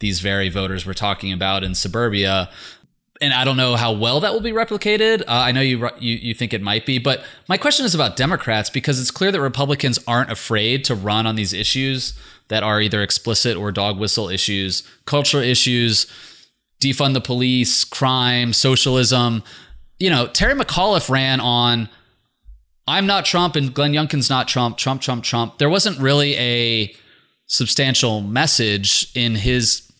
these 0.00 0.20
very 0.20 0.48
voters 0.48 0.86
we're 0.86 0.94
talking 0.94 1.32
about 1.32 1.64
in 1.64 1.74
suburbia. 1.74 2.50
And 3.20 3.32
I 3.32 3.44
don't 3.44 3.56
know 3.56 3.74
how 3.74 3.92
well 3.92 4.20
that 4.20 4.32
will 4.32 4.40
be 4.40 4.52
replicated. 4.52 5.22
Uh, 5.22 5.24
I 5.28 5.52
know 5.52 5.60
you, 5.60 5.88
you 5.98 6.14
you 6.14 6.34
think 6.34 6.54
it 6.54 6.62
might 6.62 6.86
be, 6.86 6.98
but 6.98 7.24
my 7.48 7.56
question 7.56 7.84
is 7.84 7.94
about 7.94 8.16
Democrats 8.16 8.70
because 8.70 9.00
it's 9.00 9.10
clear 9.10 9.32
that 9.32 9.40
Republicans 9.40 9.98
aren't 10.06 10.30
afraid 10.30 10.84
to 10.84 10.94
run 10.94 11.26
on 11.26 11.34
these 11.34 11.52
issues 11.52 12.16
that 12.46 12.62
are 12.62 12.80
either 12.80 13.02
explicit 13.02 13.56
or 13.56 13.72
dog 13.72 13.98
whistle 13.98 14.28
issues, 14.28 14.84
cultural 15.04 15.42
issues, 15.42 16.06
defund 16.80 17.14
the 17.14 17.20
police, 17.20 17.84
crime, 17.84 18.52
socialism. 18.52 19.42
You 19.98 20.10
know, 20.10 20.28
Terry 20.28 20.54
McAuliffe 20.54 21.10
ran 21.10 21.40
on 21.40 21.88
I'm 22.86 23.06
not 23.06 23.24
Trump 23.24 23.56
and 23.56 23.74
Glenn 23.74 23.92
Youngkin's 23.92 24.30
not 24.30 24.48
Trump, 24.48 24.78
Trump, 24.78 25.02
Trump, 25.02 25.24
Trump. 25.24 25.58
There 25.58 25.68
wasn't 25.68 25.98
really 25.98 26.36
a 26.36 26.94
substantial 27.48 28.20
message 28.20 29.10
in 29.14 29.34
his 29.34 29.90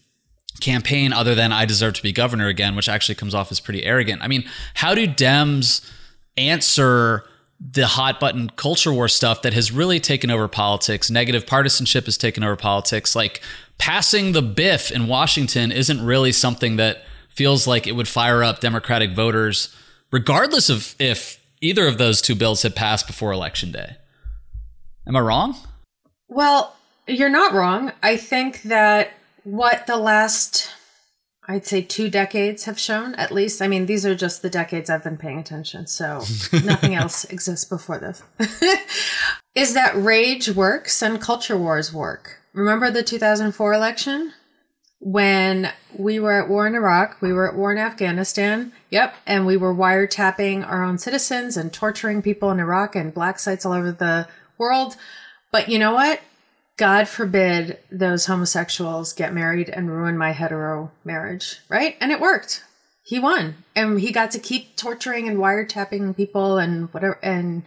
campaign 0.61 1.13
other 1.13 1.35
than 1.35 1.53
I 1.53 1.65
deserve 1.65 1.95
to 1.95 2.03
be 2.03 2.13
governor 2.13 2.47
again, 2.47 2.77
which 2.77 2.89
actually 2.89 3.15
comes 3.17 3.35
off 3.35 3.51
as 3.51 3.59
pretty 3.59 3.85
arrogant. 3.85 4.23
I 4.23 4.29
mean, 4.29 4.45
how 4.75 4.95
do 4.95 5.07
Dems 5.07 5.89
answer 6.37 7.25
the 7.61 7.87
hot 7.87 8.21
button 8.21 8.51
culture 8.51 8.93
war 8.93 9.09
stuff 9.09 9.43
that 9.43 9.53
has 9.55 9.73
really 9.73 9.99
taken 9.99 10.31
over 10.31 10.47
politics? 10.47 11.11
Negative 11.11 11.47
partisanship 11.47 12.05
has 12.05 12.17
taken 12.17 12.45
over 12.45 12.57
politics. 12.57 13.17
Like 13.17 13.41
passing 13.79 14.33
the 14.33 14.43
BIF 14.43 14.91
in 14.91 15.07
Washington 15.07 15.73
isn't 15.73 16.05
really 16.05 16.33
something 16.33 16.77
that 16.77 17.03
feels 17.31 17.67
like 17.67 17.87
it 17.87 17.93
would 17.93 18.09
fire 18.09 18.43
up 18.43 18.61
Democratic 18.61 19.13
voters, 19.13 19.75
regardless 20.11 20.69
of 20.69 20.95
if 20.99 21.41
either 21.61 21.87
of 21.87 21.99
those 21.99 22.21
two 22.21 22.35
bills 22.35 22.63
had 22.63 22.77
passed 22.77 23.07
before 23.07 23.33
Election 23.33 23.73
Day. 23.73 23.97
Am 25.07 25.17
I 25.17 25.21
wrong? 25.21 25.57
Well, 26.29 26.77
you're 27.09 27.29
not 27.29 27.53
wrong. 27.53 27.93
I 28.03 28.17
think 28.17 28.63
that 28.63 29.13
what 29.45 29.87
the 29.87 29.97
last, 29.97 30.71
I'd 31.49 31.67
say, 31.67 31.83
two 31.83 32.09
decades 32.11 32.65
have 32.65 32.79
shown, 32.79 33.15
at 33.15 33.33
least, 33.33 33.63
I 33.63 33.69
mean, 33.69 33.87
these 33.87 34.05
are 34.05 34.15
just 34.15 34.43
the 34.43 34.51
decades 34.51 34.91
I've 34.91 35.05
been 35.05 35.17
paying 35.17 35.39
attention, 35.39 35.87
so 35.87 36.19
nothing 36.65 36.95
else 36.95 37.25
exists 37.25 37.65
before 37.65 37.99
this, 37.99 38.23
is 39.55 39.75
that 39.75 39.97
rage 39.97 40.51
works 40.51 41.03
and 41.03 41.21
culture 41.21 41.57
wars 41.57 41.93
work. 41.93 42.41
Remember 42.53 42.91
the 42.91 43.03
2004 43.03 43.73
election? 43.73 44.33
When 45.01 45.73
we 45.97 46.19
were 46.19 46.43
at 46.43 46.49
war 46.49 46.67
in 46.67 46.75
Iraq, 46.75 47.23
we 47.23 47.33
were 47.33 47.49
at 47.49 47.57
war 47.57 47.71
in 47.71 47.79
Afghanistan. 47.79 48.73
Yep. 48.91 49.15
And 49.27 49.47
we 49.47 49.57
were 49.57 49.73
wiretapping 49.73 50.69
our 50.69 50.83
own 50.83 50.99
citizens 50.99 51.57
and 51.57 51.73
torturing 51.73 52.21
people 52.21 52.51
in 52.51 52.59
Iraq 52.59 52.97
and 52.97 53.15
black 53.15 53.39
sites 53.39 53.65
all 53.65 53.75
over 53.75 53.93
the 53.93 54.27
world. 54.59 54.97
But 55.53 55.69
you 55.69 55.79
know 55.79 55.95
what? 55.95 56.21
God 56.79 57.09
forbid 57.09 57.79
those 57.91 58.27
homosexuals 58.27 59.13
get 59.13 59.35
married 59.35 59.69
and 59.69 59.91
ruin 59.91 60.17
my 60.17 60.31
hetero 60.31 60.93
marriage, 61.05 61.59
right? 61.69 61.97
And 62.01 62.13
it 62.13 62.21
worked. 62.21 62.65
He 63.03 63.19
won. 63.19 63.57
And 63.75 64.01
he 64.01 64.13
got 64.13 64.31
to 64.31 64.39
keep 64.39 64.77
torturing 64.77 65.29
and 65.29 65.39
wiretapping 65.39 66.17
people 66.17 66.57
and 66.57 66.93
whatever 66.95 67.19
and 67.23 67.65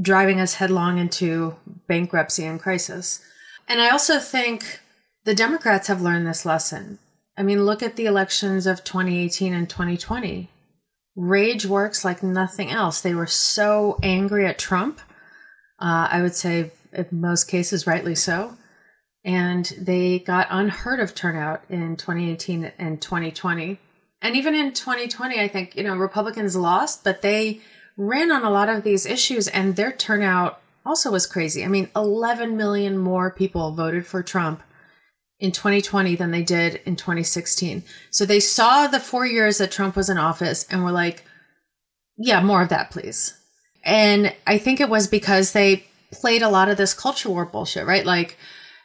driving 0.00 0.40
us 0.40 0.54
headlong 0.54 0.98
into 0.98 1.56
bankruptcy 1.86 2.44
and 2.44 2.60
crisis. 2.60 3.20
And 3.68 3.80
I 3.80 3.90
also 3.90 4.18
think 4.18 4.80
the 5.24 5.34
Democrats 5.34 5.88
have 5.88 6.02
learned 6.02 6.26
this 6.26 6.46
lesson. 6.46 6.98
I 7.36 7.42
mean, 7.42 7.66
look 7.66 7.82
at 7.82 7.96
the 7.96 8.06
elections 8.06 8.66
of 8.66 8.84
2018 8.84 9.52
and 9.52 9.68
2020. 9.68 10.48
Rage 11.16 11.66
works 11.66 12.04
like 12.04 12.22
nothing 12.22 12.70
else. 12.70 13.00
They 13.00 13.14
were 13.14 13.26
so 13.26 13.98
angry 14.02 14.46
at 14.46 14.58
Trump. 14.58 15.00
Uh, 15.78 16.08
I 16.10 16.22
would 16.22 16.34
say, 16.34 16.70
in 16.94 17.06
most 17.10 17.44
cases, 17.44 17.86
rightly 17.86 18.14
so. 18.14 18.56
And 19.24 19.72
they 19.78 20.18
got 20.18 20.48
unheard 20.50 21.00
of 21.00 21.14
turnout 21.14 21.62
in 21.68 21.96
2018 21.96 22.72
and 22.78 23.00
2020. 23.00 23.78
And 24.20 24.36
even 24.36 24.54
in 24.54 24.72
2020, 24.72 25.40
I 25.40 25.48
think, 25.48 25.76
you 25.76 25.82
know, 25.82 25.96
Republicans 25.96 26.56
lost, 26.56 27.04
but 27.04 27.22
they 27.22 27.60
ran 27.96 28.30
on 28.30 28.42
a 28.42 28.50
lot 28.50 28.68
of 28.68 28.84
these 28.84 29.06
issues 29.06 29.48
and 29.48 29.76
their 29.76 29.92
turnout 29.92 30.60
also 30.84 31.10
was 31.10 31.26
crazy. 31.26 31.64
I 31.64 31.68
mean, 31.68 31.88
11 31.96 32.56
million 32.56 32.98
more 32.98 33.30
people 33.30 33.72
voted 33.72 34.06
for 34.06 34.22
Trump 34.22 34.62
in 35.38 35.52
2020 35.52 36.16
than 36.16 36.30
they 36.30 36.42
did 36.42 36.80
in 36.84 36.96
2016. 36.96 37.82
So 38.10 38.24
they 38.24 38.40
saw 38.40 38.86
the 38.86 39.00
four 39.00 39.26
years 39.26 39.58
that 39.58 39.72
Trump 39.72 39.96
was 39.96 40.08
in 40.08 40.18
office 40.18 40.66
and 40.70 40.84
were 40.84 40.92
like, 40.92 41.24
yeah, 42.16 42.40
more 42.40 42.62
of 42.62 42.68
that, 42.68 42.90
please. 42.90 43.36
And 43.84 44.34
I 44.46 44.58
think 44.58 44.80
it 44.80 44.88
was 44.88 45.06
because 45.06 45.52
they 45.52 45.86
played 46.20 46.42
a 46.42 46.48
lot 46.48 46.68
of 46.68 46.76
this 46.76 46.94
culture 46.94 47.28
war 47.28 47.44
bullshit, 47.44 47.86
right? 47.86 48.06
Like 48.06 48.38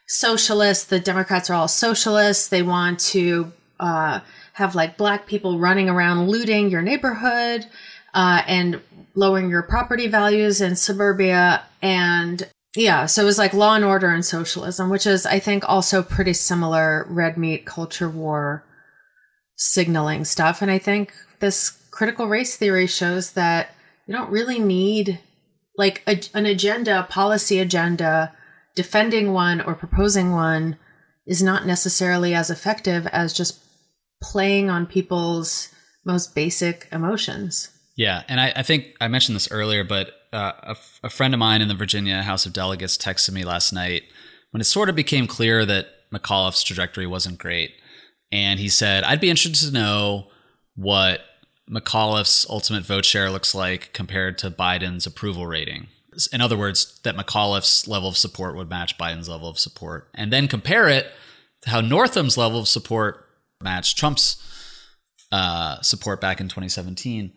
socialists, 0.07 0.85
the 0.85 0.99
Democrats 0.99 1.49
are 1.49 1.53
all 1.53 1.67
socialists. 1.67 2.47
They 2.47 2.63
want 2.63 2.99
to 2.99 3.51
uh, 3.79 4.19
have 4.53 4.75
like 4.75 4.97
black 4.97 5.27
people 5.27 5.59
running 5.59 5.89
around 5.89 6.27
looting 6.27 6.69
your 6.69 6.81
neighborhood 6.81 7.65
uh, 8.13 8.41
and 8.47 8.81
lowering 9.15 9.49
your 9.49 9.63
property 9.63 10.07
values 10.07 10.61
in 10.61 10.75
suburbia. 10.75 11.63
And 11.81 12.47
yeah, 12.75 13.05
so 13.05 13.23
it 13.23 13.25
was 13.25 13.37
like 13.37 13.53
law 13.53 13.75
and 13.75 13.85
order 13.85 14.09
and 14.09 14.25
socialism, 14.25 14.89
which 14.89 15.07
is, 15.07 15.25
I 15.25 15.39
think, 15.39 15.67
also 15.67 16.03
pretty 16.03 16.33
similar 16.33 17.05
red 17.09 17.37
meat 17.37 17.65
culture 17.65 18.09
war 18.09 18.63
signaling 19.55 20.25
stuff. 20.25 20.61
And 20.61 20.71
I 20.71 20.77
think 20.77 21.13
this 21.39 21.69
critical 21.91 22.27
race 22.27 22.55
theory 22.55 22.87
shows 22.87 23.33
that 23.33 23.75
you 24.07 24.13
don't 24.13 24.29
really 24.31 24.59
need 24.59 25.19
like 25.79 26.03
a, 26.05 26.21
an 26.33 26.45
agenda, 26.45 27.07
policy 27.09 27.57
agenda, 27.57 28.33
defending 28.75 29.31
one 29.31 29.61
or 29.61 29.73
proposing 29.73 30.33
one 30.33 30.77
is 31.25 31.41
not 31.41 31.65
necessarily 31.65 32.35
as 32.35 32.49
effective 32.49 33.07
as 33.07 33.31
just 33.31 33.63
playing 34.21 34.69
on 34.69 34.85
people's 34.85 35.73
most 36.03 36.35
basic 36.35 36.89
emotions. 36.91 37.69
Yeah, 37.95 38.23
and 38.27 38.41
I, 38.41 38.51
I 38.57 38.63
think 38.63 38.87
I 38.99 39.07
mentioned 39.07 39.37
this 39.37 39.49
earlier, 39.51 39.85
but 39.85 40.11
uh, 40.33 40.51
a, 40.63 40.75
a 41.05 41.09
friend 41.09 41.33
of 41.33 41.39
mine 41.39 41.61
in 41.61 41.69
the 41.69 41.75
Virginia 41.75 42.23
House 42.23 42.45
of 42.45 42.51
Delegates 42.51 42.97
texted 42.97 43.31
me 43.31 43.45
last 43.45 43.71
night 43.71 44.03
when 44.51 44.59
it 44.59 44.65
sort 44.65 44.89
of 44.89 44.97
became 44.97 45.27
clear 45.27 45.65
that 45.65 45.87
McAuliffe's 46.13 46.63
trajectory 46.63 47.07
wasn't 47.07 47.37
great, 47.37 47.71
and 48.33 48.59
he 48.59 48.67
said, 48.67 49.05
"I'd 49.05 49.21
be 49.21 49.29
interested 49.29 49.67
to 49.67 49.73
know 49.73 50.27
what 50.75 51.21
McAuliffe's 51.69 52.45
ultimate 52.49 52.83
vote 52.83 53.05
share 53.05 53.29
looks 53.29 53.53
like 53.53 53.93
compared 53.93 54.37
to 54.39 54.51
Biden's 54.51 55.05
approval 55.05 55.47
rating." 55.47 55.87
In 56.33 56.41
other 56.41 56.57
words, 56.57 56.99
that 57.03 57.15
McAuliffe's 57.15 57.87
level 57.87 58.09
of 58.09 58.17
support 58.17 58.55
would 58.55 58.69
match 58.69 58.97
Biden's 58.97 59.29
level 59.29 59.47
of 59.47 59.59
support, 59.59 60.09
and 60.15 60.33
then 60.33 60.47
compare 60.47 60.87
it 60.89 61.07
to 61.61 61.69
how 61.69 61.81
Northam's 61.81 62.37
level 62.37 62.59
of 62.59 62.67
support 62.67 63.25
matched 63.61 63.97
Trump's 63.97 64.41
uh, 65.31 65.81
support 65.81 66.21
back 66.21 66.39
in 66.39 66.47
2017. 66.47 67.31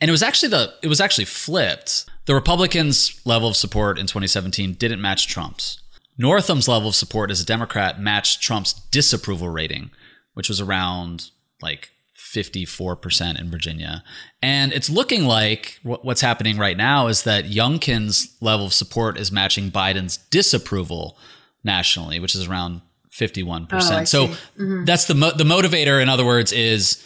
And 0.00 0.08
it 0.08 0.12
was 0.12 0.22
actually 0.22 0.50
the 0.50 0.74
it 0.82 0.88
was 0.88 1.00
actually 1.00 1.24
flipped. 1.24 2.04
The 2.26 2.34
Republicans' 2.34 3.20
level 3.24 3.48
of 3.48 3.56
support 3.56 3.98
in 3.98 4.06
2017 4.06 4.74
didn't 4.74 5.00
match 5.00 5.28
Trump's. 5.28 5.80
Northam's 6.18 6.68
level 6.68 6.88
of 6.88 6.94
support 6.94 7.30
as 7.30 7.40
a 7.40 7.46
Democrat 7.46 8.00
matched 8.00 8.40
Trump's 8.40 8.72
disapproval 8.72 9.48
rating, 9.48 9.90
which 10.34 10.48
was 10.48 10.60
around 10.60 11.30
like 11.60 11.90
54% 12.34 13.40
in 13.40 13.50
Virginia. 13.50 14.02
And 14.42 14.72
it's 14.72 14.90
looking 14.90 15.24
like 15.24 15.78
what's 15.82 16.20
happening 16.20 16.58
right 16.58 16.76
now 16.76 17.06
is 17.06 17.22
that 17.22 17.44
Youngkin's 17.44 18.36
level 18.40 18.66
of 18.66 18.74
support 18.74 19.18
is 19.18 19.30
matching 19.30 19.70
Biden's 19.70 20.16
disapproval 20.16 21.16
nationally, 21.62 22.18
which 22.18 22.34
is 22.34 22.48
around 22.48 22.82
51%. 23.12 23.68
Oh, 23.72 24.04
so 24.04 24.26
mm-hmm. 24.26 24.84
that's 24.84 25.06
the 25.06 25.14
mo- 25.14 25.30
the 25.30 25.44
motivator 25.44 26.02
in 26.02 26.08
other 26.08 26.24
words 26.24 26.52
is 26.52 27.04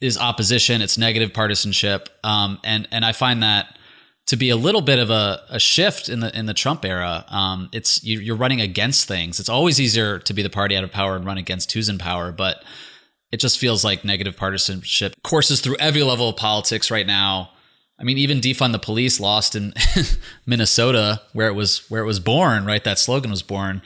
is 0.00 0.18
opposition, 0.18 0.82
it's 0.82 0.98
negative 0.98 1.32
partisanship. 1.32 2.08
Um, 2.24 2.58
and 2.64 2.88
and 2.90 3.04
I 3.04 3.12
find 3.12 3.42
that 3.42 3.78
to 4.26 4.36
be 4.36 4.50
a 4.50 4.56
little 4.56 4.80
bit 4.80 4.98
of 4.98 5.08
a, 5.08 5.42
a 5.48 5.60
shift 5.60 6.08
in 6.08 6.20
the 6.20 6.36
in 6.36 6.46
the 6.46 6.54
Trump 6.54 6.84
era. 6.84 7.24
Um, 7.28 7.68
it's 7.72 8.02
you, 8.02 8.34
are 8.34 8.36
running 8.36 8.60
against 8.60 9.06
things. 9.06 9.38
It's 9.38 9.48
always 9.48 9.80
easier 9.80 10.18
to 10.18 10.34
be 10.34 10.42
the 10.42 10.50
party 10.50 10.76
out 10.76 10.82
of 10.82 10.90
power 10.90 11.14
and 11.14 11.24
run 11.24 11.38
against 11.38 11.72
who's 11.72 11.88
in 11.88 11.98
power, 11.98 12.32
but 12.32 12.64
it 13.36 13.40
just 13.40 13.58
feels 13.58 13.84
like 13.84 14.02
negative 14.02 14.34
partisanship 14.34 15.14
courses 15.22 15.60
through 15.60 15.76
every 15.78 16.02
level 16.02 16.30
of 16.30 16.36
politics 16.36 16.90
right 16.90 17.06
now. 17.06 17.50
I 17.98 18.02
mean, 18.02 18.16
even 18.16 18.40
defund 18.40 18.72
the 18.72 18.78
police 18.78 19.20
lost 19.20 19.54
in 19.54 19.74
Minnesota, 20.46 21.20
where 21.34 21.46
it 21.46 21.52
was 21.52 21.86
where 21.90 22.00
it 22.00 22.06
was 22.06 22.18
born. 22.18 22.64
Right, 22.64 22.82
that 22.84 22.98
slogan 22.98 23.30
was 23.30 23.42
born. 23.42 23.82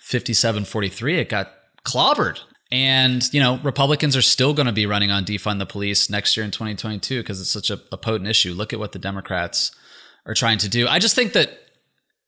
Fifty-seven 0.00 0.64
forty-three. 0.64 1.18
It 1.18 1.28
got 1.28 1.52
clobbered, 1.84 2.40
and 2.72 3.22
you 3.34 3.40
know, 3.40 3.58
Republicans 3.58 4.16
are 4.16 4.22
still 4.22 4.54
going 4.54 4.68
to 4.68 4.72
be 4.72 4.86
running 4.86 5.10
on 5.10 5.26
defund 5.26 5.58
the 5.58 5.66
police 5.66 6.08
next 6.08 6.34
year 6.34 6.44
in 6.44 6.50
2022 6.50 7.20
because 7.20 7.42
it's 7.42 7.50
such 7.50 7.68
a, 7.68 7.78
a 7.92 7.98
potent 7.98 8.30
issue. 8.30 8.54
Look 8.54 8.72
at 8.72 8.78
what 8.78 8.92
the 8.92 8.98
Democrats 8.98 9.70
are 10.24 10.32
trying 10.32 10.56
to 10.60 10.68
do. 10.70 10.88
I 10.88 10.98
just 10.98 11.14
think 11.14 11.34
that 11.34 11.50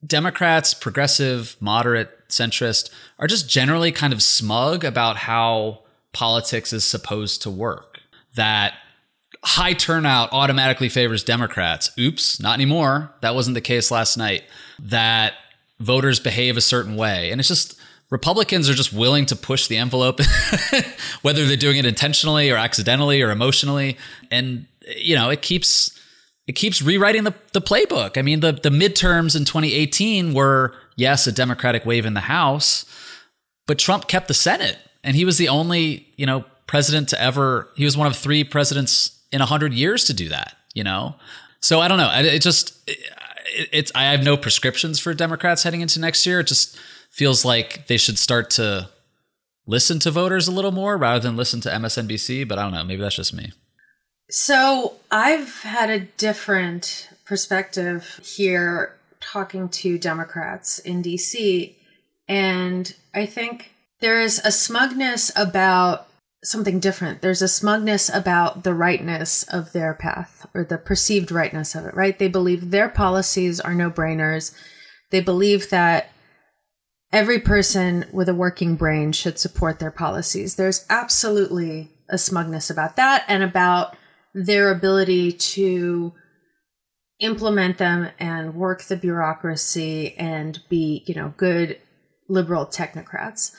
Democrats, 0.07 0.75
progressive, 0.75 1.57
moderate, 1.59 2.29
centrist, 2.29 2.91
are 3.19 3.27
just 3.27 3.49
generally 3.49 3.93
kind 3.93 4.13
of 4.13 4.23
smug 4.23 4.85
about 4.85 5.17
how 5.17 5.86
politics 6.17 6.73
is 6.73 6.83
supposed 6.83 7.43
to 7.43 7.51
work. 7.51 8.01
That 8.37 8.73
high 9.45 9.75
turnout 9.75 10.31
automatically 10.33 10.89
favors 10.89 11.23
Democrats. 11.23 11.91
Oops, 11.99 12.41
not 12.41 12.55
anymore. 12.55 13.13
That 13.21 13.35
wasn't 13.35 13.55
the 13.55 13.61
case 13.61 13.91
last 13.91 14.17
night. 14.17 14.45
That 14.79 15.35
voters 15.79 16.19
behave 16.19 16.57
a 16.57 16.63
certain 16.63 16.97
way. 16.97 17.31
And 17.31 17.39
it's 17.39 17.49
just 17.49 17.79
Republicans 18.09 18.71
are 18.71 18.75
just 18.75 18.95
willing 18.95 19.27
to 19.27 19.37
push 19.37 19.67
the 19.67 19.77
envelope, 19.77 20.21
whether 21.23 21.45
they're 21.45 21.57
doing 21.59 21.77
it 21.77 21.85
intentionally 21.85 22.51
or 22.51 22.57
accidentally 22.57 23.21
or 23.21 23.31
emotionally. 23.31 23.99
And, 24.31 24.67
you 24.97 25.17
know, 25.17 25.29
it 25.29 25.43
keeps 25.43 26.01
it 26.47 26.55
keeps 26.55 26.81
rewriting 26.81 27.25
the, 27.25 27.35
the 27.53 27.61
playbook. 27.61 28.17
I 28.17 28.23
mean, 28.23 28.41
the, 28.41 28.53
the 28.53 28.71
midterms 28.71 29.37
in 29.37 29.45
2018 29.45 30.33
were, 30.33 30.73
yes, 30.97 31.27
a 31.27 31.33
Democratic 31.33 31.85
wave 31.85 32.07
in 32.07 32.15
the 32.15 32.21
House, 32.21 32.87
but 33.67 33.79
Trump 33.79 34.09
kept 34.09 34.29
the 34.29 34.35
Senate. 34.35 34.79
And 35.07 35.15
he 35.15 35.25
was 35.25 35.39
the 35.39 35.49
only, 35.49 36.09
you 36.17 36.27
know, 36.27 36.45
president 36.67 37.09
to 37.11 37.23
ever, 37.23 37.71
he 37.77 37.85
was 37.85 37.97
one 37.97 38.09
of 38.09 38.17
three 38.17 38.43
presidents 38.43 39.23
in 39.31 39.39
100 39.39 39.73
years 39.73 40.05
to 40.05 40.13
do 40.13 40.29
that, 40.29 40.57
you 40.75 40.83
know? 40.83 41.15
So 41.61 41.81
I 41.81 41.87
don't 41.87 41.97
know. 41.97 42.11
It 42.13 42.43
just, 42.43 42.77
it, 42.89 42.99
it's, 43.73 43.93
I 43.95 44.11
have 44.11 44.25
no 44.25 44.37
prescriptions 44.37 44.99
for 44.99 45.15
Democrats 45.15 45.63
heading 45.63 45.81
into 45.81 46.01
next 46.01 46.27
year. 46.27 46.41
It 46.41 46.49
just 46.49 46.77
feels 47.11 47.45
like 47.45 47.87
they 47.87 47.97
should 47.97 48.19
start 48.19 48.51
to 48.51 48.91
listen 49.65 50.01
to 50.01 50.11
voters 50.11 50.49
a 50.49 50.53
little 50.53 50.73
more 50.73 50.97
rather 50.97 51.21
than 51.21 51.37
listen 51.37 51.61
to 51.61 51.69
MSNBC. 51.69 52.47
But 52.49 52.59
I 52.59 52.65
don't 52.65 52.73
know. 52.73 52.83
Maybe 52.83 53.01
that's 53.01 53.15
just 53.15 53.33
me. 53.33 53.53
So 54.29 54.95
I've 55.13 55.63
had 55.63 55.89
a 55.89 56.01
different 56.01 57.11
perspective 57.25 58.21
here 58.25 58.97
talking 59.21 59.69
to 59.69 59.99
Democrats 59.99 60.81
in 60.81 61.01
DC. 61.01 61.75
And 62.29 62.93
I 63.15 63.25
think 63.25 63.76
there 64.01 64.21
is 64.21 64.41
a 64.45 64.53
smugness 64.53 65.31
about 65.37 66.09
something 66.45 66.79
different. 66.79 67.23
There's 67.23 67.43
a 67.43 67.49
smugness 67.49 68.09
about 68.09 68.63
the 68.63 68.75
rightness 68.75 69.43
of 69.45 69.73
their 69.73 69.95
path 69.95 70.47
or 70.55 70.65
the 70.65 70.79
perceived 70.79 71.33
rightness 71.33 71.75
of 71.75 71.87
it, 71.87 71.95
right? 71.95 72.19
They 72.19 72.29
believe 72.29 72.71
their 72.71 72.89
policies 72.89 73.59
are 73.61 73.75
no 73.75 73.91
brainers. 73.91 74.55
They 75.11 75.21
believe 75.21 75.71
that 75.71 76.11
every 77.13 77.41
person 77.41 78.05
with 78.13 78.29
a 78.29 78.35
working 78.35 78.77
brain 78.77 79.13
should 79.13 79.39
support 79.39 79.79
their 79.79 79.91
policies. 79.91 80.57
There's 80.57 80.85
absolutely 80.91 81.91
a 82.09 82.19
smugness 82.19 82.71
about 82.71 82.97
that 82.97 83.25
and 83.27 83.43
about 83.43 83.97
their 84.35 84.71
ability 84.71 85.33
to 85.33 86.13
implement 87.19 87.79
them 87.79 88.11
and 88.19 88.55
work 88.55 88.83
the 88.83 88.97
bureaucracy 88.97 90.15
and 90.19 90.61
be, 90.69 91.03
you 91.07 91.15
know, 91.15 91.33
good 91.37 91.81
liberal 92.29 92.67
technocrats. 92.67 93.53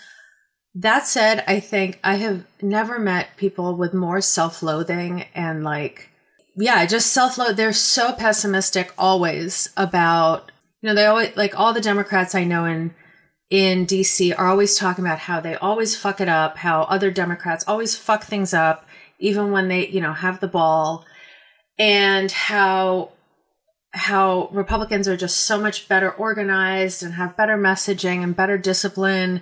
That 0.79 1.07
said, 1.07 1.43
I 1.47 1.59
think 1.59 1.99
I 2.03 2.17
have 2.17 2.45
never 2.61 2.99
met 2.99 3.35
people 3.35 3.75
with 3.75 3.95
more 3.95 4.21
self 4.21 4.61
loathing 4.61 5.25
and 5.33 5.63
like, 5.63 6.09
yeah, 6.55 6.85
just 6.85 7.11
self 7.11 7.39
loathe. 7.39 7.57
They're 7.57 7.73
so 7.73 8.13
pessimistic 8.13 8.93
always 8.95 9.69
about, 9.75 10.51
you 10.81 10.89
know, 10.89 10.93
they 10.93 11.07
always, 11.07 11.35
like 11.35 11.59
all 11.59 11.73
the 11.73 11.81
Democrats 11.81 12.35
I 12.35 12.43
know 12.43 12.65
in, 12.65 12.93
in 13.49 13.87
DC 13.87 14.37
are 14.37 14.45
always 14.45 14.77
talking 14.77 15.03
about 15.03 15.17
how 15.17 15.39
they 15.39 15.55
always 15.55 15.95
fuck 15.95 16.21
it 16.21 16.29
up, 16.29 16.57
how 16.57 16.83
other 16.83 17.09
Democrats 17.09 17.65
always 17.67 17.95
fuck 17.95 18.25
things 18.25 18.53
up 18.53 18.85
even 19.17 19.51
when 19.51 19.69
they, 19.69 19.87
you 19.87 19.99
know, 19.99 20.13
have 20.13 20.41
the 20.41 20.47
ball 20.47 21.05
and 21.79 22.31
how 22.31 23.13
how 23.91 24.47
Republicans 24.51 25.07
are 25.07 25.17
just 25.17 25.39
so 25.39 25.59
much 25.59 25.87
better 25.87 26.11
organized 26.11 27.01
and 27.01 27.15
have 27.15 27.35
better 27.35 27.57
messaging 27.57 28.21
and 28.21 28.35
better 28.35 28.59
discipline 28.59 29.41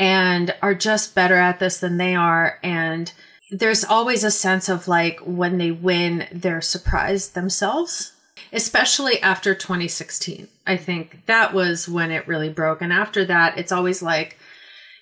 and 0.00 0.54
are 0.62 0.74
just 0.74 1.14
better 1.14 1.36
at 1.36 1.60
this 1.60 1.78
than 1.78 1.98
they 1.98 2.14
are. 2.14 2.58
And 2.62 3.12
there's 3.50 3.84
always 3.84 4.24
a 4.24 4.30
sense 4.30 4.68
of 4.68 4.88
like 4.88 5.20
when 5.20 5.58
they 5.58 5.70
win 5.70 6.26
they're 6.32 6.60
surprised 6.60 7.34
themselves 7.34 8.12
especially 8.52 9.20
after 9.22 9.56
2016 9.56 10.46
i 10.68 10.76
think 10.76 11.26
that 11.26 11.52
was 11.52 11.88
when 11.88 12.12
it 12.12 12.28
really 12.28 12.48
broke. 12.48 12.80
And 12.80 12.92
after 12.92 13.24
that 13.24 13.58
it's 13.58 13.72
always 13.72 14.02
like 14.02 14.38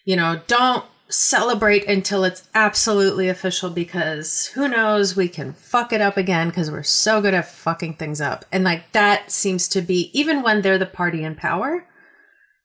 you 0.04 0.16
know 0.16 0.40
don't 0.46 0.84
celebrate 1.10 1.86
until 1.86 2.24
it's 2.24 2.48
absolutely 2.54 3.30
official 3.30 3.70
because 3.70 4.48
who 4.48 4.68
knows, 4.68 5.16
we 5.16 5.26
can 5.26 5.54
fuck 5.54 5.90
it 5.92 6.02
up 6.02 6.18
again 6.18 6.48
because 6.48 6.70
we're 6.70 6.82
so 6.82 7.22
good 7.22 7.32
at 7.32 7.48
fucking 7.48 7.94
things 7.94 8.20
up. 8.20 8.44
And 8.52 8.62
like 8.62 8.92
that 8.92 9.30
seems 9.30 9.68
to 9.68 9.80
be, 9.80 10.10
even 10.12 10.42
when 10.42 10.60
they're 10.60 10.76
the 10.76 10.84
party 10.84 11.24
in 11.24 11.34
power 11.34 11.86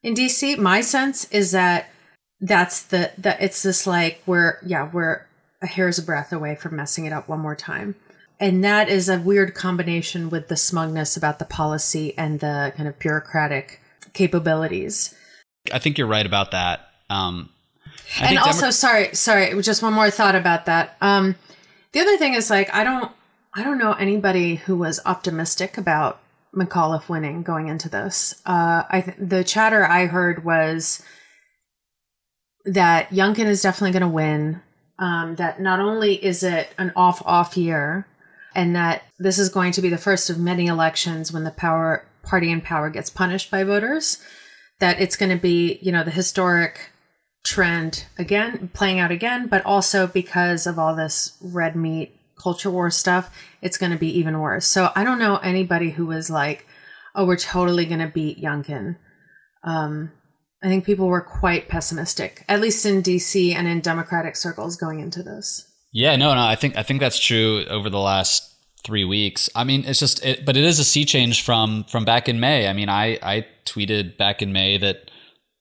in 0.02 0.12
DC, 0.12 0.58
my 0.58 0.82
sense 0.82 1.24
is 1.30 1.52
that 1.52 1.88
that's 2.40 2.82
the, 2.82 3.12
that 3.18 3.40
it's 3.40 3.62
this 3.62 3.86
like, 3.86 4.22
we're, 4.26 4.58
yeah, 4.64 4.90
we're 4.92 5.26
a 5.62 5.66
hair's 5.66 6.00
breadth 6.00 6.32
away 6.32 6.54
from 6.54 6.76
messing 6.76 7.06
it 7.06 7.12
up 7.12 7.28
one 7.28 7.40
more 7.40 7.56
time. 7.56 7.94
And 8.40 8.64
that 8.64 8.88
is 8.88 9.08
a 9.08 9.18
weird 9.18 9.54
combination 9.54 10.28
with 10.28 10.48
the 10.48 10.56
smugness 10.56 11.16
about 11.16 11.38
the 11.38 11.44
policy 11.44 12.16
and 12.18 12.40
the 12.40 12.72
kind 12.76 12.88
of 12.88 12.98
bureaucratic 12.98 13.80
capabilities. 14.12 15.14
I 15.72 15.78
think 15.78 15.98
you're 15.98 16.06
right 16.06 16.26
about 16.26 16.50
that. 16.50 16.88
Um, 17.08 17.50
I 18.20 18.28
and 18.28 18.38
also, 18.38 18.60
Demo- 18.62 18.70
sorry, 18.72 19.14
sorry, 19.14 19.62
just 19.62 19.82
one 19.82 19.92
more 19.92 20.10
thought 20.10 20.34
about 20.34 20.66
that. 20.66 20.96
Um, 21.00 21.36
the 21.92 22.00
other 22.00 22.16
thing 22.16 22.34
is 22.34 22.50
like 22.50 22.74
I 22.74 22.84
don't, 22.84 23.10
I 23.54 23.62
don't 23.62 23.78
know 23.78 23.92
anybody 23.92 24.56
who 24.56 24.76
was 24.76 25.00
optimistic 25.06 25.78
about 25.78 26.20
McAuliffe 26.54 27.08
winning 27.08 27.42
going 27.42 27.68
into 27.68 27.88
this. 27.88 28.42
Uh, 28.44 28.82
I 28.88 29.00
th- 29.00 29.16
the 29.18 29.44
chatter 29.44 29.86
I 29.86 30.06
heard 30.06 30.44
was 30.44 31.02
that 32.64 33.10
Youngkin 33.10 33.46
is 33.46 33.62
definitely 33.62 33.92
going 33.92 34.02
to 34.02 34.08
win. 34.08 34.60
Um, 34.98 35.34
that 35.36 35.60
not 35.60 35.80
only 35.80 36.24
is 36.24 36.42
it 36.42 36.68
an 36.78 36.92
off-off 36.94 37.56
year, 37.56 38.06
and 38.54 38.76
that 38.76 39.02
this 39.18 39.38
is 39.38 39.48
going 39.48 39.72
to 39.72 39.82
be 39.82 39.88
the 39.88 39.98
first 39.98 40.30
of 40.30 40.38
many 40.38 40.66
elections 40.66 41.32
when 41.32 41.44
the 41.44 41.50
power 41.50 42.06
party 42.22 42.50
in 42.50 42.60
power 42.60 42.88
gets 42.90 43.10
punished 43.10 43.50
by 43.50 43.64
voters. 43.64 44.22
That 44.80 45.00
it's 45.00 45.16
going 45.16 45.30
to 45.30 45.40
be, 45.40 45.78
you 45.82 45.92
know, 45.92 46.04
the 46.04 46.10
historic 46.10 46.90
trend 47.44 48.06
again, 48.18 48.70
playing 48.72 48.98
out 48.98 49.10
again, 49.10 49.46
but 49.48 49.64
also 49.64 50.06
because 50.06 50.66
of 50.66 50.78
all 50.78 50.96
this 50.96 51.36
red 51.42 51.76
meat 51.76 52.18
culture 52.40 52.70
war 52.70 52.90
stuff, 52.90 53.36
it's 53.62 53.78
going 53.78 53.92
to 53.92 53.98
be 53.98 54.18
even 54.18 54.40
worse. 54.40 54.66
So 54.66 54.90
I 54.96 55.04
don't 55.04 55.18
know 55.18 55.36
anybody 55.38 55.90
who 55.90 56.06
was 56.06 56.30
like, 56.30 56.66
"Oh, 57.14 57.26
we're 57.26 57.36
totally 57.36 57.86
going 57.86 58.00
to 58.00 58.08
beat 58.08 58.42
Youngkin." 58.42 58.96
Um, 59.62 60.12
I 60.64 60.68
think 60.68 60.86
people 60.86 61.08
were 61.08 61.20
quite 61.20 61.68
pessimistic, 61.68 62.42
at 62.48 62.58
least 62.58 62.86
in 62.86 63.02
DC 63.02 63.54
and 63.54 63.68
in 63.68 63.82
Democratic 63.82 64.34
circles 64.34 64.76
going 64.76 64.98
into 64.98 65.22
this. 65.22 65.70
Yeah, 65.92 66.16
no, 66.16 66.34
no, 66.34 66.40
I 66.40 66.56
think 66.56 66.76
I 66.76 66.82
think 66.82 67.00
that's 67.00 67.18
true 67.18 67.66
over 67.68 67.90
the 67.90 68.00
last 68.00 68.50
three 68.82 69.04
weeks. 69.04 69.50
I 69.54 69.64
mean, 69.64 69.84
it's 69.84 70.00
just, 70.00 70.24
it, 70.24 70.46
but 70.46 70.56
it 70.56 70.64
is 70.64 70.78
a 70.78 70.84
sea 70.84 71.04
change 71.04 71.42
from 71.42 71.84
from 71.84 72.06
back 72.06 72.30
in 72.30 72.40
May. 72.40 72.66
I 72.66 72.72
mean, 72.72 72.88
I 72.88 73.18
I 73.22 73.46
tweeted 73.66 74.16
back 74.16 74.40
in 74.40 74.54
May 74.54 74.78
that 74.78 75.10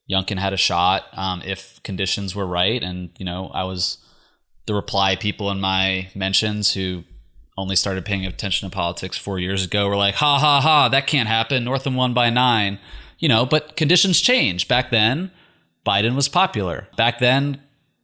Youngkin 0.09 0.39
had 0.39 0.53
a 0.53 0.57
shot 0.57 1.03
um, 1.11 1.41
if 1.45 1.83
conditions 1.83 2.33
were 2.33 2.47
right, 2.47 2.81
and 2.81 3.09
you 3.17 3.25
know, 3.25 3.51
I 3.53 3.65
was 3.65 3.97
the 4.67 4.73
reply 4.73 5.17
people 5.17 5.51
in 5.51 5.59
my 5.59 6.09
mentions 6.15 6.73
who 6.73 7.03
only 7.57 7.75
started 7.75 8.05
paying 8.05 8.25
attention 8.25 8.69
to 8.69 8.73
politics 8.73 9.17
four 9.17 9.37
years 9.37 9.65
ago 9.65 9.87
were 9.87 9.97
like, 9.97 10.15
ha 10.15 10.39
ha 10.39 10.61
ha, 10.61 10.87
that 10.89 11.07
can't 11.07 11.27
happen. 11.27 11.65
Northam 11.65 11.95
won 11.95 12.13
by 12.13 12.29
nine, 12.29 12.79
you 13.19 13.29
know, 13.29 13.45
but 13.45 13.75
conditions 13.75 14.19
change. 14.21 14.67
Back 14.67 14.89
then, 14.91 15.31
Biden 15.85 16.15
was 16.15 16.27
popular. 16.27 16.87
Back 16.97 17.19
then, 17.19 17.61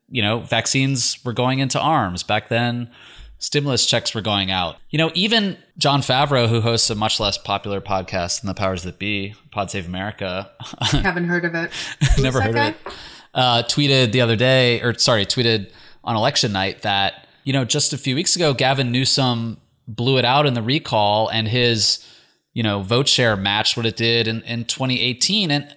you 0.10 0.22
know, 0.22 0.39
vaccines 0.39 1.18
were 1.24 1.34
going 1.34 1.60
into 1.60 1.80
arms. 1.80 2.24
Back 2.24 2.49
then, 2.49 2.89
stimulus 3.38 3.86
checks 3.86 4.14
were 4.14 4.22
going 4.22 4.51
out. 4.51 4.78
You 4.89 4.97
know, 4.97 5.12
even 5.14 5.57
Jon 5.78 6.01
Favreau, 6.01 6.47
who 6.47 6.62
hosts 6.62 6.89
a 6.89 6.95
much 6.95 7.20
less 7.20 7.38
popular 7.38 7.82
podcast 7.82 8.41
than 8.41 8.47
the 8.47 8.53
powers 8.53 8.84
that 8.84 8.99
be, 8.99 9.34
Pod 9.51 9.72
Save 9.72 9.88
America. 9.88 10.51
Haven't 10.82 11.26
heard 11.26 11.45
of 11.45 11.55
it. 11.55 11.72
Never 12.20 12.41
heard 12.41 12.55
guy? 12.55 12.68
of 12.68 12.76
it. 12.76 12.93
Uh, 13.34 13.64
tweeted 13.64 14.12
the 14.12 14.22
other 14.22 14.36
day, 14.36 14.82
or 14.82 14.93
sorry, 14.95 15.26
tweeted 15.26 15.72
on 16.03 16.16
election 16.16 16.51
night 16.51 16.82
that, 16.82 17.28
you 17.43 17.53
know, 17.53 17.64
just 17.64 17.93
a 17.93 17.97
few 17.97 18.16
weeks 18.16 18.36
ago, 18.36 18.53
Gavin 18.53 18.91
Newsom 18.91 19.60
blew 19.88 20.18
it 20.18 20.26
out 20.26 20.45
in 20.45 20.53
the 20.53 20.62
recall 20.62 21.30
and 21.30 21.47
his, 21.47 22.05
you 22.54 22.64
know, 22.64 22.82
vote 22.82 23.08
share 23.08 23.36
matched 23.38 23.78
what 23.78 23.86
it 23.86 23.95
did 23.95 24.28
in, 24.28 24.41
in 24.41 24.66
2018. 24.66 25.52
And, 25.52 25.76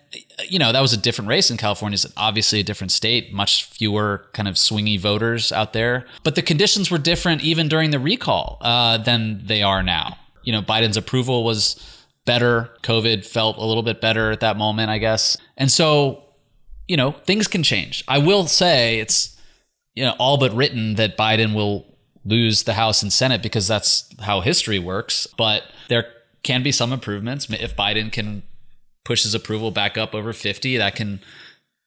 you 0.49 0.59
know, 0.59 0.73
that 0.73 0.81
was 0.81 0.93
a 0.93 0.97
different 0.97 1.29
race 1.29 1.51
in 1.51 1.57
California. 1.57 1.95
It's 1.95 2.07
obviously 2.17 2.61
a 2.61 2.65
different 2.65 2.93
state, 2.93 3.33
much 3.33 3.65
fewer 3.65 4.27
kind 4.33 4.49
of 4.49 4.55
swingy 4.55 4.99
voters 4.99 5.53
out 5.53 5.75
there. 5.75 6.07
But 6.23 6.35
the 6.35 6.43
conditions 6.43 6.91
were 6.91 6.99
different 6.99 7.43
even 7.43 7.69
during 7.69 7.91
the 7.91 7.99
recall 7.99 8.59
uh, 8.63 8.99
than 8.99 9.43
they 9.45 9.63
are 9.63 9.83
now. 9.83 10.17
You 10.45 10.53
know, 10.53 10.63
Biden's 10.63 10.97
approval 10.97 11.45
was 11.45 12.05
better. 12.25 12.71
COVID 12.83 13.25
felt 13.25 13.59
a 13.59 13.65
little 13.65 13.83
bit 13.83 14.01
better 14.01 14.31
at 14.31 14.41
that 14.41 14.57
moment, 14.57 14.91
I 14.91 14.99
guess. 14.99 15.37
And 15.57 15.71
so, 15.71 16.25
you 16.89 16.97
know, 16.97 17.13
things 17.13 17.49
can 17.49 17.63
change. 17.63 18.03
I 18.09 18.19
will 18.19 18.47
say 18.47 18.99
it's, 18.99 19.39
you 19.95 20.05
know, 20.05 20.15
all 20.19 20.39
but 20.39 20.55
written 20.55 20.95
that 20.95 21.19
Biden 21.19 21.55
will 21.55 21.87
lose 22.25 22.63
the 22.63 22.75
House 22.75 23.03
and 23.03 23.13
Senate 23.13 23.43
because 23.43 23.69
that's 23.69 24.09
how 24.21 24.41
history 24.41 24.79
works. 24.79 25.27
But 25.37 25.65
there 25.89 26.07
can 26.43 26.63
be 26.63 26.73
some 26.73 26.93
improvements. 26.93 27.49
If 27.51 27.77
Biden 27.77 28.11
can 28.11 28.43
push 29.05 29.23
his 29.23 29.35
approval 29.35 29.71
back 29.71 29.97
up 29.97 30.15
over 30.15 30.33
50, 30.33 30.77
that 30.79 30.95
can 30.95 31.21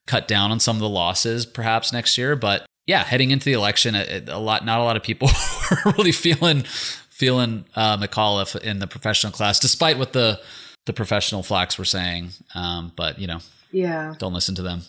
cut 0.08 0.28
down 0.28 0.52
on 0.52 0.60
some 0.60 0.76
of 0.76 0.82
the 0.82 0.90
losses 0.90 1.46
perhaps 1.46 1.92
next 1.92 2.18
year. 2.18 2.36
But 2.36 2.66
yeah, 2.86 3.04
heading 3.04 3.32
into 3.32 3.46
the 3.46 3.54
election, 3.54 3.96
a, 3.96 4.24
a 4.28 4.40
lot, 4.40 4.66
not 4.66 4.80
a 4.80 4.84
lot 4.84 4.96
of 4.96 5.04
people 5.04 5.30
are 5.72 5.94
really 5.98 6.12
feeling 6.12 6.64
feeling 7.10 7.64
uh, 7.78 7.98
McAuliffe 7.98 8.60
in 8.62 8.80
the 8.80 8.88
professional 8.88 9.32
class, 9.32 9.60
despite 9.60 9.98
what 9.98 10.14
the 10.14 10.40
the 10.86 10.94
professional 10.94 11.42
flacks 11.42 11.78
were 11.80 11.86
saying. 11.86 12.30
Um, 12.54 12.92
but 12.96 13.20
you 13.20 13.28
know, 13.28 13.40
yeah, 13.72 14.14
don't 14.20 14.34
listen 14.34 14.56
to 14.56 14.62
them. 14.62 14.82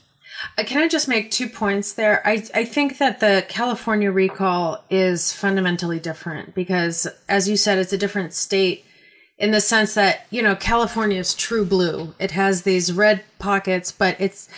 Uh, 0.59 0.65
can 0.65 0.83
I 0.83 0.89
just 0.89 1.09
make 1.09 1.31
two 1.31 1.49
points 1.49 1.95
there? 1.95 2.21
I, 2.27 2.45
I 2.55 2.65
think 2.67 2.99
that 2.99 3.21
the 3.21 3.47
California 3.49 4.11
recall 4.11 4.85
is 4.91 5.33
fundamentally 5.33 5.99
different 5.99 6.55
because, 6.55 7.07
as 7.27 7.49
you 7.49 7.57
said, 7.57 7.79
it's 7.79 7.93
a 7.93 7.99
different 7.99 8.35
state 8.35 8.85
in 9.39 9.51
the 9.51 9.61
sense 9.61 9.95
that, 9.95 10.27
you 10.31 10.43
know, 10.43 10.57
California 10.57 11.19
is 11.19 11.35
true 11.35 11.65
blue. 11.65 12.15
It 12.19 12.31
has 12.33 12.63
these 12.63 12.93
red 12.93 13.25
pockets, 13.39 13.93
but 13.93 14.17
it's 14.19 14.49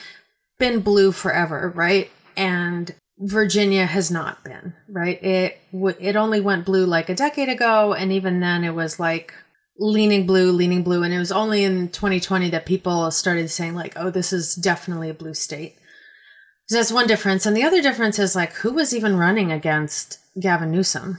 been 0.59 0.81
blue 0.81 1.13
forever, 1.13 1.73
right? 1.75 2.11
And 2.37 2.95
Virginia 3.19 3.87
has 3.87 4.11
not 4.11 4.45
been, 4.45 4.75
right? 4.89 5.23
It 5.23 5.59
it 5.73 6.15
only 6.15 6.41
went 6.41 6.65
blue 6.65 6.87
like 6.87 7.09
a 7.09 7.15
decade 7.15 7.49
ago 7.49 7.93
and 7.93 8.13
even 8.13 8.39
then 8.39 8.63
it 8.63 8.75
was 8.75 9.01
like 9.01 9.35
leaning 9.77 10.25
blue, 10.27 10.53
leaning 10.53 10.85
blue 10.85 11.03
and 11.03 11.13
it 11.13 11.19
was 11.19 11.33
only 11.33 11.65
in 11.65 11.89
2020 11.89 12.51
that 12.51 12.65
people 12.67 13.11
started 13.11 13.49
saying 13.51 13.75
like, 13.75 13.95
"Oh, 13.97 14.11
this 14.11 14.33
is 14.33 14.55
definitely 14.55 15.11
a 15.11 15.15
blue 15.15 15.35
state." 15.35 15.77
So 16.67 16.77
that's 16.77 16.93
one 16.93 17.09
difference. 17.09 17.45
And 17.45 17.57
the 17.57 17.65
other 17.65 17.83
difference 17.83 18.19
is 18.21 18.37
like 18.37 18.53
who 18.55 18.73
was 18.73 18.95
even 18.95 19.17
running 19.17 19.51
against 19.51 20.19
Gavin 20.39 20.71
Newsom? 20.71 21.19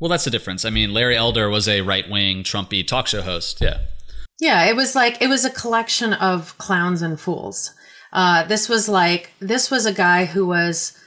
Well, 0.00 0.08
that's 0.08 0.24
the 0.24 0.30
difference. 0.30 0.64
I 0.64 0.70
mean, 0.70 0.92
Larry 0.92 1.16
Elder 1.16 1.48
was 1.48 1.68
a 1.68 1.80
right 1.82 2.08
wing 2.08 2.42
Trumpy 2.42 2.86
talk 2.86 3.06
show 3.06 3.22
host. 3.22 3.60
Yeah. 3.60 3.80
Yeah, 4.40 4.64
it 4.64 4.76
was 4.76 4.94
like 4.94 5.22
it 5.22 5.28
was 5.28 5.44
a 5.44 5.50
collection 5.50 6.12
of 6.12 6.58
clowns 6.58 7.02
and 7.02 7.18
fools. 7.18 7.72
Uh, 8.12 8.44
this 8.44 8.68
was 8.68 8.88
like 8.88 9.32
this 9.40 9.70
was 9.70 9.86
a 9.86 9.92
guy 9.92 10.24
who 10.24 10.46
was 10.46 10.98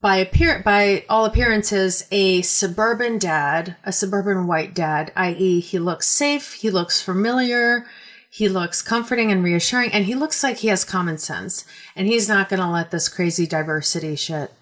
by 0.00 0.16
appear 0.16 0.62
by 0.64 1.04
all 1.08 1.24
appearances 1.24 2.06
a 2.10 2.42
suburban 2.42 3.18
dad, 3.18 3.76
a 3.84 3.92
suburban 3.92 4.46
white 4.46 4.74
dad, 4.74 5.12
i.e., 5.16 5.60
he 5.60 5.78
looks 5.78 6.08
safe, 6.08 6.54
he 6.54 6.70
looks 6.70 7.02
familiar, 7.02 7.86
he 8.30 8.48
looks 8.48 8.82
comforting 8.82 9.32
and 9.32 9.42
reassuring, 9.42 9.90
and 9.92 10.04
he 10.04 10.14
looks 10.14 10.42
like 10.42 10.58
he 10.58 10.68
has 10.68 10.84
common 10.84 11.18
sense, 11.18 11.64
and 11.96 12.06
he's 12.06 12.28
not 12.28 12.48
going 12.48 12.60
to 12.60 12.68
let 12.68 12.90
this 12.90 13.08
crazy 13.08 13.46
diversity 13.46 14.14
shit 14.14 14.52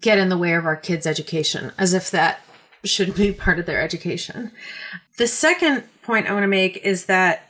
get 0.00 0.18
in 0.18 0.28
the 0.28 0.38
way 0.38 0.54
of 0.54 0.66
our 0.66 0.76
kids' 0.76 1.06
education, 1.06 1.72
as 1.78 1.94
if 1.94 2.10
that 2.10 2.40
should 2.84 3.14
be 3.14 3.32
part 3.44 3.58
of 3.58 3.66
their 3.66 3.80
education. 3.80 4.52
The 5.18 5.26
second 5.26 5.84
point 6.02 6.28
I 6.28 6.32
want 6.32 6.44
to 6.44 6.48
make 6.48 6.78
is 6.78 7.06
that, 7.06 7.48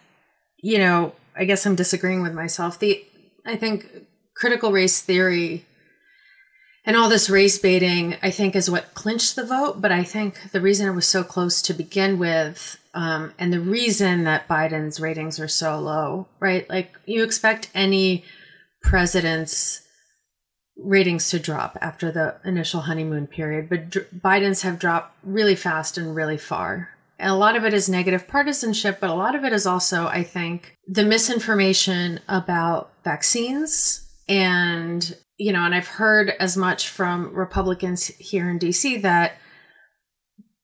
you 0.59 0.79
know, 0.79 1.15
I 1.37 1.45
guess 1.45 1.67
I'm 1.67 1.75
disagreeing 1.75 2.23
with 2.23 2.35
myself. 2.35 2.79
The 2.79 3.05
I 3.47 3.57
think 3.57 3.89
critical 4.35 4.73
race 4.73 5.01
theory 5.01 5.67
and 6.87 6.97
all 6.97 7.09
this 7.09 7.31
race 7.31 7.59
baiting, 7.59 8.17
I 8.23 8.31
think, 8.31 8.55
is 8.55 8.71
what 8.71 8.95
clinched 8.95 9.37
the 9.37 9.47
vote. 9.47 9.81
But 9.81 9.91
I 9.91 10.05
think 10.05 10.51
the 10.53 10.61
reason 10.61 10.87
it 10.87 10.95
was 10.95 11.09
so 11.09 11.25
close 11.25 11.63
to 11.63 11.75
begin 11.75 12.19
with, 12.19 12.79
um, 12.93 13.33
and 13.39 13.53
the 13.53 13.61
reason 13.61 14.25
that 14.25 14.47
Biden's 14.47 15.01
ratings 15.01 15.41
are 15.41 15.49
so 15.49 15.79
low, 15.79 16.29
right? 16.41 16.69
Like 16.69 16.99
you 17.07 17.25
expect 17.25 17.71
any 17.75 18.25
president's 18.83 19.84
ratings 20.77 21.31
to 21.31 21.39
drop 21.39 21.79
after 21.81 22.11
the 22.11 22.37
initial 22.45 22.83
honeymoon 22.83 23.27
period, 23.27 23.69
but 23.69 23.91
Biden's 23.91 24.63
have 24.63 24.79
dropped 24.79 25.17
really 25.23 25.55
fast 25.55 25.97
and 25.97 26.15
really 26.15 26.37
far. 26.37 26.91
And 27.19 27.31
a 27.31 27.37
lot 27.37 27.57
of 27.57 27.65
it 27.65 27.73
is 27.73 27.89
negative 27.89 28.27
partisanship, 28.27 28.99
but 29.01 29.11
a 29.11 29.15
lot 29.15 29.35
of 29.35 29.45
it 29.45 29.53
is 29.53 29.67
also, 29.67 30.07
I 30.07 30.25
think, 30.25 30.77
the 30.87 31.05
misinformation 31.05 32.21
about 32.29 32.91
vaccines. 33.05 34.09
And, 34.29 35.17
you 35.39 35.53
know, 35.53 35.61
and 35.61 35.75
I've 35.75 35.87
heard 35.87 36.31
as 36.41 36.57
much 36.57 36.89
from 36.89 37.33
Republicans 37.33 38.07
here 38.07 38.51
in 38.51 38.59
DC 38.59 39.01
that 39.03 39.37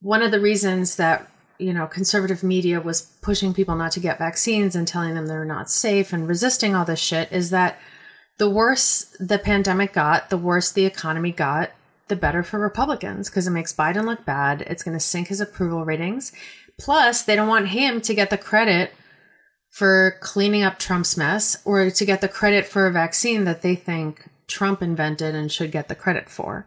one 0.01 0.23
of 0.23 0.33
the 0.33 0.41
reasons 0.41 0.97
that, 0.97 1.31
you 1.59 1.73
know, 1.73 1.87
conservative 1.87 2.43
media 2.43 2.81
was 2.81 3.03
pushing 3.23 3.55
people 3.55 3.77
not 3.77 3.93
to 3.93 4.01
get 4.01 4.19
vaccines 4.19 4.75
and 4.75 4.89
telling 4.89 5.15
them 5.15 5.27
they're 5.27 5.45
not 5.45 5.71
safe 5.71 6.13
and 6.13 6.27
resisting 6.27 6.75
all 6.75 6.85
this 6.85 6.99
shit 6.99 7.31
is 7.31 7.51
that 7.51 7.79
the 8.41 8.49
worse 8.49 9.15
the 9.21 9.39
pandemic 9.39 9.93
got, 9.93 10.31
the 10.31 10.39
worse 10.39 10.73
the 10.73 10.87
economy 10.87 11.31
got, 11.31 11.73
the 12.09 12.17
better 12.17 12.43
for 12.43 12.59
Republicans 12.59 13.29
because 13.29 13.47
it 13.47 13.51
makes 13.51 13.75
Biden 13.75 14.07
look 14.07 14.25
bad. 14.25 14.63
It's 14.63 14.83
going 14.83 14.97
to 14.97 15.05
sink 15.05 15.29
his 15.29 15.43
approval 15.43 15.85
ratings. 15.85 16.33
Plus, 16.79 17.23
they 17.23 17.37
don't 17.37 17.49
want 17.49 17.69
him 17.69 18.01
to 18.01 18.15
get 18.15 18.31
the 18.31 18.39
credit 18.39 18.93
for 19.69 20.17
cleaning 20.21 20.63
up 20.63 20.79
Trump's 20.79 21.19
mess 21.19 21.59
or 21.67 21.91
to 21.91 22.05
get 22.07 22.23
the 22.23 22.29
credit 22.29 22.67
for 22.67 22.87
a 22.87 22.91
vaccine 22.91 23.45
that 23.45 23.61
they 23.61 23.75
think 23.75 24.31
Trump 24.47 24.81
invented 24.81 25.35
and 25.35 25.53
should 25.53 25.71
get 25.71 25.89
the 25.89 25.95
credit 25.95 26.31
for. 26.31 26.65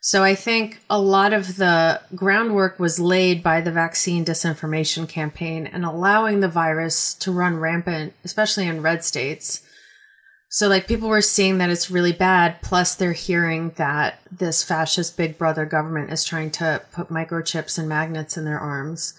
So 0.00 0.22
I 0.22 0.36
think 0.36 0.80
a 0.88 1.00
lot 1.00 1.32
of 1.32 1.56
the 1.56 2.02
groundwork 2.14 2.78
was 2.78 3.00
laid 3.00 3.42
by 3.42 3.60
the 3.60 3.72
vaccine 3.72 4.24
disinformation 4.24 5.08
campaign 5.08 5.66
and 5.66 5.84
allowing 5.84 6.38
the 6.38 6.46
virus 6.46 7.14
to 7.14 7.32
run 7.32 7.56
rampant, 7.56 8.14
especially 8.22 8.68
in 8.68 8.80
red 8.80 9.02
states 9.02 9.66
so 10.56 10.68
like 10.68 10.88
people 10.88 11.10
were 11.10 11.20
seeing 11.20 11.58
that 11.58 11.68
it's 11.68 11.90
really 11.90 12.14
bad, 12.14 12.62
plus 12.62 12.94
they're 12.94 13.12
hearing 13.12 13.72
that 13.76 14.20
this 14.32 14.62
fascist 14.62 15.14
big 15.14 15.36
brother 15.36 15.66
government 15.66 16.10
is 16.10 16.24
trying 16.24 16.50
to 16.52 16.80
put 16.92 17.10
microchips 17.10 17.78
and 17.78 17.86
magnets 17.90 18.38
in 18.38 18.46
their 18.46 18.58
arms. 18.58 19.12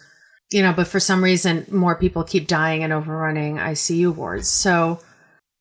You 0.51 0.63
know, 0.63 0.73
but 0.73 0.87
for 0.87 0.99
some 0.99 1.23
reason 1.23 1.67
more 1.69 1.93
people 1.93 2.23
keep 2.23 2.47
dying 2.47 2.83
and 2.83 2.91
overrunning 2.91 3.57
ICU 3.57 4.15
wards. 4.15 4.47
So 4.47 4.99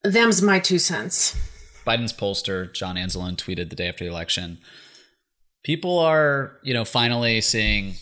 them's 0.02 0.40
my 0.40 0.60
two 0.60 0.78
cents. 0.78 1.38
Biden's 1.86 2.14
pollster, 2.14 2.72
John 2.72 2.96
Anzalone, 2.96 3.36
tweeted 3.36 3.68
the 3.68 3.76
day 3.76 3.88
after 3.88 4.04
the 4.04 4.10
election. 4.10 4.56
People 5.62 5.98
are, 5.98 6.52
you 6.62 6.72
know, 6.72 6.86
finally 6.86 7.42
seeing 7.42 7.96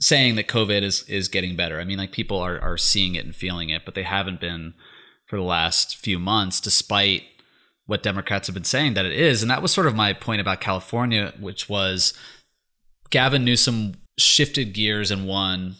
saying 0.00 0.36
that 0.36 0.48
COVID 0.48 0.80
is 0.80 1.02
is 1.02 1.28
getting 1.28 1.54
better. 1.54 1.82
I 1.82 1.84
mean, 1.84 1.98
like 1.98 2.12
people 2.12 2.38
are 2.38 2.58
are 2.58 2.78
seeing 2.78 3.14
it 3.14 3.26
and 3.26 3.36
feeling 3.36 3.68
it, 3.68 3.84
but 3.84 3.94
they 3.94 4.04
haven't 4.04 4.40
been 4.40 4.72
for 5.28 5.36
the 5.36 5.42
last 5.42 5.96
few 5.96 6.18
months, 6.18 6.60
despite 6.60 7.22
what 7.86 8.02
Democrats 8.02 8.48
have 8.48 8.54
been 8.54 8.64
saying 8.64 8.94
that 8.94 9.06
it 9.06 9.12
is. 9.12 9.42
And 9.42 9.50
that 9.50 9.62
was 9.62 9.72
sort 9.72 9.86
of 9.86 9.94
my 9.94 10.12
point 10.12 10.40
about 10.40 10.60
California, 10.60 11.32
which 11.38 11.68
was 11.68 12.12
Gavin 13.10 13.44
Newsom 13.44 13.94
shifted 14.18 14.72
gears 14.74 15.10
and 15.10 15.26
won 15.26 15.76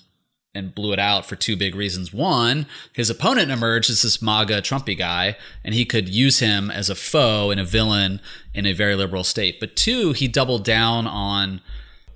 and 0.55 0.75
blew 0.75 0.93
it 0.93 0.99
out 0.99 1.27
for 1.27 1.37
two 1.37 1.57
big 1.57 1.75
reasons. 1.75 2.13
One, 2.13 2.67
his 2.93 3.11
opponent 3.11 3.51
emerged 3.51 3.91
as 3.91 4.03
this 4.03 4.23
MAGA 4.23 4.63
Trumpy 4.63 4.97
guy, 4.97 5.37
and 5.65 5.75
he 5.75 5.85
could 5.85 6.09
use 6.09 6.41
him 6.41 6.71
as 6.71 6.89
a 6.89 6.95
foe 6.95 7.51
and 7.51 7.61
a 7.61 7.65
villain 7.65 8.21
in 8.55 8.67
a 8.67 8.73
very 8.73 8.95
liberal 8.95 9.25
state. 9.25 9.61
But 9.61 9.77
two, 9.77 10.13
he 10.13 10.29
doubled 10.29 10.65
down 10.65 11.07
on 11.07 11.61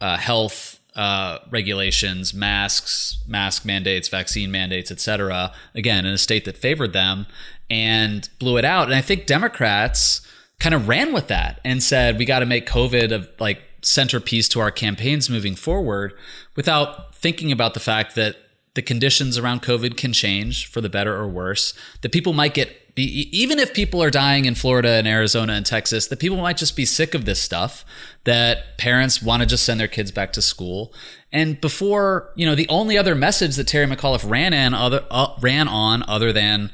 uh, 0.00 0.16
health 0.16 0.80
uh, 0.94 1.38
regulations, 1.50 2.34
masks, 2.34 3.22
mask 3.26 3.64
mandates, 3.64 4.08
vaccine 4.08 4.50
mandates, 4.50 4.90
etc. 4.90 5.52
Again, 5.74 6.04
in 6.04 6.12
a 6.12 6.18
state 6.18 6.44
that 6.44 6.56
favored 6.56 6.92
them, 6.92 7.26
and 7.70 8.28
blew 8.38 8.58
it 8.58 8.64
out. 8.64 8.84
And 8.84 8.94
I 8.94 9.00
think 9.00 9.26
Democrats 9.26 10.20
kind 10.60 10.74
of 10.74 10.86
ran 10.86 11.12
with 11.12 11.28
that 11.28 11.60
and 11.64 11.82
said 11.82 12.18
we 12.18 12.24
got 12.24 12.40
to 12.40 12.46
make 12.46 12.68
COVID 12.68 13.10
a 13.10 13.28
like 13.42 13.62
centerpiece 13.80 14.48
to 14.50 14.60
our 14.60 14.70
campaigns 14.70 15.28
moving 15.28 15.54
forward, 15.54 16.12
without 16.54 17.14
thinking 17.14 17.50
about 17.50 17.74
the 17.74 17.80
fact 17.80 18.14
that 18.14 18.36
the 18.74 18.82
conditions 18.82 19.36
around 19.36 19.62
COVID 19.62 19.96
can 19.96 20.12
change 20.12 20.66
for 20.66 20.80
the 20.80 20.88
better 20.88 21.14
or 21.14 21.28
worse. 21.28 21.74
That 22.02 22.12
people 22.12 22.32
might 22.32 22.54
get 22.54 22.81
be 22.94 23.28
even 23.32 23.58
if 23.58 23.72
people 23.72 24.02
are 24.02 24.10
dying 24.10 24.44
in 24.44 24.54
Florida 24.54 24.90
and 24.90 25.06
Arizona 25.06 25.54
and 25.54 25.64
Texas, 25.64 26.06
that 26.08 26.18
people 26.18 26.36
might 26.36 26.56
just 26.56 26.76
be 26.76 26.84
sick 26.84 27.14
of 27.14 27.24
this 27.24 27.40
stuff. 27.40 27.84
That 28.24 28.78
parents 28.78 29.22
want 29.22 29.42
to 29.42 29.46
just 29.46 29.64
send 29.64 29.80
their 29.80 29.88
kids 29.88 30.10
back 30.10 30.32
to 30.34 30.42
school. 30.42 30.92
And 31.32 31.60
before, 31.60 32.32
you 32.36 32.46
know, 32.46 32.54
the 32.54 32.68
only 32.68 32.98
other 32.98 33.14
message 33.14 33.56
that 33.56 33.66
Terry 33.66 33.86
McAuliffe 33.86 34.28
ran 34.28 34.52
on 34.54 34.74
other 34.74 35.04
uh, 35.10 35.34
ran 35.40 35.68
on 35.68 36.02
other 36.08 36.32
than 36.32 36.70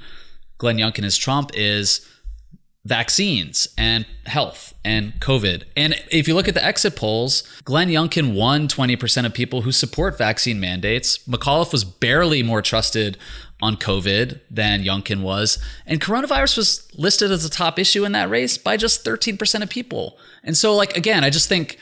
Glenn 0.59 0.77
Youngkin 0.77 1.05
is 1.05 1.17
Trump 1.17 1.53
is 1.55 2.07
vaccines 2.85 3.69
and 3.77 4.07
health 4.25 4.73
and 4.85 5.13
COVID. 5.21 5.65
And 5.77 5.95
if 6.11 6.27
you 6.27 6.35
look 6.35 6.49
at 6.49 6.55
the 6.55 6.65
exit 6.65 6.97
polls, 6.97 7.43
Glenn 7.65 7.89
Youngkin 7.89 8.35
won 8.35 8.67
20% 8.67 9.27
of 9.27 9.35
people 9.35 9.63
who 9.63 9.73
support 9.73 10.17
vaccine 10.17 10.59
mandates. 10.59 11.19
McAuliffe 11.29 11.73
was 11.73 11.85
barely 11.85 12.43
more 12.43 12.63
trusted 12.63 13.19
on 13.61 13.77
COVID 13.77 14.41
than 14.51 14.85
Youngkin 14.85 15.23
was. 15.23 15.59
And 15.87 16.01
coronavirus 16.01 16.57
was 16.57 16.89
listed 16.97 17.31
as 17.31 17.45
a 17.45 17.51
top 17.51 17.79
issue 17.79 18.05
in 18.05 18.13
that 18.13 18.31
race 18.31 18.57
by 18.57 18.77
just 18.77 19.05
13% 19.05 19.63
of 19.63 19.69
people. 19.69 20.19
And 20.45 20.57
so, 20.57 20.75
like, 20.75 20.97
again, 20.97 21.25
I 21.25 21.31
just 21.31 21.49
think 21.49 21.79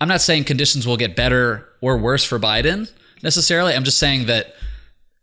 I'm 0.00 0.08
not 0.08 0.20
saying 0.20 0.44
conditions 0.44 0.86
will 0.86 0.96
get 0.96 1.14
better 1.14 1.68
or 1.80 1.96
worse 1.96 2.24
for 2.24 2.38
Biden 2.38 2.90
necessarily. 3.22 3.72
I'm 3.72 3.84
just 3.84 3.98
saying 3.98 4.26
that, 4.26 4.54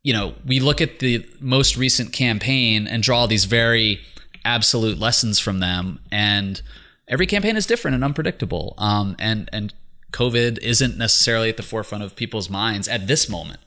you 0.04 0.14
know, 0.14 0.36
we 0.46 0.62
look 0.62 0.80
at 0.80 1.00
the 1.00 1.28
most 1.42 1.76
recent 1.76 2.14
campaign 2.14 2.88
and 2.88 3.04
draw 3.04 3.26
these 3.26 3.46
very 3.46 4.00
absolute 4.46 4.98
lessons 4.98 5.38
from 5.38 5.60
them. 5.60 6.00
And 6.12 6.62
every 7.10 7.28
campaign 7.28 7.58
is 7.58 7.66
different 7.66 7.96
and 7.96 8.04
unpredictable. 8.06 8.74
Um, 8.78 9.18
and 9.20 9.50
and 9.52 9.74
COVID 10.14 10.60
isn't 10.60 10.98
necessarily 10.98 11.50
at 11.50 11.58
the 11.58 11.64
forefront 11.64 12.04
of 12.04 12.16
people's 12.16 12.50
minds 12.50 12.88
at 12.88 13.08
this 13.08 13.30
moment. 13.30 13.60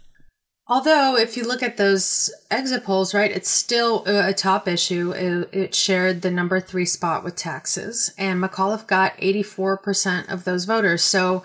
Although, 0.73 1.19
if 1.19 1.37
you 1.37 1.45
look 1.45 1.63
at 1.63 1.77
those 1.77 2.33
exit 2.51 2.83
polls, 2.83 3.13
right, 3.13 3.31
it's 3.31 3.51
still 3.51 4.05
a 4.07 4.33
top 4.33 4.67
issue. 4.67 5.11
It, 5.11 5.51
it, 5.53 5.75
shared 5.75 6.23
the 6.23 6.31
number 6.31 6.61
three 6.61 6.87
spot 6.87 7.23
with 7.23 7.37
taxes, 7.37 8.15
and 8.17 8.43
McAuliffe 8.43 8.87
got 8.87 9.15
84% 9.19 10.33
of 10.33 10.45
those 10.45 10.65
voters. 10.65 11.05
So 11.05 11.43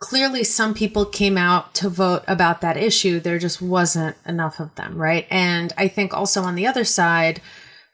clearly, 0.00 0.42
some 0.42 0.74
people 0.74 1.04
came 1.04 1.38
out 1.38 1.74
to 1.74 1.88
vote 1.88 2.24
about 2.26 2.60
that 2.62 2.76
issue. 2.76 3.20
There 3.20 3.38
just 3.38 3.62
wasn't 3.62 4.16
enough 4.26 4.58
of 4.58 4.74
them, 4.74 5.00
right? 5.00 5.28
And 5.30 5.72
I 5.78 5.86
think 5.86 6.12
also 6.12 6.42
on 6.42 6.56
the 6.56 6.66
other 6.66 6.82
side, 6.82 7.40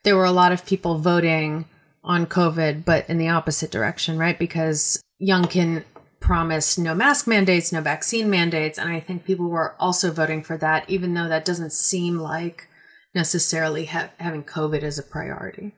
there 0.05 0.17
were 0.17 0.25
a 0.25 0.33
lot 0.33 0.53
of 0.53 0.65
people 0.65 0.97
voting 0.97 1.67
on 2.03 2.25
COVID, 2.25 2.87
but 2.87 3.11
in 3.11 3.19
the 3.19 3.29
opposite 3.29 3.71
direction, 3.71 4.17
right? 4.17 4.39
Because 4.39 5.03
Youngkin 5.21 5.85
promised 6.23 6.79
no 6.79 6.95
mask 6.95 7.27
mandates, 7.27 7.73
no 7.73 7.83
vaccine 7.83 8.31
mandates. 8.31 8.79
And 8.79 8.91
I 8.91 9.01
think 9.01 9.25
people 9.25 9.49
were 9.49 9.75
also 9.79 10.11
voting 10.11 10.43
for 10.43 10.57
that, 10.57 10.89
even 10.89 11.13
though 11.13 11.29
that 11.29 11.45
doesn't 11.45 11.73
seem 11.73 12.19
like 12.19 12.69
necessarily 13.15 13.87
ha- 13.87 14.11
having 14.19 14.45
COVID 14.45 14.83
as 14.83 14.99
a 14.99 15.03
priority. 15.03 15.75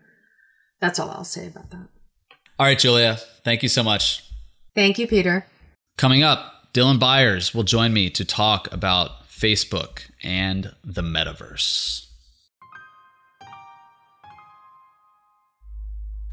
That's 0.81 0.99
all 1.01 1.11
I'll 1.11 1.25
say 1.25 1.49
about 1.49 1.71
that. 1.71 1.89
All 2.59 2.67
right, 2.67 2.79
Julia, 2.79 3.19
thank 3.45 3.63
you 3.63 3.69
so 3.69 3.83
much. 3.83 4.23
Thank 4.75 4.99
you, 4.99 5.09
Peter. 5.09 5.47
Coming 5.97 6.23
up, 6.23 6.73
Dylan 6.73 7.01
Byers 7.01 7.55
will 7.55 7.63
join 7.63 7.93
me 7.93 8.11
to 8.11 8.25
talk 8.25 8.73
about 8.73 9.29
Facebook 9.29 10.11
and 10.23 10.73
the 10.85 11.03
metaverse. 11.03 12.04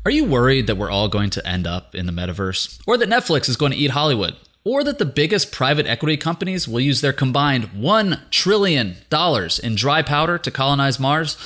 Are 0.04 0.12
you 0.12 0.26
worried 0.26 0.66
that 0.66 0.78
we're 0.78 0.90
all 0.90 1.08
going 1.08 1.30
to 1.30 1.48
end 1.48 1.68
up 1.68 1.94
in 1.94 2.08
the 2.08 2.12
metaverse? 2.12 2.82
Or 2.88 2.98
that 2.98 3.08
Netflix 3.08 3.48
is 3.48 3.56
going 3.56 3.72
to 3.72 3.78
eat 3.78 3.92
Hollywood? 3.92 4.36
Or 4.64 4.84
that 4.84 4.98
the 4.98 5.06
biggest 5.06 5.52
private 5.52 5.86
equity 5.86 6.18
companies 6.18 6.68
will 6.68 6.80
use 6.80 7.02
their 7.02 7.14
combined 7.14 7.66
$1 7.66 8.30
trillion 8.32 8.96
in 9.64 9.76
dry 9.76 10.02
powder 10.02 10.40
to 10.40 10.50
colonize 10.50 11.00
Mars? 11.00 11.38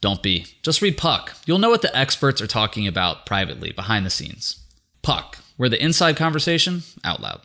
Don't 0.00 0.22
be. 0.22 0.46
Just 0.62 0.80
read 0.80 0.96
Puck. 0.96 1.34
You'll 1.44 1.58
know 1.58 1.70
what 1.70 1.82
the 1.82 1.96
experts 1.96 2.40
are 2.40 2.46
talking 2.46 2.86
about 2.86 3.26
privately, 3.26 3.72
behind 3.72 4.06
the 4.06 4.10
scenes. 4.10 4.60
Puck, 5.02 5.38
where 5.56 5.68
the 5.68 5.82
inside 5.82 6.16
conversation 6.16 6.84
out 7.02 7.20
loud. 7.20 7.40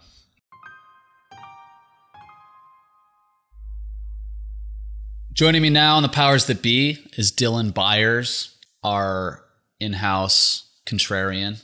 Joining 5.33 5.63
me 5.63 5.71
now 5.71 5.95
on 5.95 6.03
the 6.03 6.09
powers 6.09 6.45
that 6.45 6.61
be 6.61 7.03
is 7.17 7.31
Dylan 7.31 7.73
Byers, 7.73 8.55
our 8.83 9.43
in-house 9.79 10.69
contrarian. 10.85 11.61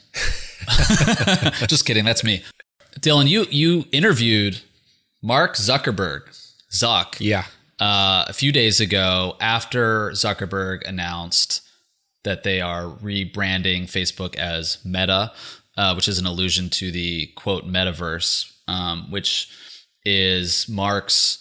Just 1.68 1.84
kidding, 1.86 2.04
that's 2.04 2.24
me. 2.24 2.42
Dylan, 3.00 3.28
you 3.28 3.46
you 3.50 3.84
interviewed 3.92 4.60
Mark 5.22 5.56
Zuckerberg, 5.56 6.22
Zuck, 6.72 7.16
yeah, 7.18 7.44
uh, 7.78 8.24
a 8.26 8.32
few 8.32 8.52
days 8.52 8.80
ago 8.80 9.36
after 9.40 10.10
Zuckerberg 10.10 10.86
announced 10.88 11.62
that 12.24 12.42
they 12.42 12.60
are 12.60 12.84
rebranding 12.84 13.84
Facebook 13.84 14.34
as 14.36 14.78
Meta, 14.84 15.32
uh, 15.76 15.92
which 15.94 16.08
is 16.08 16.18
an 16.18 16.26
allusion 16.26 16.70
to 16.70 16.90
the 16.90 17.26
quote 17.36 17.66
metaverse, 17.66 18.52
um, 18.66 19.10
which 19.10 19.48
is 20.04 20.68
Mark's 20.68 21.38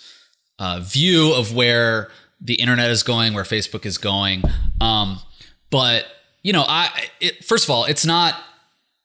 uh, 0.59 0.79
view 0.81 1.33
of 1.33 1.55
where 1.55 2.09
the 2.41 2.55
internet 2.55 2.91
is 2.91 3.01
going, 3.01 3.33
where 3.33 3.43
Facebook 3.43 3.85
is 3.85 3.97
going. 3.97 4.43
Um, 4.81 5.19
but 5.69 6.05
you 6.45 6.53
know, 6.53 6.63
I 6.67 7.07
it, 7.19 7.43
first 7.43 7.63
of 7.63 7.71
all, 7.71 7.85
it's 7.85 8.05
not. 8.05 8.35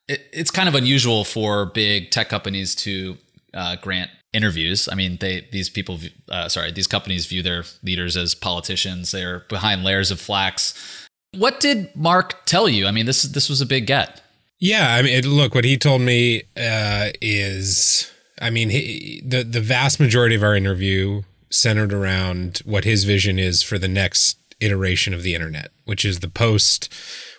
It, 0.07 0.21
it's 0.31 0.51
kind 0.51 0.69
of 0.69 0.75
unusual 0.75 1.23
for 1.23 1.65
big 1.65 2.11
tech 2.11 2.29
companies 2.29 2.75
to 2.75 3.17
uh, 3.51 3.77
grant 3.77 4.11
interviews. 4.31 4.87
I 4.87 4.93
mean, 4.93 5.17
they 5.19 5.47
these 5.51 5.67
people, 5.67 5.99
uh, 6.29 6.49
sorry, 6.49 6.71
these 6.71 6.85
companies 6.85 7.25
view 7.25 7.41
their 7.41 7.63
leaders 7.81 8.15
as 8.15 8.35
politicians. 8.35 9.11
They're 9.11 9.39
behind 9.49 9.83
layers 9.83 10.11
of 10.11 10.19
flacks. 10.19 11.07
What 11.35 11.59
did 11.59 11.89
Mark 11.95 12.45
tell 12.45 12.69
you? 12.69 12.85
I 12.85 12.91
mean, 12.91 13.07
this 13.07 13.23
this 13.23 13.49
was 13.49 13.59
a 13.59 13.65
big 13.65 13.87
get. 13.87 14.21
Yeah, 14.59 14.93
I 14.93 15.01
mean, 15.01 15.27
look, 15.27 15.55
what 15.55 15.65
he 15.65 15.77
told 15.77 16.01
me 16.01 16.43
uh, 16.55 17.09
is, 17.23 18.11
I 18.39 18.51
mean, 18.51 18.69
he, 18.69 19.23
the 19.25 19.43
the 19.43 19.61
vast 19.61 19.99
majority 19.99 20.35
of 20.35 20.43
our 20.43 20.55
interview 20.55 21.23
centered 21.49 21.91
around 21.91 22.61
what 22.65 22.83
his 22.83 23.03
vision 23.03 23.39
is 23.39 23.63
for 23.63 23.79
the 23.79 23.87
next 23.87 24.37
iteration 24.59 25.15
of 25.15 25.23
the 25.23 25.33
internet, 25.33 25.71
which 25.85 26.05
is 26.05 26.19
the 26.19 26.29
post 26.29 26.93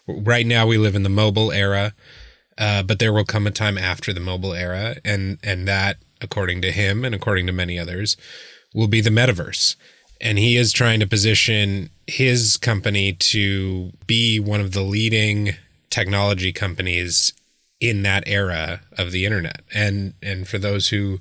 right 0.07 0.47
now 0.47 0.67
we 0.67 0.79
live 0.79 0.95
in 0.95 1.03
the 1.03 1.09
mobile 1.09 1.53
era, 1.53 1.95
uh, 2.59 2.83
but 2.83 2.99
there 2.99 3.13
will 3.13 3.25
come 3.25 3.47
a 3.47 3.51
time 3.51 3.79
after 3.79 4.13
the 4.13 4.21
mobile 4.21 4.53
era, 4.53 4.97
and 5.05 5.39
and 5.43 5.67
that, 5.69 5.99
according 6.21 6.63
to 6.63 6.73
him 6.73 7.05
and 7.05 7.15
according 7.15 7.47
to 7.47 7.53
many 7.53 7.79
others, 7.79 8.17
will 8.75 8.89
be 8.89 9.01
the 9.01 9.11
metaverse. 9.11 9.77
And 10.21 10.39
he 10.39 10.57
is 10.57 10.73
trying 10.73 11.01
to 11.01 11.07
position 11.07 11.91
his 12.07 12.57
company 12.57 13.13
to 13.13 13.93
be 14.07 14.39
one 14.39 14.61
of 14.61 14.73
the 14.73 14.83
leading 14.83 15.55
technology 15.91 16.53
companies 16.53 17.33
in 17.81 18.03
that 18.03 18.23
era 18.27 18.83
of 18.97 19.11
the 19.11 19.27
internet. 19.27 19.63
And 19.75 20.15
and 20.23 20.47
for 20.47 20.59
those 20.59 20.89
who 20.89 21.19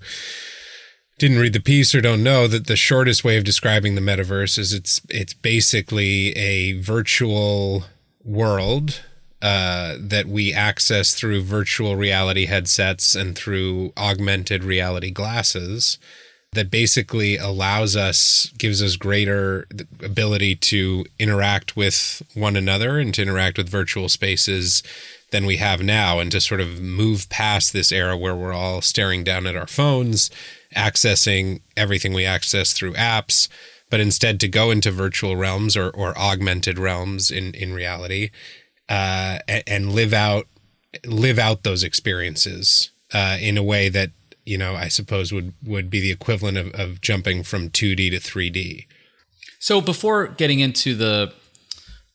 didn't 1.18 1.40
read 1.40 1.54
the 1.54 1.60
piece 1.60 1.94
or 1.94 2.02
don't 2.02 2.24
know 2.24 2.48
that 2.48 2.68
the 2.68 2.76
shortest 2.76 3.24
way 3.24 3.38
of 3.38 3.44
describing 3.44 3.96
the 3.96 4.02
metaverse 4.02 4.58
is 4.58 4.74
it's 4.74 5.02
it's 5.10 5.34
basically 5.34 6.36
a 6.38 6.80
virtual 6.80 7.86
world 8.24 9.01
uh, 9.41 9.95
that 9.99 10.28
we 10.28 10.53
access 10.53 11.13
through 11.13 11.41
virtual 11.41 11.95
reality 11.95 12.45
headsets 12.45 13.15
and 13.15 13.36
through 13.36 13.91
augmented 13.97 14.63
reality 14.63 15.09
glasses 15.09 15.97
that 16.53 16.69
basically 16.69 17.38
allows 17.38 17.95
us, 17.95 18.51
gives 18.57 18.84
us 18.84 18.97
greater 18.97 19.65
ability 20.03 20.53
to 20.53 21.05
interact 21.17 21.78
with 21.78 22.22
one 22.34 22.57
another 22.57 22.99
and 22.99 23.13
to 23.13 23.22
interact 23.22 23.57
with 23.57 23.69
virtual 23.69 24.09
spaces 24.09 24.84
than 25.32 25.45
we 25.45 25.57
have 25.57 25.82
now, 25.82 26.19
and 26.19 26.30
to 26.30 26.41
sort 26.41 26.59
of 26.59 26.82
move 26.82 27.30
past 27.30 27.72
this 27.72 27.91
era 27.91 28.17
where 28.17 28.36
we're 28.36 28.53
all 28.53 28.82
staring 28.82 29.24
down 29.24 29.47
at 29.47 29.55
our 29.55 29.65
phones, 29.65 30.30
accessing 30.76 31.61
everything 31.78 32.13
we 32.13 32.26
access 32.26 32.74
through 32.74 32.93
apps, 32.93 33.47
but 33.92 34.00
instead 34.00 34.39
to 34.39 34.48
go 34.48 34.72
into 34.72 34.89
virtual 34.89 35.36
realms 35.36 35.78
or, 35.78 35.92
or 35.92 36.18
augmented 36.18 36.80
realms 36.80 37.30
in, 37.30 37.54
in 37.54 37.74
reality 37.74 38.32
uh, 38.89 39.38
and, 39.48 39.64
and 39.68 39.92
live 39.92 40.14
out 40.14 40.48
live 41.06 41.39
out 41.39 41.64
those 41.64 41.84
experiences 41.84 42.89
uh, 43.14 43.38
in 43.39 43.58
a 43.58 43.64
way 43.64 43.88
that 43.88 44.10
you 44.46 44.58
know, 44.58 44.76
I 44.76 44.88
suppose 44.88 45.32
would 45.32 45.54
would 45.64 45.89
be 45.89 46.00
the 46.00 46.12
equivalent 46.12 46.58
of, 46.58 46.74
of 46.74 47.02
jumping 47.02 47.44
from 47.44 47.70
2D 47.70 48.12
to 48.12 48.18
3D. 48.18 48.88
So 49.60 49.82
before 49.82 50.28
getting 50.28 50.60
into 50.60 50.96
the 50.96 51.34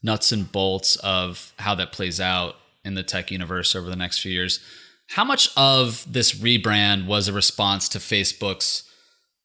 nuts 0.03 0.33
and 0.33 0.51
bolts 0.51 0.97
of 0.97 1.53
how 1.59 1.75
that 1.77 1.93
plays 1.93 2.21
out 2.21 2.57
in 2.85 2.95
the 2.95 3.03
tech 3.03 3.31
universe 3.31 3.75
over 3.75 3.89
the 3.89 3.97
next 3.97 4.19
few 4.19 4.33
years, 4.33 4.61
how 5.11 5.25
much 5.25 5.51
of 5.57 6.05
this 6.13 6.35
rebrand 6.35 7.07
was 7.07 7.29
a 7.29 7.33
response 7.33 7.89
to 7.91 7.99
Facebook's 7.99 8.83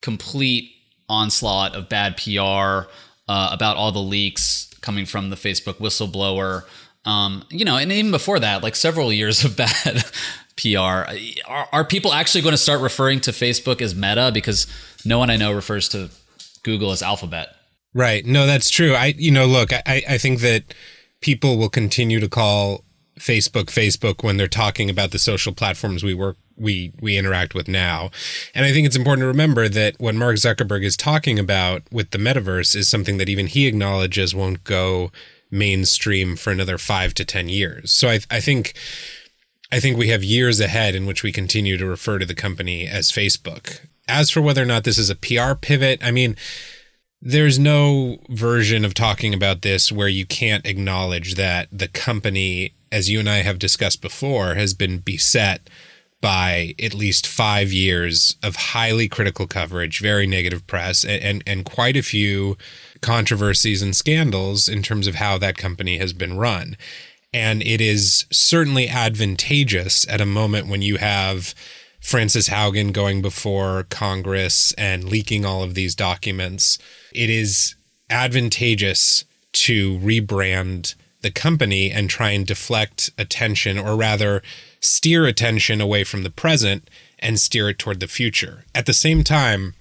complete 0.01 0.71
onslaught 1.11 1.75
of 1.75 1.89
bad 1.89 2.15
PR 2.17 2.89
uh, 3.27 3.49
about 3.51 3.77
all 3.77 3.91
the 3.91 3.99
leaks 3.99 4.73
coming 4.81 5.05
from 5.05 5.29
the 5.29 5.35
Facebook 5.35 5.75
whistleblower? 5.75 6.63
Um, 7.05 7.43
you 7.49 7.65
know, 7.65 7.77
and 7.77 7.91
even 7.91 8.11
before 8.11 8.39
that, 8.39 8.63
like 8.63 8.75
several 8.75 9.11
years 9.21 9.43
of 9.43 9.57
bad 9.57 10.03
PR. 10.55 11.05
Are, 11.47 11.67
are 11.71 11.85
people 11.85 12.13
actually 12.13 12.41
going 12.41 12.53
to 12.53 12.57
start 12.57 12.81
referring 12.81 13.19
to 13.21 13.31
Facebook 13.31 13.81
as 13.81 13.93
Meta? 13.93 14.31
Because 14.33 14.67
no 15.05 15.19
one 15.19 15.29
I 15.29 15.37
know 15.37 15.51
refers 15.51 15.89
to 15.89 16.09
Google 16.63 16.91
as 16.91 17.01
Alphabet. 17.03 17.55
Right. 17.93 18.25
No, 18.25 18.45
that's 18.45 18.69
true. 18.69 18.93
I, 18.93 19.13
you 19.17 19.31
know, 19.31 19.45
look, 19.45 19.73
I, 19.73 20.03
I 20.07 20.17
think 20.17 20.39
that 20.39 20.73
people 21.19 21.57
will 21.57 21.69
continue 21.69 22.19
to 22.19 22.29
call 22.29 22.85
Facebook 23.19 23.65
Facebook 23.65 24.23
when 24.23 24.37
they're 24.37 24.47
talking 24.47 24.89
about 24.89 25.11
the 25.11 25.19
social 25.19 25.53
platforms 25.53 26.03
we 26.03 26.13
work 26.13 26.37
we 26.61 26.93
we 27.01 27.17
interact 27.17 27.53
with 27.53 27.67
now. 27.67 28.11
And 28.53 28.65
I 28.65 28.71
think 28.71 28.85
it's 28.85 28.95
important 28.95 29.23
to 29.23 29.27
remember 29.27 29.67
that 29.67 29.99
what 29.99 30.15
Mark 30.15 30.35
Zuckerberg 30.35 30.83
is 30.83 30.95
talking 30.95 31.39
about 31.39 31.83
with 31.91 32.11
the 32.11 32.17
metaverse 32.17 32.75
is 32.75 32.87
something 32.87 33.17
that 33.17 33.29
even 33.29 33.47
he 33.47 33.67
acknowledges 33.67 34.35
won't 34.35 34.63
go 34.63 35.11
mainstream 35.49 36.37
for 36.37 36.51
another 36.51 36.77
5 36.77 37.13
to 37.15 37.25
10 37.25 37.49
years. 37.49 37.91
So 37.91 38.07
I 38.07 38.19
I 38.29 38.39
think 38.39 38.73
I 39.71 39.79
think 39.79 39.97
we 39.97 40.09
have 40.09 40.23
years 40.23 40.59
ahead 40.59 40.95
in 40.95 41.05
which 41.05 41.23
we 41.23 41.31
continue 41.31 41.77
to 41.77 41.85
refer 41.85 42.19
to 42.19 42.25
the 42.25 42.35
company 42.35 42.87
as 42.87 43.11
Facebook. 43.11 43.79
As 44.07 44.29
for 44.29 44.41
whether 44.41 44.61
or 44.61 44.65
not 44.65 44.83
this 44.83 44.97
is 44.97 45.09
a 45.09 45.15
PR 45.15 45.53
pivot, 45.55 46.03
I 46.03 46.11
mean, 46.11 46.35
there's 47.21 47.57
no 47.57 48.17
version 48.29 48.83
of 48.83 48.93
talking 48.93 49.33
about 49.33 49.61
this 49.61 49.91
where 49.91 50.09
you 50.09 50.25
can't 50.25 50.65
acknowledge 50.65 51.35
that 51.35 51.69
the 51.71 51.87
company, 51.87 52.73
as 52.91 53.09
you 53.09 53.19
and 53.19 53.29
I 53.29 53.43
have 53.43 53.59
discussed 53.59 54.01
before, 54.01 54.55
has 54.55 54.73
been 54.73 54.97
beset 54.97 55.69
by 56.21 56.75
at 56.81 56.93
least 56.93 57.25
five 57.25 57.73
years 57.73 58.35
of 58.43 58.55
highly 58.55 59.07
critical 59.09 59.47
coverage, 59.47 59.99
very 59.99 60.27
negative 60.27 60.65
press, 60.67 61.03
and, 61.03 61.21
and, 61.23 61.43
and 61.47 61.65
quite 61.65 61.97
a 61.97 62.03
few 62.03 62.57
controversies 63.01 63.81
and 63.81 63.95
scandals 63.95 64.69
in 64.69 64.83
terms 64.83 65.07
of 65.07 65.15
how 65.15 65.37
that 65.39 65.57
company 65.57 65.97
has 65.97 66.13
been 66.13 66.37
run. 66.37 66.77
And 67.33 67.63
it 67.63 67.81
is 67.81 68.25
certainly 68.31 68.87
advantageous 68.87 70.07
at 70.07 70.21
a 70.21 70.25
moment 70.25 70.67
when 70.67 70.81
you 70.81 70.97
have 70.97 71.55
Frances 71.99 72.49
Haugen 72.49 72.91
going 72.91 73.21
before 73.21 73.85
Congress 73.89 74.73
and 74.73 75.05
leaking 75.05 75.45
all 75.45 75.63
of 75.63 75.73
these 75.73 75.95
documents. 75.95 76.77
It 77.13 77.29
is 77.29 77.75
advantageous 78.09 79.25
to 79.53 79.97
rebrand 79.99 80.95
the 81.21 81.31
company 81.31 81.91
and 81.91 82.09
try 82.09 82.31
and 82.31 82.45
deflect 82.45 83.11
attention, 83.17 83.77
or 83.77 83.95
rather, 83.95 84.41
steer 84.81 85.25
attention 85.25 85.79
away 85.79 86.03
from 86.03 86.23
the 86.23 86.29
present 86.29 86.89
and 87.19 87.39
steer 87.39 87.69
it 87.69 87.79
toward 87.79 87.99
the 87.99 88.07
future. 88.07 88.65
At 88.75 88.85
the 88.85 88.93
same 88.93 89.23
time, 89.23 89.75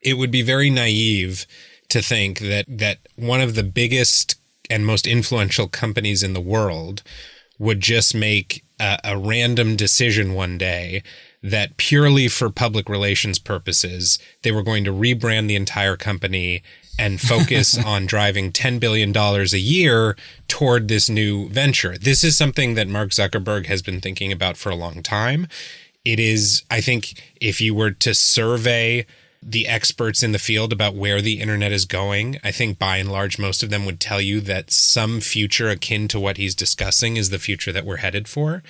it 0.00 0.14
would 0.14 0.30
be 0.30 0.42
very 0.42 0.70
naive 0.70 1.46
to 1.88 2.00
think 2.00 2.38
that 2.38 2.64
that 2.68 2.98
one 3.16 3.40
of 3.40 3.54
the 3.54 3.62
biggest 3.62 4.36
and 4.70 4.86
most 4.86 5.06
influential 5.06 5.68
companies 5.68 6.22
in 6.22 6.32
the 6.32 6.40
world 6.40 7.02
would 7.58 7.80
just 7.80 8.14
make 8.14 8.64
a, 8.80 8.98
a, 9.04 9.18
random 9.18 9.76
decision 9.76 10.34
one 10.34 10.58
day 10.58 11.02
that 11.42 11.76
purely 11.76 12.28
for 12.28 12.50
public 12.50 12.88
relations 12.88 13.38
purposes, 13.38 14.18
they 14.42 14.52
were 14.52 14.62
going 14.62 14.84
to 14.84 14.92
rebrand 14.92 15.48
the 15.48 15.56
entire 15.56 15.96
company 15.96 16.62
and 16.98 17.20
focus 17.20 17.76
on 17.84 18.06
driving 18.06 18.52
$10 18.52 18.80
billion 18.80 19.16
a 19.16 19.58
year 19.58 20.16
toward 20.48 20.88
this 20.88 21.08
new 21.08 21.48
venture. 21.48 21.98
This 21.98 22.24
is 22.24 22.36
something 22.36 22.74
that 22.74 22.88
Mark 22.88 23.10
Zuckerberg 23.10 23.66
has 23.66 23.82
been 23.82 24.00
thinking 24.00 24.32
about 24.32 24.56
for 24.56 24.70
a 24.70 24.76
long 24.76 25.02
time. 25.02 25.46
It 26.04 26.20
is, 26.20 26.62
I 26.70 26.80
think, 26.80 27.20
if 27.40 27.60
you 27.60 27.74
were 27.74 27.90
to 27.90 28.14
survey 28.14 29.06
the 29.42 29.68
experts 29.68 30.22
in 30.22 30.32
the 30.32 30.38
field 30.38 30.72
about 30.72 30.94
where 30.94 31.20
the 31.20 31.40
internet 31.40 31.72
is 31.72 31.84
going, 31.84 32.38
I 32.42 32.50
think 32.50 32.78
by 32.78 32.96
and 32.96 33.10
large, 33.10 33.38
most 33.38 33.62
of 33.62 33.70
them 33.70 33.84
would 33.86 34.00
tell 34.00 34.20
you 34.20 34.40
that 34.42 34.70
some 34.70 35.20
future 35.20 35.68
akin 35.68 36.08
to 36.08 36.20
what 36.20 36.36
he's 36.36 36.54
discussing 36.54 37.16
is 37.16 37.30
the 37.30 37.38
future 37.38 37.72
that 37.72 37.84
we're 37.84 37.98
headed 37.98 38.28
for. 38.28 38.62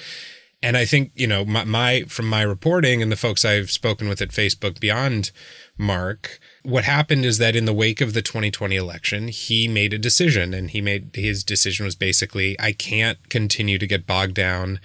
And 0.63 0.77
I 0.77 0.85
think, 0.85 1.13
you 1.15 1.27
know, 1.27 1.45
my, 1.45 1.65
my 1.65 2.05
from 2.09 2.29
my 2.29 2.43
reporting 2.43 3.03
and 3.03 3.13
the 3.13 3.17
folks 3.17 3.45
I've 3.45 3.71
spoken 3.71 4.09
with 4.09 4.21
at 4.21 4.31
Facebook 4.31 4.81
beyond 4.81 5.31
Mark, 5.79 6.41
what 6.67 6.85
happened 6.85 7.25
is 7.25 7.39
that 7.39 7.55
in 7.55 7.65
the 7.65 7.73
wake 7.73 8.01
of 8.01 8.13
the 8.13 8.23
2020 8.23 8.75
election, 8.75 9.29
he 9.29 9.69
made 9.69 9.93
a 9.93 9.99
decision 9.99 10.53
and 10.53 10.71
he 10.71 10.81
made 10.81 11.15
his 11.15 11.45
decision 11.45 11.85
was 11.85 11.95
basically 11.95 12.59
I 12.61 12.73
can't 12.73 13.29
continue 13.29 13.79
to 13.79 13.87
get 13.87 14.07
bogged 14.07 14.35
down 14.35 14.81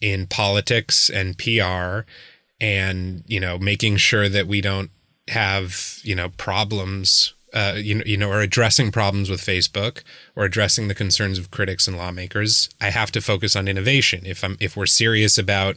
in 0.00 0.26
politics 0.26 1.10
and 1.10 1.36
PR 1.36 2.08
and, 2.58 3.22
you 3.26 3.38
know, 3.38 3.58
making 3.58 3.98
sure 3.98 4.30
that 4.30 4.46
we 4.46 4.62
don't 4.62 4.90
have 5.28 5.98
you 6.02 6.14
know 6.14 6.30
problems 6.30 7.34
uh, 7.52 7.74
you 7.76 7.94
know, 7.94 8.04
you 8.04 8.16
know, 8.16 8.30
or 8.30 8.40
addressing 8.40 8.90
problems 8.90 9.30
with 9.30 9.40
Facebook 9.40 10.02
or 10.34 10.44
addressing 10.44 10.88
the 10.88 10.94
concerns 10.94 11.38
of 11.38 11.52
critics 11.52 11.86
and 11.86 11.96
lawmakers. 11.96 12.68
I 12.80 12.90
have 12.90 13.12
to 13.12 13.20
focus 13.20 13.54
on 13.54 13.68
innovation. 13.68 14.22
If 14.26 14.42
I'm 14.42 14.56
if 14.58 14.76
we're 14.76 14.86
serious 14.86 15.38
about 15.38 15.76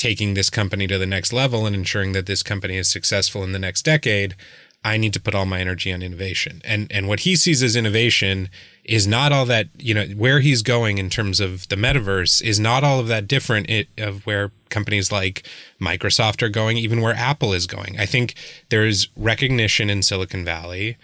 taking 0.00 0.32
this 0.32 0.48
company 0.48 0.86
to 0.86 0.96
the 0.96 1.06
next 1.06 1.30
level 1.30 1.66
and 1.66 1.76
ensuring 1.76 2.12
that 2.12 2.24
this 2.24 2.42
company 2.42 2.78
is 2.78 2.88
successful 2.88 3.44
in 3.44 3.52
the 3.52 3.58
next 3.58 3.82
decade, 3.82 4.34
I 4.82 4.96
need 4.96 5.12
to 5.12 5.20
put 5.20 5.34
all 5.34 5.44
my 5.44 5.60
energy 5.60 5.92
on 5.92 6.02
innovation. 6.02 6.62
And 6.64 6.90
and 6.90 7.06
what 7.06 7.20
he 7.20 7.36
sees 7.36 7.62
as 7.62 7.76
innovation 7.76 8.48
is 8.82 9.06
not 9.06 9.30
all 9.30 9.44
that, 9.44 9.68
you 9.78 9.92
know, 9.92 10.06
where 10.16 10.40
he's 10.40 10.62
going 10.62 10.96
in 10.96 11.10
terms 11.10 11.38
of 11.38 11.68
the 11.68 11.76
metaverse 11.76 12.42
is 12.42 12.58
not 12.58 12.82
all 12.82 12.98
of 12.98 13.08
that 13.08 13.28
different 13.28 13.68
it, 13.68 13.88
of 13.98 14.24
where 14.24 14.52
companies 14.70 15.12
like 15.12 15.46
Microsoft 15.78 16.40
are 16.40 16.48
going, 16.48 16.78
even 16.78 17.02
where 17.02 17.14
Apple 17.14 17.52
is 17.52 17.66
going. 17.66 18.00
I 18.00 18.06
think 18.06 18.34
there 18.70 18.86
is 18.86 19.08
recognition 19.16 19.90
in 19.90 20.02
Silicon 20.02 20.46
Valley, 20.46 20.96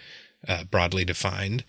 uh, 0.47 0.63
broadly 0.63 1.05
defined, 1.05 1.63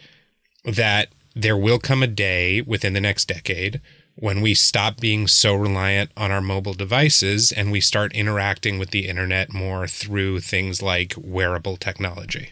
that 0.65 1.11
there 1.37 1.59
will 1.59 1.79
come 1.79 2.03
a 2.03 2.07
day 2.07 2.63
within 2.63 2.95
the 2.95 3.03
next 3.03 3.29
decade 3.29 3.83
when 4.21 4.41
we 4.41 4.53
stop 4.53 4.99
being 4.99 5.29
so 5.29 5.55
reliant 5.55 6.11
on 6.17 6.33
our 6.33 6.41
mobile 6.41 6.75
devices 6.75 7.53
and 7.53 7.71
we 7.71 7.81
start 7.81 8.13
interacting 8.15 8.77
with 8.77 8.91
the 8.91 9.07
internet 9.07 9.53
more 9.53 9.87
through 9.87 10.41
things 10.41 10.83
like 10.83 11.15
wearable 11.17 11.77
technology. 11.77 12.51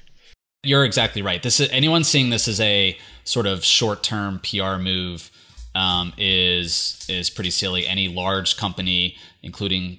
You're 0.62 0.84
exactly 0.84 1.22
right. 1.22 1.42
This 1.42 1.58
is 1.58 1.68
anyone 1.70 2.04
seeing 2.04 2.30
this 2.30 2.46
as 2.46 2.60
a 2.60 2.96
sort 3.24 3.46
of 3.46 3.64
short-term 3.64 4.40
PR 4.40 4.76
move 4.76 5.30
um, 5.74 6.12
is 6.16 7.04
is 7.08 7.30
pretty 7.30 7.50
silly. 7.50 7.86
Any 7.86 8.08
large 8.08 8.56
company, 8.56 9.16
including 9.42 9.98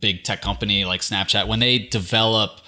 big 0.00 0.22
tech 0.22 0.42
company 0.42 0.84
like 0.84 1.00
Snapchat, 1.00 1.48
when 1.48 1.58
they 1.58 1.78
develop 1.78 2.60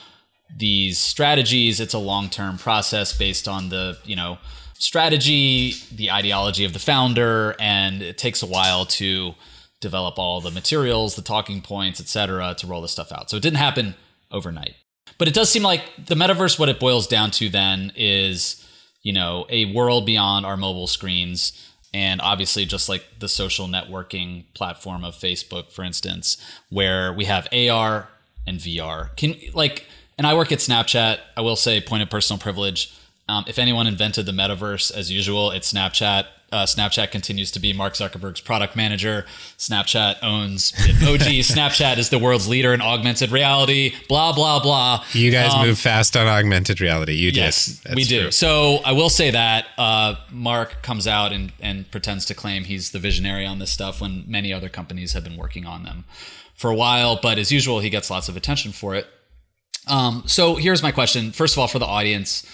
these 0.56 0.98
strategies, 0.98 1.78
it's 1.78 1.94
a 1.94 1.98
long-term 1.98 2.58
process 2.58 3.16
based 3.16 3.46
on 3.46 3.68
the 3.68 3.98
you 4.04 4.16
know 4.16 4.38
strategy, 4.80 5.74
the 5.94 6.10
ideology 6.10 6.64
of 6.64 6.72
the 6.72 6.78
founder, 6.78 7.54
and 7.60 8.02
it 8.02 8.18
takes 8.18 8.42
a 8.42 8.46
while 8.46 8.86
to 8.86 9.34
develop 9.80 10.18
all 10.18 10.40
the 10.40 10.50
materials, 10.50 11.14
the 11.14 11.22
talking 11.22 11.60
points, 11.60 12.00
etc., 12.00 12.54
to 12.58 12.66
roll 12.66 12.80
this 12.80 12.90
stuff 12.90 13.12
out. 13.12 13.30
So 13.30 13.36
it 13.36 13.42
didn't 13.42 13.58
happen 13.58 13.94
overnight. 14.30 14.74
But 15.18 15.28
it 15.28 15.34
does 15.34 15.50
seem 15.50 15.62
like 15.62 15.82
the 16.06 16.14
metaverse, 16.14 16.58
what 16.58 16.70
it 16.70 16.80
boils 16.80 17.06
down 17.06 17.30
to 17.32 17.50
then 17.50 17.92
is, 17.94 18.66
you 19.02 19.12
know, 19.12 19.46
a 19.50 19.72
world 19.74 20.06
beyond 20.06 20.46
our 20.46 20.56
mobile 20.56 20.86
screens. 20.86 21.52
And 21.92 22.20
obviously, 22.22 22.64
just 22.64 22.88
like 22.88 23.04
the 23.18 23.28
social 23.28 23.66
networking 23.66 24.44
platform 24.54 25.04
of 25.04 25.14
Facebook, 25.14 25.72
for 25.72 25.84
instance, 25.84 26.38
where 26.70 27.12
we 27.12 27.26
have 27.26 27.48
AR 27.52 28.08
and 28.46 28.58
VR. 28.58 29.14
Can 29.16 29.36
like, 29.52 29.84
and 30.16 30.26
I 30.26 30.34
work 30.34 30.52
at 30.52 30.60
Snapchat. 30.60 31.18
I 31.36 31.40
will 31.42 31.56
say, 31.56 31.80
point 31.80 32.02
of 32.02 32.08
personal 32.08 32.38
privilege 32.38 32.94
um, 33.30 33.44
if 33.46 33.58
anyone 33.58 33.86
invented 33.86 34.26
the 34.26 34.32
metaverse, 34.32 34.92
as 34.92 35.10
usual, 35.10 35.52
it's 35.52 35.72
Snapchat. 35.72 36.26
Uh, 36.50 36.66
Snapchat 36.66 37.12
continues 37.12 37.52
to 37.52 37.60
be 37.60 37.72
Mark 37.72 37.94
Zuckerberg's 37.94 38.40
product 38.40 38.74
manager. 38.74 39.24
Snapchat 39.56 40.16
owns 40.20 40.72
Bitmoji. 40.72 41.38
Snapchat 41.38 41.96
is 41.96 42.10
the 42.10 42.18
world's 42.18 42.48
leader 42.48 42.74
in 42.74 42.80
augmented 42.80 43.30
reality. 43.30 43.94
Blah 44.08 44.32
blah 44.32 44.60
blah. 44.60 45.04
You 45.12 45.30
guys 45.30 45.54
um, 45.54 45.64
move 45.64 45.78
fast 45.78 46.16
on 46.16 46.26
augmented 46.26 46.80
reality. 46.80 47.12
You 47.12 47.30
yes, 47.30 47.80
we 47.94 48.02
do. 48.02 48.22
True. 48.22 48.30
So 48.32 48.80
I 48.84 48.90
will 48.90 49.10
say 49.10 49.30
that 49.30 49.66
uh, 49.78 50.16
Mark 50.32 50.82
comes 50.82 51.06
out 51.06 51.32
and 51.32 51.52
and 51.60 51.88
pretends 51.92 52.24
to 52.26 52.34
claim 52.34 52.64
he's 52.64 52.90
the 52.90 52.98
visionary 52.98 53.46
on 53.46 53.60
this 53.60 53.70
stuff 53.70 54.00
when 54.00 54.24
many 54.26 54.52
other 54.52 54.68
companies 54.68 55.12
have 55.12 55.22
been 55.22 55.36
working 55.36 55.66
on 55.66 55.84
them 55.84 56.04
for 56.56 56.68
a 56.68 56.74
while. 56.74 57.20
But 57.22 57.38
as 57.38 57.52
usual, 57.52 57.78
he 57.78 57.90
gets 57.90 58.10
lots 58.10 58.28
of 58.28 58.36
attention 58.36 58.72
for 58.72 58.96
it. 58.96 59.06
Um, 59.86 60.24
so 60.26 60.56
here's 60.56 60.82
my 60.82 60.90
question. 60.90 61.30
First 61.30 61.54
of 61.54 61.60
all, 61.60 61.68
for 61.68 61.78
the 61.78 61.86
audience 61.86 62.44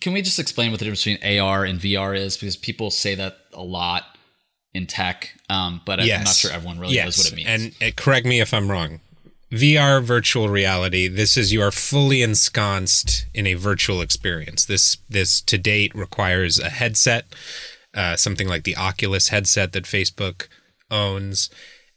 can 0.00 0.12
we 0.12 0.22
just 0.22 0.38
explain 0.38 0.70
what 0.70 0.78
the 0.78 0.84
difference 0.84 1.04
between 1.04 1.40
AR 1.40 1.64
and 1.64 1.80
VR 1.80 2.16
is? 2.16 2.36
Because 2.36 2.56
people 2.56 2.90
say 2.90 3.14
that 3.14 3.38
a 3.52 3.62
lot 3.62 4.04
in 4.74 4.86
tech, 4.86 5.32
um, 5.48 5.80
but 5.84 6.04
yes. 6.04 6.18
I'm 6.18 6.24
not 6.24 6.34
sure 6.34 6.52
everyone 6.52 6.78
really 6.78 6.94
yes. 6.94 7.04
knows 7.04 7.18
what 7.18 7.32
it 7.32 7.36
means. 7.36 7.48
And 7.80 7.92
uh, 7.92 7.94
correct 7.96 8.26
me 8.26 8.40
if 8.40 8.52
I'm 8.52 8.70
wrong. 8.70 9.00
VR 9.50 10.02
virtual 10.02 10.50
reality, 10.50 11.08
this 11.08 11.36
is 11.36 11.52
you 11.52 11.62
are 11.62 11.70
fully 11.70 12.20
ensconced 12.20 13.26
in 13.32 13.46
a 13.46 13.54
virtual 13.54 14.02
experience. 14.02 14.66
This 14.66 14.98
this 15.08 15.40
to 15.42 15.56
date 15.56 15.94
requires 15.94 16.58
a 16.58 16.68
headset, 16.68 17.24
uh, 17.94 18.16
something 18.16 18.46
like 18.46 18.64
the 18.64 18.76
Oculus 18.76 19.28
headset 19.28 19.72
that 19.72 19.84
Facebook 19.84 20.48
owns. 20.90 21.48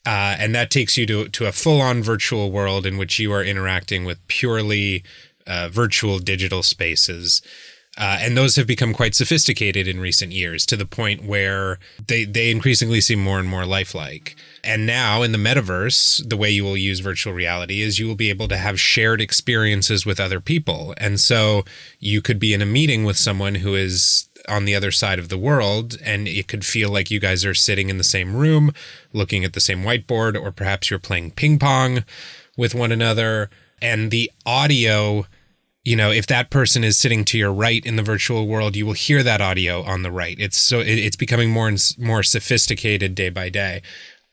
Uh, 0.06 0.36
and 0.40 0.56
that 0.56 0.72
takes 0.72 0.98
you 0.98 1.06
to, 1.06 1.28
to 1.28 1.46
a 1.46 1.52
full 1.52 1.80
on 1.80 2.02
virtual 2.02 2.52
world 2.52 2.88
in 2.88 2.98
which 2.98 3.20
you 3.20 3.32
are 3.32 3.44
interacting 3.44 4.04
with 4.04 4.26
purely 4.28 5.04
uh, 5.46 5.70
virtual 5.70 6.18
digital 6.18 6.64
spaces. 6.64 7.42
Uh, 8.02 8.18
and 8.20 8.36
those 8.36 8.56
have 8.56 8.66
become 8.66 8.94
quite 8.96 9.14
sophisticated 9.14 9.88
in 9.88 10.00
recent 10.00 10.32
years 10.32 10.66
to 10.66 10.76
the 10.76 10.88
point 10.88 11.24
where 11.24 11.78
they, 12.08 12.26
they 12.26 12.50
increasingly 12.50 13.00
seem 13.00 13.24
more 13.24 13.38
and 13.38 13.48
more 13.48 13.64
lifelike. 13.64 14.36
And 14.64 14.88
now 14.88 15.22
in 15.22 15.34
the 15.34 15.38
metaverse, 15.38 16.28
the 16.28 16.36
way 16.36 16.50
you 16.50 16.64
will 16.64 16.76
use 16.76 17.00
virtual 17.00 17.32
reality 17.32 17.82
is 17.82 18.00
you 18.00 18.08
will 18.08 18.16
be 18.16 18.32
able 18.32 18.48
to 18.48 18.58
have 18.58 18.80
shared 18.80 19.22
experiences 19.22 20.04
with 20.04 20.20
other 20.20 20.40
people. 20.40 20.96
And 20.98 21.20
so 21.20 21.64
you 22.00 22.24
could 22.24 22.40
be 22.40 22.56
in 22.56 22.62
a 22.64 22.66
meeting 22.66 23.04
with 23.04 23.18
someone 23.18 23.54
who 23.54 23.76
is 23.76 24.28
on 24.50 24.66
the 24.66 24.74
other 24.74 24.92
side 24.92 25.20
of 25.20 25.30
the 25.30 25.38
world, 25.38 25.96
and 26.04 26.28
it 26.28 26.48
could 26.48 26.66
feel 26.66 26.90
like 26.90 27.12
you 27.12 27.20
guys 27.20 27.46
are 27.46 27.54
sitting 27.54 27.92
in 27.92 28.00
the 28.00 28.04
same 28.04 28.36
room, 28.36 28.74
looking 29.14 29.46
at 29.46 29.54
the 29.54 29.60
same 29.60 29.84
whiteboard, 29.84 30.36
or 30.36 30.52
perhaps 30.52 30.90
you're 30.90 30.98
playing 30.98 31.30
ping 31.30 31.60
pong 31.60 32.04
with 32.58 32.74
one 32.74 32.92
another. 32.92 33.52
And 33.80 34.10
the 34.10 34.32
audio 34.44 35.28
you 35.84 35.96
know 35.96 36.12
if 36.12 36.28
that 36.28 36.50
person 36.50 36.84
is 36.84 36.98
sitting 36.98 37.26
to 37.26 37.38
your 37.38 37.54
right 37.54 37.86
in 37.86 37.96
the 37.96 38.04
virtual 38.04 38.48
world 38.48 38.76
you 38.76 38.86
will 38.86 38.94
hear 38.94 39.24
that 39.24 39.42
audio 39.42 39.84
on 39.84 40.04
the 40.04 40.12
right. 40.12 40.38
It's 40.40 40.58
so 40.58 40.80
it's 40.80 41.16
becoming 41.16 41.50
more 41.50 41.68
and 41.68 41.82
more 41.98 42.24
sophisticated 42.24 43.16
day 43.16 43.30
by 43.30 43.50
day. 43.50 43.82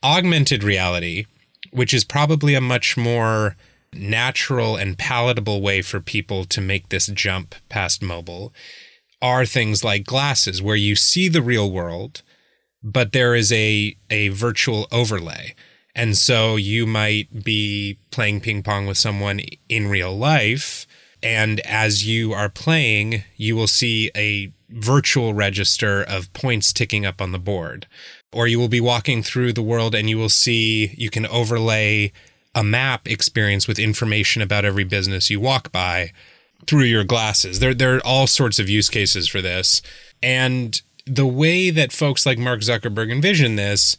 Augmented 0.03 0.63
reality 0.63 1.27
which 1.71 1.93
is 1.93 2.05
probably 2.05 2.55
a 2.55 2.61
much 2.61 2.97
more 2.97 3.57
natural 3.93 4.77
and 4.77 4.97
palatable 4.99 5.61
way 5.61 5.83
for 5.83 6.01
people 6.01 6.45
to 6.45 6.61
make 6.61 6.89
this 6.89 7.07
jump 7.09 7.55
past 7.69 8.03
mobile 8.03 8.53
are 9.21 9.45
things 9.45 9.83
like 9.83 10.05
glasses 10.05 10.63
where 10.63 10.77
you 10.77 10.95
see 10.95 11.29
the 11.29 11.43
real 11.43 11.71
world 11.71 12.23
but 12.83 13.13
there 13.13 13.35
is 13.35 13.53
a 13.53 13.97
a 14.11 14.29
virtual 14.29 14.87
overlay. 14.93 15.55
And 15.95 16.17
so 16.17 16.57
you 16.57 16.87
might 16.87 17.45
be 17.45 17.99
playing 18.11 18.41
ping 18.41 18.63
pong 18.63 18.87
with 18.87 18.99
someone 18.99 19.41
in 19.69 19.89
real 19.89 20.17
life 20.17 20.87
and 21.23 21.61
as 21.61 22.07
you 22.07 22.33
are 22.33 22.49
playing, 22.49 23.25
you 23.37 23.57
will 23.57 23.67
see 23.67 24.11
a 24.17 24.53
virtual 24.71 25.35
register 25.35 26.03
of 26.03 26.33
points 26.33 26.73
ticking 26.73 27.07
up 27.07 27.21
on 27.21 27.33
the 27.33 27.39
board. 27.39 27.87
Or 28.33 28.47
you 28.47 28.59
will 28.59 28.69
be 28.69 28.81
walking 28.81 29.23
through 29.23 29.55
the 29.55 29.63
world 29.63 29.95
and 29.95 30.09
you 30.09 30.19
will 30.19 30.29
see, 30.29 30.95
you 30.97 31.11
can 31.11 31.27
overlay 31.27 32.13
a 32.55 32.63
map 32.63 33.09
experience 33.09 33.67
with 33.67 33.79
information 33.79 34.43
about 34.43 34.65
every 34.65 34.85
business 34.85 35.31
you 35.31 35.41
walk 35.41 35.73
by 35.73 36.13
through 36.67 36.85
your 36.85 37.05
glasses. 37.05 37.61
There, 37.61 37.75
there 37.75 37.97
are 37.97 38.07
all 38.07 38.27
sorts 38.27 38.59
of 38.59 38.69
use 38.69 38.89
cases 38.89 39.29
for 39.29 39.41
this. 39.41 39.81
And 40.23 40.81
the 41.07 41.27
way 41.27 41.71
that 41.71 41.93
folks 41.93 42.27
like 42.27 42.39
Mark 42.39 42.61
Zuckerberg 42.61 43.11
envision 43.11 43.57
this 43.57 43.97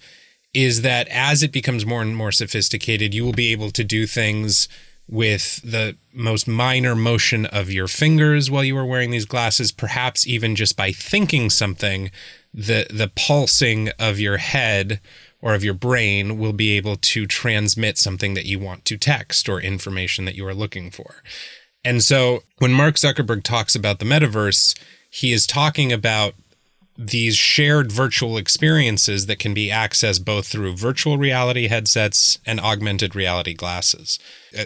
is 0.53 0.81
that 0.81 1.07
as 1.09 1.41
it 1.43 1.51
becomes 1.51 1.85
more 1.85 2.01
and 2.01 2.15
more 2.15 2.31
sophisticated, 2.31 3.13
you 3.13 3.23
will 3.23 3.33
be 3.33 3.51
able 3.51 3.71
to 3.71 3.83
do 3.83 4.05
things 4.05 4.67
with 5.09 5.59
the 5.63 5.97
most 6.13 6.47
minor 6.47 6.95
motion 6.95 7.47
of 7.47 7.71
your 7.71 7.87
fingers 7.87 8.51
while 8.51 8.63
you 8.63 8.75
were 8.75 8.85
wearing 8.85 9.09
these 9.09 9.25
glasses, 9.25 9.71
perhaps 9.71 10.27
even 10.27 10.55
just 10.55 10.77
by 10.77 10.91
thinking 10.91 11.49
something, 11.49 12.11
the 12.53 12.85
the 12.89 13.11
pulsing 13.15 13.89
of 13.97 14.19
your 14.19 14.37
head 14.37 15.01
or 15.41 15.55
of 15.55 15.63
your 15.63 15.73
brain 15.73 16.37
will 16.37 16.53
be 16.53 16.77
able 16.77 16.95
to 16.95 17.25
transmit 17.25 17.97
something 17.97 18.35
that 18.35 18.45
you 18.45 18.59
want 18.59 18.85
to 18.85 18.97
text 18.97 19.49
or 19.49 19.59
information 19.59 20.25
that 20.25 20.35
you 20.35 20.45
are 20.45 20.53
looking 20.53 20.91
for. 20.91 21.23
And 21.83 22.03
so 22.03 22.43
when 22.59 22.73
Mark 22.73 22.95
Zuckerberg 22.95 23.43
talks 23.43 23.75
about 23.75 23.99
the 23.99 24.05
metaverse, 24.05 24.77
he 25.09 25.31
is 25.31 25.47
talking 25.47 25.91
about 25.91 26.35
these 27.01 27.37
shared 27.37 27.93
virtual 27.93 28.35
experiences 28.35 29.27
that 29.27 29.39
can 29.39 29.53
be 29.53 29.69
accessed 29.69 30.25
both 30.25 30.47
through 30.47 30.75
virtual 30.75 31.17
reality 31.17 31.69
headsets 31.69 32.37
and 32.45 32.59
augmented 32.59 33.15
reality 33.15 33.53
glasses. 33.53 34.19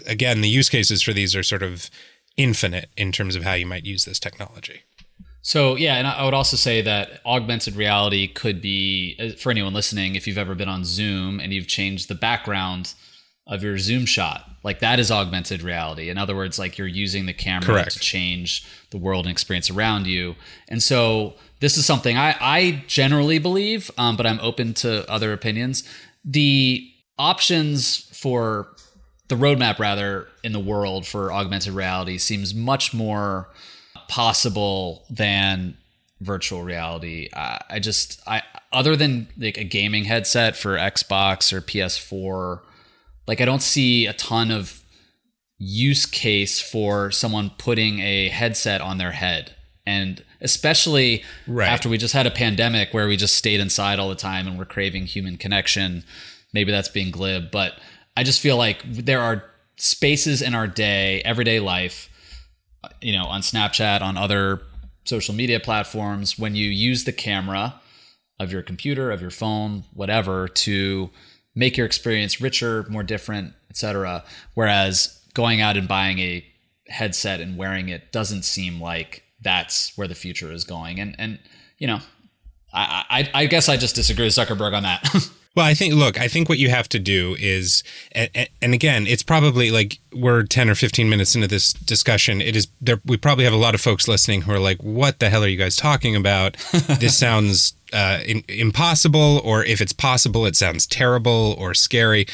Again, 0.08 0.42
the 0.42 0.50
use 0.50 0.68
cases 0.68 1.04
for 1.04 1.14
these 1.14 1.36
are 1.36 1.44
sort 1.44 1.62
of 1.62 1.92
infinite 2.36 2.90
in 2.98 3.12
terms 3.12 3.36
of 3.36 3.44
how 3.44 3.54
you 3.54 3.68
might 3.68 3.86
use 3.86 4.06
this 4.06 4.20
technology. 4.20 4.82
So, 5.44 5.76
yeah, 5.76 5.96
and 5.96 6.08
I 6.08 6.26
would 6.26 6.34
also 6.34 6.58
say 6.58 6.82
that 6.82 7.22
augmented 7.24 7.76
reality 7.76 8.28
could 8.28 8.62
be, 8.62 9.16
uh, 9.20 9.38
for 9.38 9.52
anyone 9.52 9.74
listening, 9.74 10.16
if 10.16 10.26
you've 10.26 10.38
ever 10.38 10.56
been 10.56 10.70
on 10.70 10.86
Zoom 10.86 11.40
and 11.40 11.54
you've 11.54 11.68
changed 11.68 12.08
the 12.08 12.16
background 12.16 12.96
of 13.46 13.62
your 13.62 13.78
Zoom 13.78 14.06
shot, 14.06 14.50
like 14.64 14.80
that 14.80 15.00
is 15.00 15.12
augmented 15.12 15.62
reality. 15.62 16.10
In 16.10 16.18
other 16.18 16.36
words, 16.36 16.58
like 16.58 16.78
you're 16.78 16.88
using 16.88 17.26
the 17.26 17.34
camera 17.34 17.66
Correct. 17.66 17.92
to 17.92 18.00
change 18.00 18.66
the 18.90 18.98
world 18.98 19.26
and 19.26 19.32
experience 19.32 19.70
around 19.70 20.08
you. 20.08 20.36
And 20.70 20.82
so, 20.82 21.36
this 21.64 21.78
is 21.78 21.86
something 21.86 22.18
I, 22.18 22.36
I 22.42 22.84
generally 22.88 23.40
believe, 23.40 23.90
um, 23.98 24.18
but 24.18 24.26
I'm 24.26 24.42
open 24.42 24.74
to 24.74 25.10
other 25.10 25.32
opinions. 25.32 25.88
The 26.26 26.86
options 27.18 28.10
for 28.12 28.68
the 29.30 29.36
roadmap, 29.36 29.80
rather, 29.80 30.28
in 30.44 30.52
the 30.52 30.60
world 30.60 31.08
for 31.08 31.32
augmented 31.32 31.72
reality 31.72 32.18
seems 32.18 32.54
much 32.54 32.94
more 32.94 33.48
possible 34.10 35.06
than 35.10 35.78
virtual 36.20 36.64
reality. 36.64 37.30
I, 37.34 37.62
I 37.70 37.80
just, 37.80 38.22
I 38.28 38.42
other 38.74 38.98
than 38.98 39.30
like 39.38 39.58
a 39.58 39.64
gaming 39.64 40.04
headset 40.04 40.58
for 40.58 40.76
Xbox 40.76 41.54
or 41.54 41.62
PS4, 41.62 42.60
like 43.26 43.40
I 43.40 43.46
don't 43.46 43.62
see 43.62 44.06
a 44.06 44.12
ton 44.12 44.52
of 44.52 44.84
use 45.60 46.06
case 46.06 46.60
for 46.60 47.10
someone 47.10 47.52
putting 47.58 48.02
a 48.02 48.28
headset 48.28 48.82
on 48.82 48.98
their 48.98 49.14
head 49.14 49.56
and 49.86 50.24
especially 50.44 51.24
right. 51.48 51.70
after 51.70 51.90
we 51.90 51.98
just 51.98 52.14
had 52.14 52.28
a 52.28 52.32
pandemic 52.32 52.94
where 52.94 53.08
we 53.08 53.18
just 53.18 53.36
stayed 53.36 53.60
inside 53.60 53.98
all 53.98 54.10
the 54.10 54.16
time 54.16 54.48
and 54.48 54.58
we're 54.58 54.66
craving 54.66 55.06
human 55.06 55.38
connection. 55.38 56.04
Maybe 56.54 56.72
that's 56.72 56.90
being 56.90 57.10
glib, 57.10 57.50
but 57.50 57.74
I 58.16 58.24
just 58.24 58.42
feel 58.42 58.58
like 58.58 58.84
there 58.84 59.22
are 59.22 59.46
spaces 59.78 60.42
in 60.42 60.54
our 60.54 60.68
day, 60.68 61.22
everyday 61.26 61.60
life, 61.60 62.10
you 63.02 63.14
know, 63.14 63.26
on 63.26 63.42
Snapchat, 63.42 64.02
on 64.02 64.18
other 64.18 64.62
social 65.06 65.34
media 65.34 65.60
platforms, 65.60 66.38
when 66.38 66.56
you 66.56 66.70
use 66.70 67.06
the 67.06 67.12
camera 67.12 67.80
of 68.40 68.52
your 68.52 68.62
computer, 68.62 69.12
of 69.12 69.22
your 69.22 69.32
phone, 69.32 69.84
whatever, 69.94 70.48
to 70.48 71.10
make 71.56 71.78
your 71.78 71.86
experience 71.86 72.42
richer, 72.42 72.86
more 72.90 73.04
different, 73.04 73.54
etc. 73.70 74.24
Whereas 74.54 75.22
going 75.34 75.62
out 75.62 75.78
and 75.78 75.88
buying 75.88 76.20
a 76.20 76.46
headset 76.88 77.40
and 77.40 77.58
wearing 77.58 77.90
it 77.90 78.12
doesn't 78.12 78.44
seem 78.44 78.82
like 78.82 79.24
that's 79.44 79.98
where 79.98 80.08
the 80.08 80.16
future 80.16 80.52
is 80.52 80.64
going. 80.64 81.00
And 81.00 81.16
and 81.20 81.40
you 81.78 81.88
know, 81.88 82.00
I 82.74 83.06
I, 83.10 83.42
I 83.42 83.46
guess 83.46 83.70
I 83.70 83.78
just 83.78 83.96
disagree 83.96 84.26
with 84.26 84.34
Zuckerberg 84.34 84.76
on 84.76 84.84
that. 84.84 85.30
Well, 85.56 85.68
I 85.68 85.76
think, 85.76 85.94
look, 85.94 86.20
I 86.20 86.28
think 86.28 86.50
what 86.50 86.58
you 86.58 86.70
have 86.72 86.90
to 86.90 87.00
do 87.00 87.36
is, 87.40 87.84
and, 88.14 88.50
and, 88.60 88.74
again, 88.74 89.06
it's 89.06 89.22
probably 89.22 89.70
like 89.70 90.00
we're 90.12 90.44
10 90.44 90.68
or 90.68 90.74
15 90.74 91.08
minutes 91.08 91.36
into 91.36 91.48
this 91.48 91.74
discussion. 91.74 92.42
It 92.42 92.56
is, 92.56 92.68
there, 92.82 93.00
we 93.06 93.18
probably 93.18 93.44
have 93.44 93.54
a 93.54 93.58
lot 93.58 93.76
of 93.76 93.82
folks 93.82 94.08
listening 94.08 94.42
who 94.42 94.52
are 94.52 94.60
like, 94.60 94.82
what 94.82 95.20
the 95.20 95.30
hell 95.30 95.44
are 95.44 95.48
you 95.48 95.58
guys 95.58 95.76
talking 95.76 96.16
about? 96.16 96.58
this 97.00 97.16
sounds 97.16 97.76
uh, 97.94 98.22
in, 98.26 98.44
impossible, 98.48 99.42
or 99.44 99.64
if 99.64 99.80
it's 99.80 99.94
possible, 99.94 100.48
it 100.48 100.56
sounds 100.56 100.88
terrible 100.88 101.56
or 101.60 101.76
scary. 101.76 102.26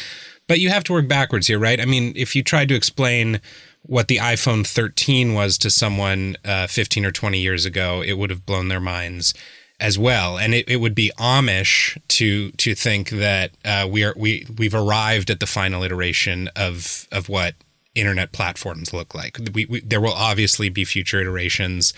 But 0.47 0.62
you 0.62 0.70
have 0.70 0.86
to 0.86 0.93
work 0.93 1.10
backwards 1.10 1.47
here, 1.47 1.60
right? 1.60 1.82
I 1.82 1.86
mean, 1.86 2.14
if 2.16 2.38
you 2.38 2.41
tried 2.41 2.70
to 2.70 2.76
explain 2.76 3.41
what 3.84 4.08
the 4.08 4.18
iPhone 4.18 4.66
13 4.66 5.34
was 5.34 5.58
to 5.60 5.70
someone 5.70 6.36
uh, 6.46 6.68
15 6.68 7.06
or 7.06 7.12
20 7.12 7.40
years 7.40 7.66
ago, 7.66 8.02
it 8.02 8.14
would 8.14 8.30
have 8.30 8.46
blown 8.46 8.68
their 8.68 8.80
minds 8.80 9.34
as 9.80 9.98
well. 9.98 10.38
And 10.38 10.54
it, 10.54 10.68
it 10.68 10.78
would 10.78 10.96
be 10.96 11.12
Amish 11.18 11.98
to 12.10 12.52
to 12.52 12.76
think 12.76 13.10
that 13.10 13.52
uh, 13.64 13.88
we 13.90 14.04
are 14.04 14.14
we 14.18 14.46
we've 14.58 14.76
arrived 14.76 15.30
at 15.30 15.40
the 15.40 15.48
final 15.48 15.84
iteration 15.84 16.50
of 16.56 17.08
of 17.12 17.30
what 17.30 17.56
internet 17.96 18.32
platforms 18.32 18.94
look 18.94 19.16
like. 19.16 19.38
We, 19.54 19.66
we, 19.66 19.80
there 19.82 20.02
will 20.02 20.14
obviously 20.14 20.70
be 20.70 20.86
future 20.86 21.20
iterations, 21.20 21.94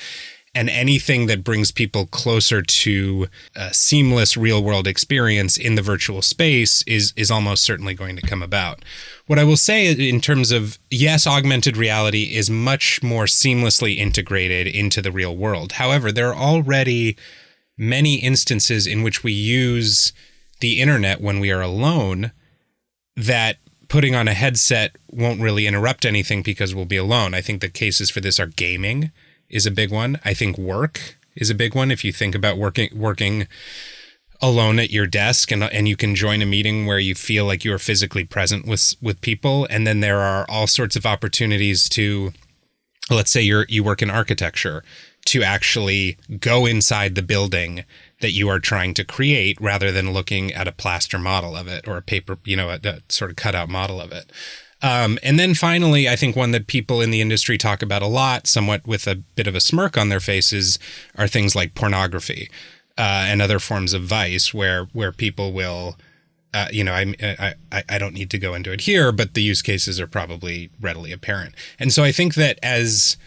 and 0.54 0.70
anything 0.70 1.28
that 1.28 1.44
brings 1.44 1.72
people 1.72 2.06
closer 2.08 2.62
to 2.62 3.28
a 3.56 3.74
seamless 3.74 4.36
real 4.36 4.62
world 4.62 4.86
experience 4.86 5.58
in 5.58 5.76
the 5.76 5.82
virtual 5.82 6.22
space 6.22 6.84
is 6.84 7.14
is 7.16 7.32
almost 7.32 7.64
certainly 7.64 7.94
going 7.94 8.16
to 8.18 8.28
come 8.28 8.44
about. 8.44 8.84
What 9.28 9.40
I 9.40 9.44
will 9.44 9.58
say 9.58 9.92
in 9.92 10.20
terms 10.20 10.52
of 10.52 10.78
yes, 10.90 11.26
augmented 11.26 11.78
reality 11.78 12.36
is 12.36 12.50
much 12.50 13.02
more 13.02 13.26
seamlessly 13.26 13.98
integrated 13.98 14.68
into 14.68 15.02
the 15.02 15.12
real 15.12 15.36
world. 15.36 15.74
However, 15.74 16.12
there 16.12 16.30
are 16.30 16.36
already 16.36 17.18
many 17.78 18.16
instances 18.16 18.86
in 18.86 19.04
which 19.04 19.24
we 19.24 19.32
use 19.32 20.12
the 20.60 20.82
internet 20.82 21.22
when 21.22 21.40
we 21.40 21.52
are 21.52 21.62
alone 21.62 22.32
that 23.16 23.58
putting 23.88 24.16
on 24.16 24.28
a 24.28 24.34
headset 24.34 24.96
won't 25.10 25.42
really 25.42 25.66
interrupt 25.66 26.06
anything 26.06 26.42
because 26.42 26.76
we'll 26.76 26.86
be 26.86 26.98
alone. 26.98 27.34
I 27.34 27.42
think 27.42 27.62
the 27.62 27.70
cases 27.70 28.10
for 28.10 28.20
this 28.20 28.40
are 28.40 28.48
gaming 28.48 29.12
is 29.52 29.66
a 29.66 29.72
big 29.72 29.92
one. 29.92 30.20
I 30.26 30.34
think 30.34 30.58
work 30.58 31.18
is 31.36 31.50
a 31.50 31.56
big 31.56 31.76
one. 31.76 31.92
If 31.92 32.04
you 32.04 32.12
think 32.12 32.36
about 32.36 32.58
working 32.58 32.90
working 32.94 33.48
alone 34.42 34.80
at 34.80 34.90
your 34.90 35.06
desk 35.06 35.52
and 35.52 35.64
and 35.64 35.88
you 35.88 35.96
can 35.96 36.16
join 36.16 36.42
a 36.42 36.46
meeting 36.46 36.86
where 36.88 37.00
you 37.00 37.14
feel 37.14 37.46
like 37.46 37.64
you 37.64 37.74
are 37.74 37.80
physically 37.80 38.24
present 38.24 38.66
with 38.66 38.96
with 39.02 39.22
people. 39.22 39.68
And 39.70 39.86
then 39.86 40.00
there 40.00 40.20
are 40.20 40.46
all 40.50 40.68
sorts 40.68 40.96
of 40.96 41.06
opportunities 41.06 41.88
to 41.90 42.34
let's 43.10 43.32
say 43.32 43.42
you're 43.42 43.66
you 43.70 43.84
work 43.84 44.02
in 44.02 44.10
architecture 44.10 44.84
to 45.24 45.44
actually 45.44 46.18
go 46.40 46.66
inside 46.66 47.14
the 47.14 47.22
building 47.22 47.84
that 48.22 48.32
you 48.32 48.50
are 48.50 48.60
trying 48.60 48.94
to 48.96 49.04
create 49.04 49.60
rather 49.62 49.92
than 49.92 50.14
looking 50.14 50.52
at 50.52 50.68
a 50.68 50.72
plaster 50.72 51.20
model 51.20 51.56
of 51.56 51.68
it 51.68 51.88
or 51.88 51.98
a 51.98 52.02
paper 52.02 52.40
you 52.44 52.56
know 52.56 52.70
a, 52.70 52.80
a 52.84 53.02
sort 53.10 53.30
of 53.30 53.38
cutout 53.38 53.70
model 53.70 54.02
of 54.02 54.12
it 54.12 54.32
um, 54.82 55.20
and 55.22 55.38
then 55.40 55.54
finally, 55.54 56.10
I 56.10 56.16
think 56.16 56.36
one 56.36 56.52
that 56.52 56.68
people 56.68 57.02
in 57.02 57.12
the 57.12 57.22
industry 57.22 57.58
talk 57.58 57.82
about 57.82 58.02
a 58.02 58.08
lot, 58.08 58.48
somewhat 58.48 58.86
with 58.88 59.08
a 59.08 59.16
bit 59.16 59.48
of 59.48 59.56
a 59.56 59.62
smirk 59.62 59.98
on 59.98 60.10
their 60.10 60.20
faces, 60.20 60.80
are 61.16 61.28
things 61.28 61.56
like 61.56 61.76
pornography 61.76 62.50
uh, 62.98 63.26
and 63.28 63.42
other 63.42 63.60
forms 63.60 63.94
of 63.94 64.04
vice, 64.04 64.54
where 64.54 64.86
where 64.94 65.12
people 65.12 65.54
will, 65.54 65.98
uh, 66.54 66.68
you 66.72 66.84
know, 66.84 66.94
I, 66.94 67.14
I 67.72 67.84
I 67.88 67.98
don't 67.98 68.14
need 68.14 68.32
to 68.32 68.40
go 68.40 68.54
into 68.54 68.72
it 68.72 68.82
here, 68.82 69.12
but 69.12 69.34
the 69.34 69.44
use 69.44 69.62
cases 69.62 70.00
are 70.00 70.08
probably 70.08 70.72
readily 70.80 71.12
apparent. 71.12 71.56
And 71.78 71.94
so 71.94 72.04
I 72.04 72.12
think 72.12 72.34
that 72.36 72.58
as 72.64 73.18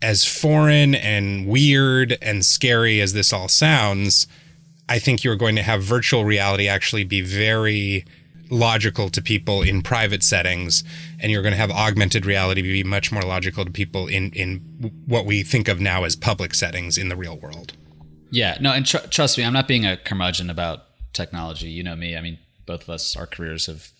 as 0.00 0.24
foreign 0.24 0.94
and 0.94 1.46
weird 1.46 2.16
and 2.22 2.46
scary 2.46 3.00
as 3.00 3.12
this 3.12 3.32
all 3.32 3.48
sounds, 3.48 4.26
I 4.88 4.98
think 4.98 5.22
you're 5.22 5.36
going 5.36 5.56
to 5.56 5.62
have 5.62 5.82
virtual 5.82 6.24
reality 6.24 6.68
actually 6.68 7.04
be 7.04 7.20
very 7.20 8.04
logical 8.50 9.08
to 9.10 9.22
people 9.22 9.62
in 9.62 9.82
private 9.82 10.22
settings 10.22 10.84
and 11.20 11.30
you're 11.30 11.42
going 11.42 11.52
to 11.52 11.58
have 11.58 11.70
augmented 11.70 12.24
reality 12.24 12.62
be 12.62 12.84
much 12.84 13.12
more 13.12 13.22
logical 13.22 13.64
to 13.64 13.70
people 13.70 14.06
in 14.06 14.30
in 14.32 14.58
what 15.06 15.26
we 15.26 15.42
think 15.42 15.68
of 15.68 15.80
now 15.80 16.04
as 16.04 16.16
public 16.16 16.54
settings 16.54 16.96
in 16.98 17.08
the 17.08 17.16
real 17.16 17.36
world. 17.36 17.74
Yeah, 18.30 18.58
no, 18.60 18.72
and 18.72 18.84
tr- 18.84 19.06
trust 19.10 19.38
me, 19.38 19.44
I'm 19.44 19.52
not 19.52 19.68
being 19.68 19.86
a 19.86 19.96
curmudgeon 19.96 20.50
about 20.50 20.80
technology. 21.12 21.68
You 21.68 21.82
know 21.82 21.96
me. 21.96 22.16
I 22.16 22.20
mean, 22.20 22.38
both 22.66 22.82
of 22.82 22.90
us, 22.90 23.16
our 23.16 23.26
careers 23.26 23.66
have 23.66 23.90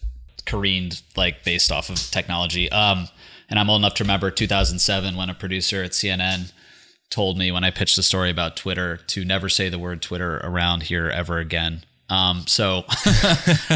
careened 0.44 1.02
like 1.16 1.44
based 1.44 1.70
off 1.72 1.90
of 1.90 1.98
technology. 2.10 2.70
Um, 2.70 3.08
and 3.50 3.58
I'm 3.58 3.70
old 3.70 3.80
enough 3.80 3.94
to 3.94 4.04
remember 4.04 4.30
2007 4.30 5.16
when 5.16 5.30
a 5.30 5.34
producer 5.34 5.82
at 5.82 5.92
CNN 5.92 6.52
told 7.10 7.38
me 7.38 7.50
when 7.50 7.64
I 7.64 7.70
pitched 7.70 7.96
the 7.96 8.02
story 8.02 8.30
about 8.30 8.56
Twitter 8.56 8.98
to 9.08 9.24
never 9.24 9.48
say 9.48 9.68
the 9.68 9.78
word 9.78 10.02
Twitter 10.02 10.38
around 10.38 10.84
here 10.84 11.08
ever 11.08 11.38
again. 11.38 11.84
Um, 12.08 12.46
so 12.46 12.84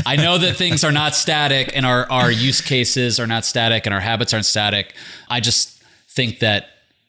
I 0.07 0.17
know 0.17 0.39
that 0.39 0.57
things 0.57 0.85
are 0.85 0.93
not 0.93 1.15
static 1.15 1.71
and 1.75 1.85
our, 1.85 2.11
our 2.11 2.31
use 2.31 2.61
cases 2.61 3.21
are 3.21 3.27
not 3.27 3.45
static 3.45 3.85
and 3.85 3.95
our 3.95 4.01
habits 4.01 4.33
aren't 4.33 4.47
static. 4.47 4.95
I 5.29 5.41
just 5.41 5.83
think 6.09 6.39
that 6.39 6.69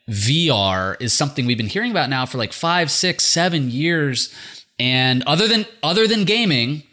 VR 0.10 0.98
is 1.00 1.14
something 1.14 1.46
we've 1.46 1.58
been 1.58 1.68
hearing 1.68 1.92
about 1.92 2.10
now 2.10 2.26
for 2.26 2.38
like 2.38 2.52
five, 2.52 2.92
six, 2.92 3.24
seven 3.24 3.70
years. 3.70 4.34
And 4.80 5.24
other 5.24 5.48
than 5.48 5.66
other 5.82 6.08
than 6.08 6.26
gaming, 6.26 6.84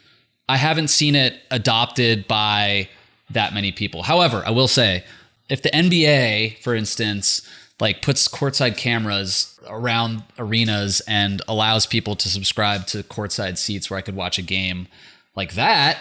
I 0.47 0.57
haven't 0.57 0.89
seen 0.89 1.15
it 1.15 1.41
adopted 1.49 2.27
by 2.27 2.89
that 3.29 3.53
many 3.53 3.71
people. 3.71 4.03
However, 4.03 4.43
I 4.45 4.51
will 4.51 4.67
say, 4.67 5.03
if 5.49 5.61
the 5.61 5.69
NBA, 5.69 6.59
for 6.59 6.75
instance, 6.75 7.41
like 7.81 8.03
puts 8.03 8.27
courtside 8.27 8.77
cameras 8.77 9.59
around 9.67 10.23
arenas 10.37 11.01
and 11.07 11.41
allows 11.47 11.87
people 11.87 12.15
to 12.15 12.29
subscribe 12.29 12.85
to 12.85 13.01
courtside 13.03 13.57
seats 13.57 13.89
where 13.89 13.97
I 13.97 14.01
could 14.01 14.15
watch 14.15 14.37
a 14.37 14.43
game 14.43 14.87
like 15.35 15.55
that, 15.55 15.97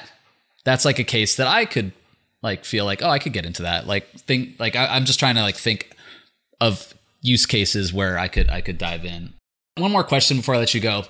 that's 0.65 0.85
like 0.85 0.99
a 0.99 1.05
case 1.05 1.37
that 1.37 1.47
I 1.47 1.65
could 1.65 1.93
like 2.43 2.67
feel 2.67 2.85
like, 2.85 3.03
oh, 3.03 3.09
I 3.09 3.19
could 3.19 3.33
get 3.33 3.47
into 3.47 3.63
that. 3.63 3.87
Like 3.87 4.09
think 4.11 4.61
like 4.61 4.77
I, 4.77 4.97
am 4.97 5.07
just 5.07 5.19
trying 5.19 5.37
to 5.37 5.43
like 5.43 5.57
think 5.57 5.97
of 6.61 6.93
use 7.23 7.47
cases 7.47 7.93
where 7.93 8.19
I 8.19 8.29
could 8.29 8.51
I 8.51 8.61
could 8.61 8.77
dive 8.77 9.07
in. 9.07 9.33
One 9.79 9.91
more 9.91 10.05
question 10.05 10.37
before 10.37 10.57
I 10.57 10.59
let 10.59 10.75
you 10.75 10.81
go. 10.81 11.05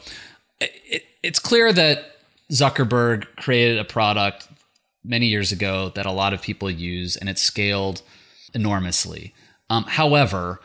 It, 0.60 1.02
it's 1.22 1.40
clear 1.40 1.72
that 1.72 2.16
Zuckerberg 2.52 3.24
created 3.36 3.78
a 3.78 3.84
product 3.84 4.48
many 5.04 5.26
years 5.26 5.50
ago 5.50 5.90
that 5.94 6.06
a 6.06 6.12
lot 6.12 6.32
of 6.32 6.42
people 6.42 6.70
use, 6.70 7.16
and 7.16 7.28
it 7.28 7.38
scaled 7.38 8.02
enormously. 8.54 9.34
Um, 9.70 9.84
however, 9.84 10.60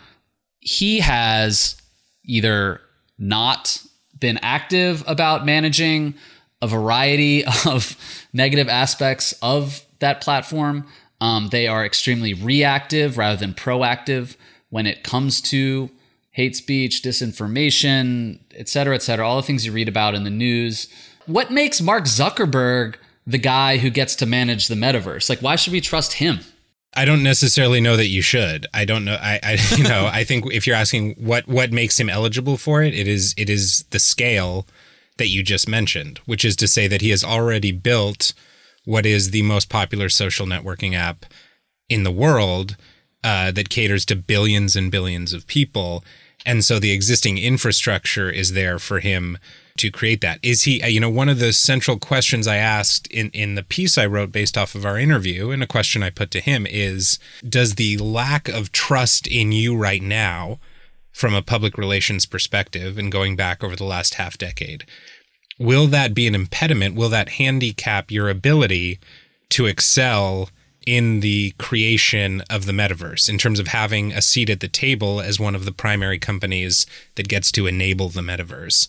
he 0.60 1.00
has 1.00 1.80
either 2.26 2.82
not 3.18 3.82
been 4.20 4.40
active 4.42 5.04
about 5.08 5.46
managing 5.46 6.16
a 6.62 6.68
variety 6.68 7.46
of 7.66 7.96
negative 8.34 8.68
aspects 8.68 9.34
of 9.42 9.86
that 10.00 10.22
platform. 10.22 10.88
Um, 11.22 11.48
they 11.50 11.68
are 11.68 11.86
extremely 11.86 12.34
reactive 12.34 13.18
rather 13.18 13.38
than 13.38 13.54
proactive 13.54 14.36
when 14.70 14.86
it 14.86 15.04
comes 15.04 15.40
to 15.40 15.90
hate 16.32 16.56
speech, 16.56 17.02
disinformation, 17.02 18.40
et 18.54 18.68
cetera, 18.68 18.96
et 18.96 19.02
cetera, 19.02 19.26
all 19.26 19.38
the 19.38 19.48
things 19.48 19.66
you 19.66 19.72
read 19.72 19.88
about 19.88 20.16
in 20.16 20.26
the 20.26 20.30
news. 20.30 20.90
What 21.28 21.52
makes 21.52 21.80
Mark 21.80 22.04
Zuckerberg 22.04 22.96
the 23.26 23.38
guy 23.38 23.78
who 23.78 23.90
gets 23.90 24.16
to 24.18 24.26
manage 24.26 24.68
the 24.68 24.76
metaverse? 24.76 25.30
Like, 25.30 25.42
why 25.42 25.56
should 25.56 25.74
we 25.74 25.82
trust 25.82 26.14
him? 26.14 26.40
I 26.96 27.06
don't 27.06 27.24
necessarily 27.24 27.82
know 27.82 27.98
that 27.98 28.08
you 28.08 28.22
should. 28.22 28.68
I 28.74 28.86
don't 28.86 29.06
know. 29.06 29.18
I, 29.22 29.40
I 29.44 29.58
you 29.78 29.84
know, 29.84 30.10
I 30.12 30.24
think 30.24 30.52
if 30.52 30.66
you're 30.66 30.76
asking 30.76 31.16
what 31.16 31.48
what 31.48 31.72
makes 31.72 32.00
him 32.00 32.10
eligible 32.10 32.58
for 32.58 32.82
it, 32.84 32.94
it 32.94 33.08
is 33.08 33.34
it 33.38 33.50
is 33.50 33.84
the 33.90 34.00
scale 34.00 34.66
that 35.18 35.28
you 35.28 35.44
just 35.44 35.68
mentioned, 35.68 36.20
which 36.26 36.44
is 36.44 36.56
to 36.58 36.68
say 36.68 36.88
that 36.88 37.02
he 37.02 37.10
has 37.10 37.24
already 37.24 37.72
built 37.72 38.34
what 38.84 39.06
is 39.06 39.32
the 39.32 39.42
most 39.42 39.70
popular 39.70 40.10
social 40.10 40.46
networking 40.46 40.94
app 40.94 41.26
in 41.90 42.04
the 42.04 42.12
world 42.12 42.76
uh, 43.24 43.52
that 43.52 43.70
caters 43.70 44.06
to 44.06 44.16
billions 44.16 44.76
and 44.76 44.92
billions 44.92 45.34
of 45.34 45.48
people. 45.48 46.04
And 46.46 46.64
so 46.64 46.80
the 46.80 46.92
existing 46.92 47.38
infrastructure 47.38 48.30
is 48.30 48.54
there 48.54 48.78
for 48.78 49.00
him 49.00 49.38
to 49.78 49.92
create 49.92 50.22
that. 50.22 50.40
Is 50.42 50.64
he, 50.64 50.82
uh, 50.82 50.88
you 50.88 51.00
know, 51.00 51.10
one 51.10 51.30
of 51.30 51.40
the 51.40 51.52
central 51.52 52.00
questions 52.00 52.48
I 52.48 52.58
asked 52.58 53.08
in, 53.08 53.30
in 53.32 53.56
the 53.56 53.64
piece 53.64 53.98
I 53.98 54.06
wrote 54.06 54.32
based 54.32 54.58
off 54.58 54.76
of 54.76 54.86
our 54.86 54.98
interview, 54.98 55.52
and 55.52 55.62
a 55.62 55.68
question 55.68 56.02
I 56.04 56.10
put 56.10 56.32
to 56.32 56.40
him 56.40 56.66
is 56.66 57.20
Does 57.48 57.76
the 57.76 57.98
lack 57.98 58.48
of 58.48 58.72
trust 58.72 59.28
in 59.28 59.52
you 59.52 59.76
right 59.76 60.02
now, 60.02 60.60
from 61.12 61.34
a 61.34 61.42
public 61.42 61.78
relations 61.78 62.26
perspective, 62.26 62.98
and 62.98 63.12
going 63.12 63.36
back 63.36 63.64
over 63.64 63.76
the 63.76 63.84
last 63.84 64.16
half 64.16 64.38
decade, 64.38 64.86
will 65.60 65.88
that 65.88 66.14
be 66.14 66.28
an 66.28 66.36
impediment? 66.36 66.96
Will 66.96 67.10
that 67.10 67.30
handicap 67.30 68.12
your 68.12 68.30
ability 68.30 69.00
to 69.50 69.66
excel 69.66 70.50
in 70.86 71.20
the 71.20 71.52
creation 71.58 72.42
of 72.50 72.66
the 72.66 72.72
metaverse 72.72 73.28
in 73.28 73.38
terms 73.38 73.60
of 73.60 73.68
having 73.68 74.14
a 74.14 74.22
seat 74.22 74.50
at 74.50 74.60
the 74.60 74.68
table 74.68 75.20
as 75.20 75.40
one 75.40 75.56
of 75.56 75.66
the 75.66 75.72
primary 75.72 76.20
companies 76.20 76.86
that 77.16 77.28
gets 77.28 77.52
to 77.52 77.66
enable 77.66 78.10
the 78.10 78.22
metaverse. 78.22 78.88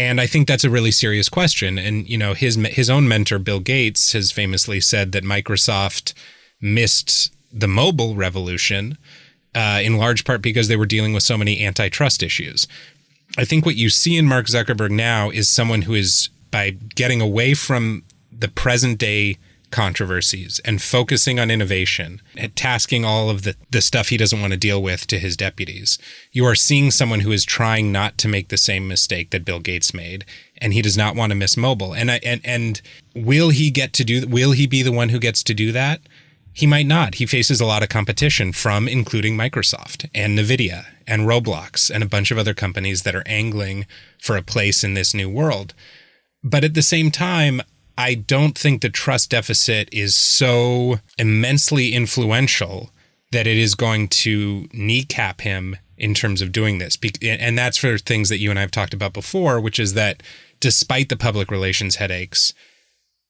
And 0.00 0.18
I 0.18 0.26
think 0.26 0.48
that's 0.48 0.64
a 0.64 0.70
really 0.70 0.92
serious 0.92 1.28
question. 1.28 1.78
And 1.78 2.08
you 2.08 2.16
know, 2.16 2.32
his 2.32 2.56
his 2.70 2.88
own 2.88 3.06
mentor 3.06 3.38
Bill 3.38 3.60
Gates 3.60 4.14
has 4.14 4.32
famously 4.32 4.80
said 4.80 5.12
that 5.12 5.24
Microsoft 5.24 6.14
missed 6.58 7.30
the 7.52 7.68
mobile 7.68 8.14
revolution 8.14 8.96
uh, 9.54 9.80
in 9.82 9.98
large 9.98 10.24
part 10.24 10.40
because 10.40 10.68
they 10.68 10.76
were 10.76 10.86
dealing 10.86 11.12
with 11.12 11.22
so 11.22 11.36
many 11.36 11.62
antitrust 11.62 12.22
issues. 12.22 12.66
I 13.36 13.44
think 13.44 13.66
what 13.66 13.76
you 13.76 13.90
see 13.90 14.16
in 14.16 14.24
Mark 14.24 14.46
Zuckerberg 14.46 14.90
now 14.90 15.28
is 15.28 15.50
someone 15.50 15.82
who 15.82 15.92
is 15.92 16.30
by 16.50 16.70
getting 16.70 17.20
away 17.20 17.52
from 17.52 18.02
the 18.32 18.48
present 18.48 18.96
day 18.96 19.36
controversies 19.70 20.60
and 20.64 20.82
focusing 20.82 21.38
on 21.38 21.50
innovation 21.50 22.20
and 22.36 22.54
tasking 22.56 23.04
all 23.04 23.30
of 23.30 23.42
the, 23.42 23.56
the 23.70 23.80
stuff 23.80 24.08
he 24.08 24.16
doesn't 24.16 24.40
want 24.40 24.52
to 24.52 24.58
deal 24.58 24.82
with 24.82 25.06
to 25.06 25.18
his 25.18 25.36
deputies. 25.36 25.98
You 26.32 26.44
are 26.46 26.54
seeing 26.54 26.90
someone 26.90 27.20
who 27.20 27.32
is 27.32 27.44
trying 27.44 27.92
not 27.92 28.18
to 28.18 28.28
make 28.28 28.48
the 28.48 28.58
same 28.58 28.88
mistake 28.88 29.30
that 29.30 29.44
Bill 29.44 29.60
Gates 29.60 29.94
made 29.94 30.24
and 30.60 30.72
he 30.72 30.82
does 30.82 30.96
not 30.96 31.16
want 31.16 31.30
to 31.30 31.36
miss 31.36 31.56
mobile. 31.56 31.94
And 31.94 32.10
I, 32.10 32.20
and 32.22 32.40
and 32.44 32.80
will 33.14 33.50
he 33.50 33.70
get 33.70 33.92
to 33.94 34.04
do 34.04 34.26
will 34.26 34.52
he 34.52 34.66
be 34.66 34.82
the 34.82 34.92
one 34.92 35.08
who 35.08 35.18
gets 35.18 35.42
to 35.44 35.54
do 35.54 35.72
that? 35.72 36.00
He 36.52 36.66
might 36.66 36.86
not. 36.86 37.14
He 37.14 37.26
faces 37.26 37.60
a 37.60 37.64
lot 37.64 37.82
of 37.82 37.88
competition 37.88 38.52
from 38.52 38.88
including 38.88 39.36
Microsoft 39.36 40.08
and 40.14 40.38
Nvidia 40.38 40.86
and 41.06 41.22
Roblox 41.22 41.90
and 41.90 42.02
a 42.02 42.08
bunch 42.08 42.30
of 42.30 42.38
other 42.38 42.54
companies 42.54 43.02
that 43.02 43.14
are 43.14 43.26
angling 43.26 43.86
for 44.20 44.36
a 44.36 44.42
place 44.42 44.82
in 44.82 44.94
this 44.94 45.14
new 45.14 45.30
world. 45.30 45.74
But 46.42 46.64
at 46.64 46.74
the 46.74 46.82
same 46.82 47.10
time, 47.10 47.60
I 48.00 48.14
don't 48.14 48.56
think 48.56 48.80
the 48.80 48.88
trust 48.88 49.28
deficit 49.30 49.90
is 49.92 50.14
so 50.14 51.00
immensely 51.18 51.92
influential 51.92 52.90
that 53.30 53.46
it 53.46 53.58
is 53.58 53.74
going 53.74 54.08
to 54.08 54.66
kneecap 54.72 55.42
him 55.42 55.76
in 55.98 56.14
terms 56.14 56.40
of 56.40 56.50
doing 56.50 56.78
this. 56.78 56.96
And 57.22 57.58
that's 57.58 57.76
for 57.76 57.98
things 57.98 58.30
that 58.30 58.38
you 58.38 58.48
and 58.48 58.58
I 58.58 58.62
have 58.62 58.70
talked 58.70 58.94
about 58.94 59.12
before, 59.12 59.60
which 59.60 59.78
is 59.78 59.92
that 59.92 60.22
despite 60.60 61.10
the 61.10 61.16
public 61.16 61.50
relations 61.50 61.96
headaches, 61.96 62.54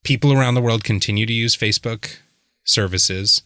people 0.05 0.33
around 0.33 0.55
the 0.55 0.63
world 0.63 0.85
continue 0.85 1.27
to 1.27 1.33
use 1.33 1.57
Facebook 1.57 2.19
services. 2.63 3.43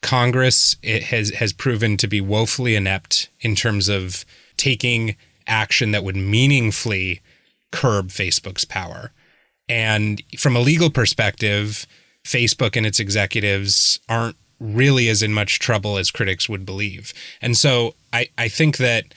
Congress 0.00 0.76
has 0.84 1.30
has 1.30 1.52
proven 1.52 1.96
to 1.96 2.06
be 2.06 2.20
woefully 2.20 2.76
inept 2.76 3.30
in 3.40 3.56
terms 3.56 3.88
of 3.88 4.24
taking 4.56 5.16
action 5.48 5.90
that 5.90 6.04
would 6.04 6.16
meaningfully 6.16 7.20
curb 7.72 8.10
Facebook's 8.10 8.64
power. 8.64 9.10
And 9.72 10.22
from 10.36 10.54
a 10.54 10.60
legal 10.60 10.90
perspective, 10.90 11.86
Facebook 12.26 12.76
and 12.76 12.84
its 12.84 13.00
executives 13.00 14.00
aren't 14.06 14.36
really 14.60 15.08
as 15.08 15.22
in 15.22 15.32
much 15.32 15.60
trouble 15.60 15.96
as 15.96 16.10
critics 16.10 16.46
would 16.46 16.66
believe. 16.66 17.14
And 17.40 17.56
so 17.56 17.94
I, 18.12 18.28
I 18.36 18.48
think 18.48 18.76
that 18.76 19.14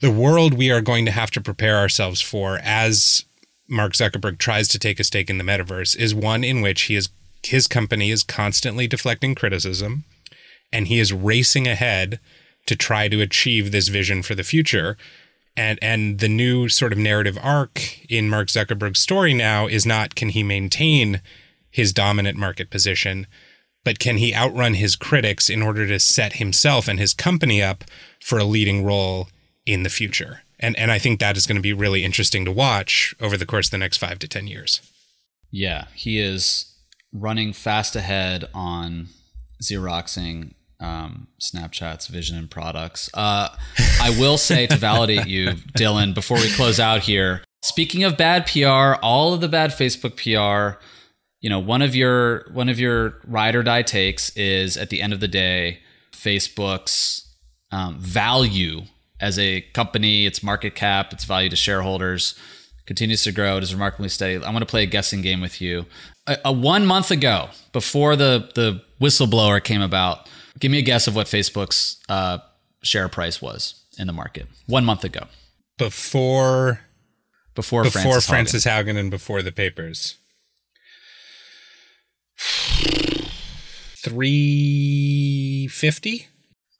the 0.00 0.12
world 0.12 0.54
we 0.54 0.70
are 0.70 0.80
going 0.80 1.04
to 1.06 1.10
have 1.10 1.32
to 1.32 1.40
prepare 1.40 1.78
ourselves 1.78 2.20
for 2.20 2.60
as 2.62 3.24
Mark 3.68 3.94
Zuckerberg 3.94 4.38
tries 4.38 4.68
to 4.68 4.78
take 4.78 5.00
a 5.00 5.04
stake 5.04 5.28
in 5.28 5.38
the 5.38 5.44
metaverse 5.44 5.96
is 5.96 6.14
one 6.14 6.44
in 6.44 6.60
which 6.60 6.82
he 6.82 6.94
is 6.94 7.08
his 7.42 7.66
company 7.66 8.12
is 8.12 8.22
constantly 8.22 8.86
deflecting 8.86 9.34
criticism 9.34 10.04
and 10.72 10.86
he 10.86 11.00
is 11.00 11.12
racing 11.12 11.66
ahead 11.66 12.20
to 12.66 12.76
try 12.76 13.08
to 13.08 13.20
achieve 13.20 13.72
this 13.72 13.88
vision 13.88 14.22
for 14.22 14.36
the 14.36 14.44
future. 14.44 14.96
And 15.56 15.78
and 15.82 16.18
the 16.18 16.28
new 16.28 16.68
sort 16.68 16.92
of 16.92 16.98
narrative 16.98 17.38
arc 17.42 18.10
in 18.10 18.28
Mark 18.30 18.48
Zuckerberg's 18.48 19.00
story 19.00 19.34
now 19.34 19.66
is 19.66 19.84
not 19.84 20.14
can 20.14 20.30
he 20.30 20.42
maintain 20.42 21.20
his 21.70 21.92
dominant 21.92 22.38
market 22.38 22.70
position, 22.70 23.26
but 23.84 23.98
can 23.98 24.16
he 24.16 24.34
outrun 24.34 24.74
his 24.74 24.96
critics 24.96 25.50
in 25.50 25.62
order 25.62 25.86
to 25.86 25.98
set 25.98 26.34
himself 26.34 26.88
and 26.88 26.98
his 26.98 27.14
company 27.14 27.62
up 27.62 27.84
for 28.20 28.38
a 28.38 28.44
leading 28.44 28.84
role 28.84 29.28
in 29.66 29.82
the 29.82 29.90
future? 29.90 30.42
And 30.58 30.78
and 30.78 30.90
I 30.90 30.98
think 30.98 31.20
that 31.20 31.36
is 31.36 31.46
going 31.46 31.56
to 31.56 31.62
be 31.62 31.72
really 31.72 32.04
interesting 32.04 32.44
to 32.44 32.52
watch 32.52 33.14
over 33.20 33.36
the 33.36 33.46
course 33.46 33.66
of 33.66 33.72
the 33.72 33.78
next 33.78 33.98
5 33.98 34.18
to 34.20 34.28
10 34.28 34.46
years. 34.46 34.80
Yeah, 35.50 35.86
he 35.94 36.18
is 36.18 36.72
running 37.12 37.52
fast 37.52 37.94
ahead 37.94 38.48
on 38.54 39.08
Xeroxing 39.62 40.54
um, 40.82 41.28
Snapchat's 41.40 42.08
vision 42.08 42.36
and 42.36 42.50
products. 42.50 43.08
Uh, 43.14 43.48
I 44.00 44.10
will 44.18 44.36
say 44.36 44.66
to 44.66 44.76
validate 44.76 45.26
you, 45.26 45.50
Dylan, 45.78 46.12
before 46.14 46.36
we 46.38 46.50
close 46.50 46.80
out 46.80 47.02
here. 47.02 47.42
Speaking 47.62 48.02
of 48.02 48.16
bad 48.16 48.46
PR, 48.46 49.00
all 49.02 49.32
of 49.32 49.40
the 49.40 49.48
bad 49.48 49.70
Facebook 49.70 50.16
PR, 50.16 50.78
you 51.40 51.48
know, 51.48 51.60
one 51.60 51.80
of 51.80 51.94
your 51.94 52.46
one 52.52 52.68
of 52.68 52.78
your 52.80 53.20
ride 53.26 53.54
or 53.54 53.62
die 53.62 53.82
takes 53.82 54.36
is 54.36 54.76
at 54.76 54.90
the 54.90 55.00
end 55.00 55.12
of 55.12 55.20
the 55.20 55.28
day, 55.28 55.78
Facebook's 56.12 57.32
um, 57.70 57.98
value 57.98 58.82
as 59.20 59.38
a 59.38 59.60
company, 59.72 60.26
its 60.26 60.42
market 60.42 60.74
cap, 60.74 61.12
its 61.12 61.24
value 61.24 61.48
to 61.48 61.56
shareholders 61.56 62.34
continues 62.86 63.22
to 63.24 63.32
grow. 63.32 63.56
It 63.56 63.62
is 63.62 63.72
remarkably 63.72 64.08
steady. 64.08 64.34
I'm 64.34 64.52
going 64.52 64.60
to 64.60 64.66
play 64.66 64.82
a 64.82 64.86
guessing 64.86 65.22
game 65.22 65.40
with 65.40 65.60
you. 65.60 65.86
A, 66.26 66.38
a 66.46 66.52
one 66.52 66.84
month 66.86 67.10
ago, 67.10 67.48
before 67.72 68.16
the 68.16 68.50
the 68.54 68.82
whistleblower 69.00 69.62
came 69.62 69.82
about, 69.82 70.28
Give 70.58 70.70
me 70.70 70.78
a 70.78 70.82
guess 70.82 71.06
of 71.06 71.16
what 71.16 71.26
Facebook's 71.26 71.98
uh, 72.08 72.38
share 72.82 73.08
price 73.08 73.40
was 73.40 73.82
in 73.98 74.06
the 74.06 74.12
market 74.12 74.46
one 74.66 74.84
month 74.84 75.04
ago. 75.04 75.26
Before 75.78 76.80
before 77.54 77.84
before 77.84 78.20
Frances, 78.20 78.26
Frances 78.26 78.64
Haugen. 78.64 78.94
Haugen 78.94 78.98
and 78.98 79.10
before 79.10 79.42
the 79.42 79.52
papers. 79.52 80.18
Three 83.96 85.68
fifty. 85.70 86.28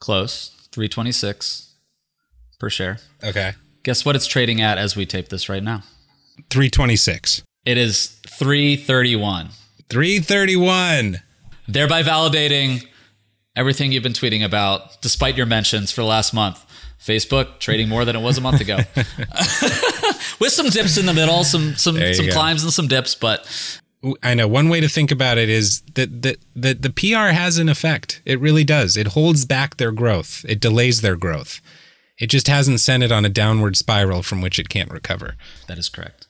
Close. 0.00 0.50
Three 0.72 0.88
twenty 0.88 1.12
six 1.12 1.74
per 2.58 2.68
share. 2.70 2.98
Okay. 3.22 3.52
Guess 3.84 4.04
what 4.04 4.16
it's 4.16 4.26
trading 4.26 4.60
at 4.60 4.78
as 4.78 4.96
we 4.96 5.06
tape 5.06 5.28
this 5.28 5.48
right 5.48 5.62
now? 5.62 5.82
Three 6.50 6.70
twenty 6.70 6.96
six. 6.96 7.42
It 7.64 7.78
is 7.78 8.20
three 8.26 8.76
thirty 8.76 9.16
one. 9.16 9.50
Three 9.88 10.18
thirty 10.18 10.56
one. 10.56 11.22
Thereby 11.68 12.02
validating 12.02 12.86
everything 13.56 13.92
you've 13.92 14.02
been 14.02 14.12
tweeting 14.12 14.44
about, 14.44 15.00
despite 15.02 15.36
your 15.36 15.46
mentions 15.46 15.90
for 15.90 16.00
the 16.02 16.06
last 16.06 16.32
month. 16.32 16.64
Facebook 17.00 17.58
trading 17.58 17.88
more 17.88 18.04
than 18.04 18.14
it 18.14 18.20
was 18.20 18.38
a 18.38 18.40
month 18.40 18.60
ago, 18.60 18.76
with 20.38 20.52
some 20.52 20.68
dips 20.68 20.96
in 20.96 21.06
the 21.06 21.12
middle, 21.12 21.42
some 21.42 21.74
some 21.74 21.96
some 22.14 22.26
go. 22.26 22.32
climbs 22.32 22.62
and 22.62 22.72
some 22.72 22.86
dips. 22.86 23.16
But 23.16 23.44
I 24.22 24.34
know 24.34 24.46
one 24.46 24.68
way 24.68 24.80
to 24.80 24.88
think 24.88 25.10
about 25.10 25.36
it 25.36 25.48
is 25.48 25.82
that 25.94 26.22
that 26.22 26.36
that 26.54 26.82
the 26.82 26.90
PR 26.90 27.34
has 27.34 27.58
an 27.58 27.68
effect. 27.68 28.22
It 28.24 28.38
really 28.38 28.62
does. 28.62 28.96
It 28.96 29.08
holds 29.08 29.44
back 29.44 29.78
their 29.78 29.90
growth. 29.90 30.44
It 30.48 30.60
delays 30.60 31.00
their 31.00 31.16
growth. 31.16 31.60
It 32.20 32.28
just 32.28 32.46
hasn't 32.46 32.78
sent 32.78 33.02
it 33.02 33.10
on 33.10 33.24
a 33.24 33.28
downward 33.28 33.76
spiral 33.76 34.22
from 34.22 34.40
which 34.40 34.60
it 34.60 34.68
can't 34.68 34.92
recover. 34.92 35.34
That 35.66 35.78
is 35.78 35.88
correct. 35.88 36.28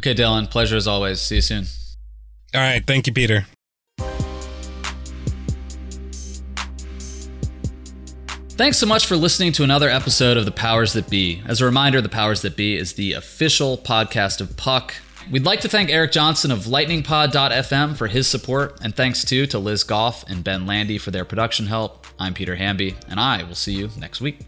Okay, 0.00 0.14
Dylan. 0.16 0.50
Pleasure 0.50 0.76
as 0.76 0.88
always. 0.88 1.20
See 1.20 1.36
you 1.36 1.42
soon. 1.42 1.66
All 2.54 2.60
right. 2.60 2.84
Thank 2.84 3.06
you, 3.06 3.12
Peter. 3.12 3.46
Thanks 8.54 8.76
so 8.78 8.86
much 8.86 9.06
for 9.06 9.16
listening 9.16 9.50
to 9.52 9.64
another 9.64 9.88
episode 9.88 10.36
of 10.36 10.44
The 10.44 10.52
Powers 10.52 10.92
That 10.92 11.08
Be. 11.08 11.42
As 11.46 11.60
a 11.60 11.64
reminder, 11.64 12.00
The 12.00 12.08
Powers 12.08 12.42
That 12.42 12.54
Be 12.54 12.76
is 12.76 12.92
the 12.92 13.14
official 13.14 13.78
podcast 13.78 14.40
of 14.40 14.56
Puck. 14.56 14.94
We'd 15.30 15.44
like 15.44 15.62
to 15.62 15.68
thank 15.68 15.90
Eric 15.90 16.12
Johnson 16.12 16.50
of 16.50 16.60
lightningpod.fm 16.60 17.96
for 17.96 18.06
his 18.08 18.26
support, 18.28 18.78
and 18.82 18.94
thanks 18.94 19.24
too 19.24 19.46
to 19.48 19.58
Liz 19.58 19.84
Goff 19.84 20.24
and 20.28 20.44
Ben 20.44 20.66
Landy 20.66 20.98
for 20.98 21.10
their 21.10 21.24
production 21.24 21.66
help. 21.66 22.06
I'm 22.18 22.34
Peter 22.34 22.54
Hamby, 22.56 22.94
and 23.08 23.18
I 23.18 23.42
will 23.42 23.54
see 23.54 23.72
you 23.72 23.88
next 23.98 24.20
week. 24.20 24.38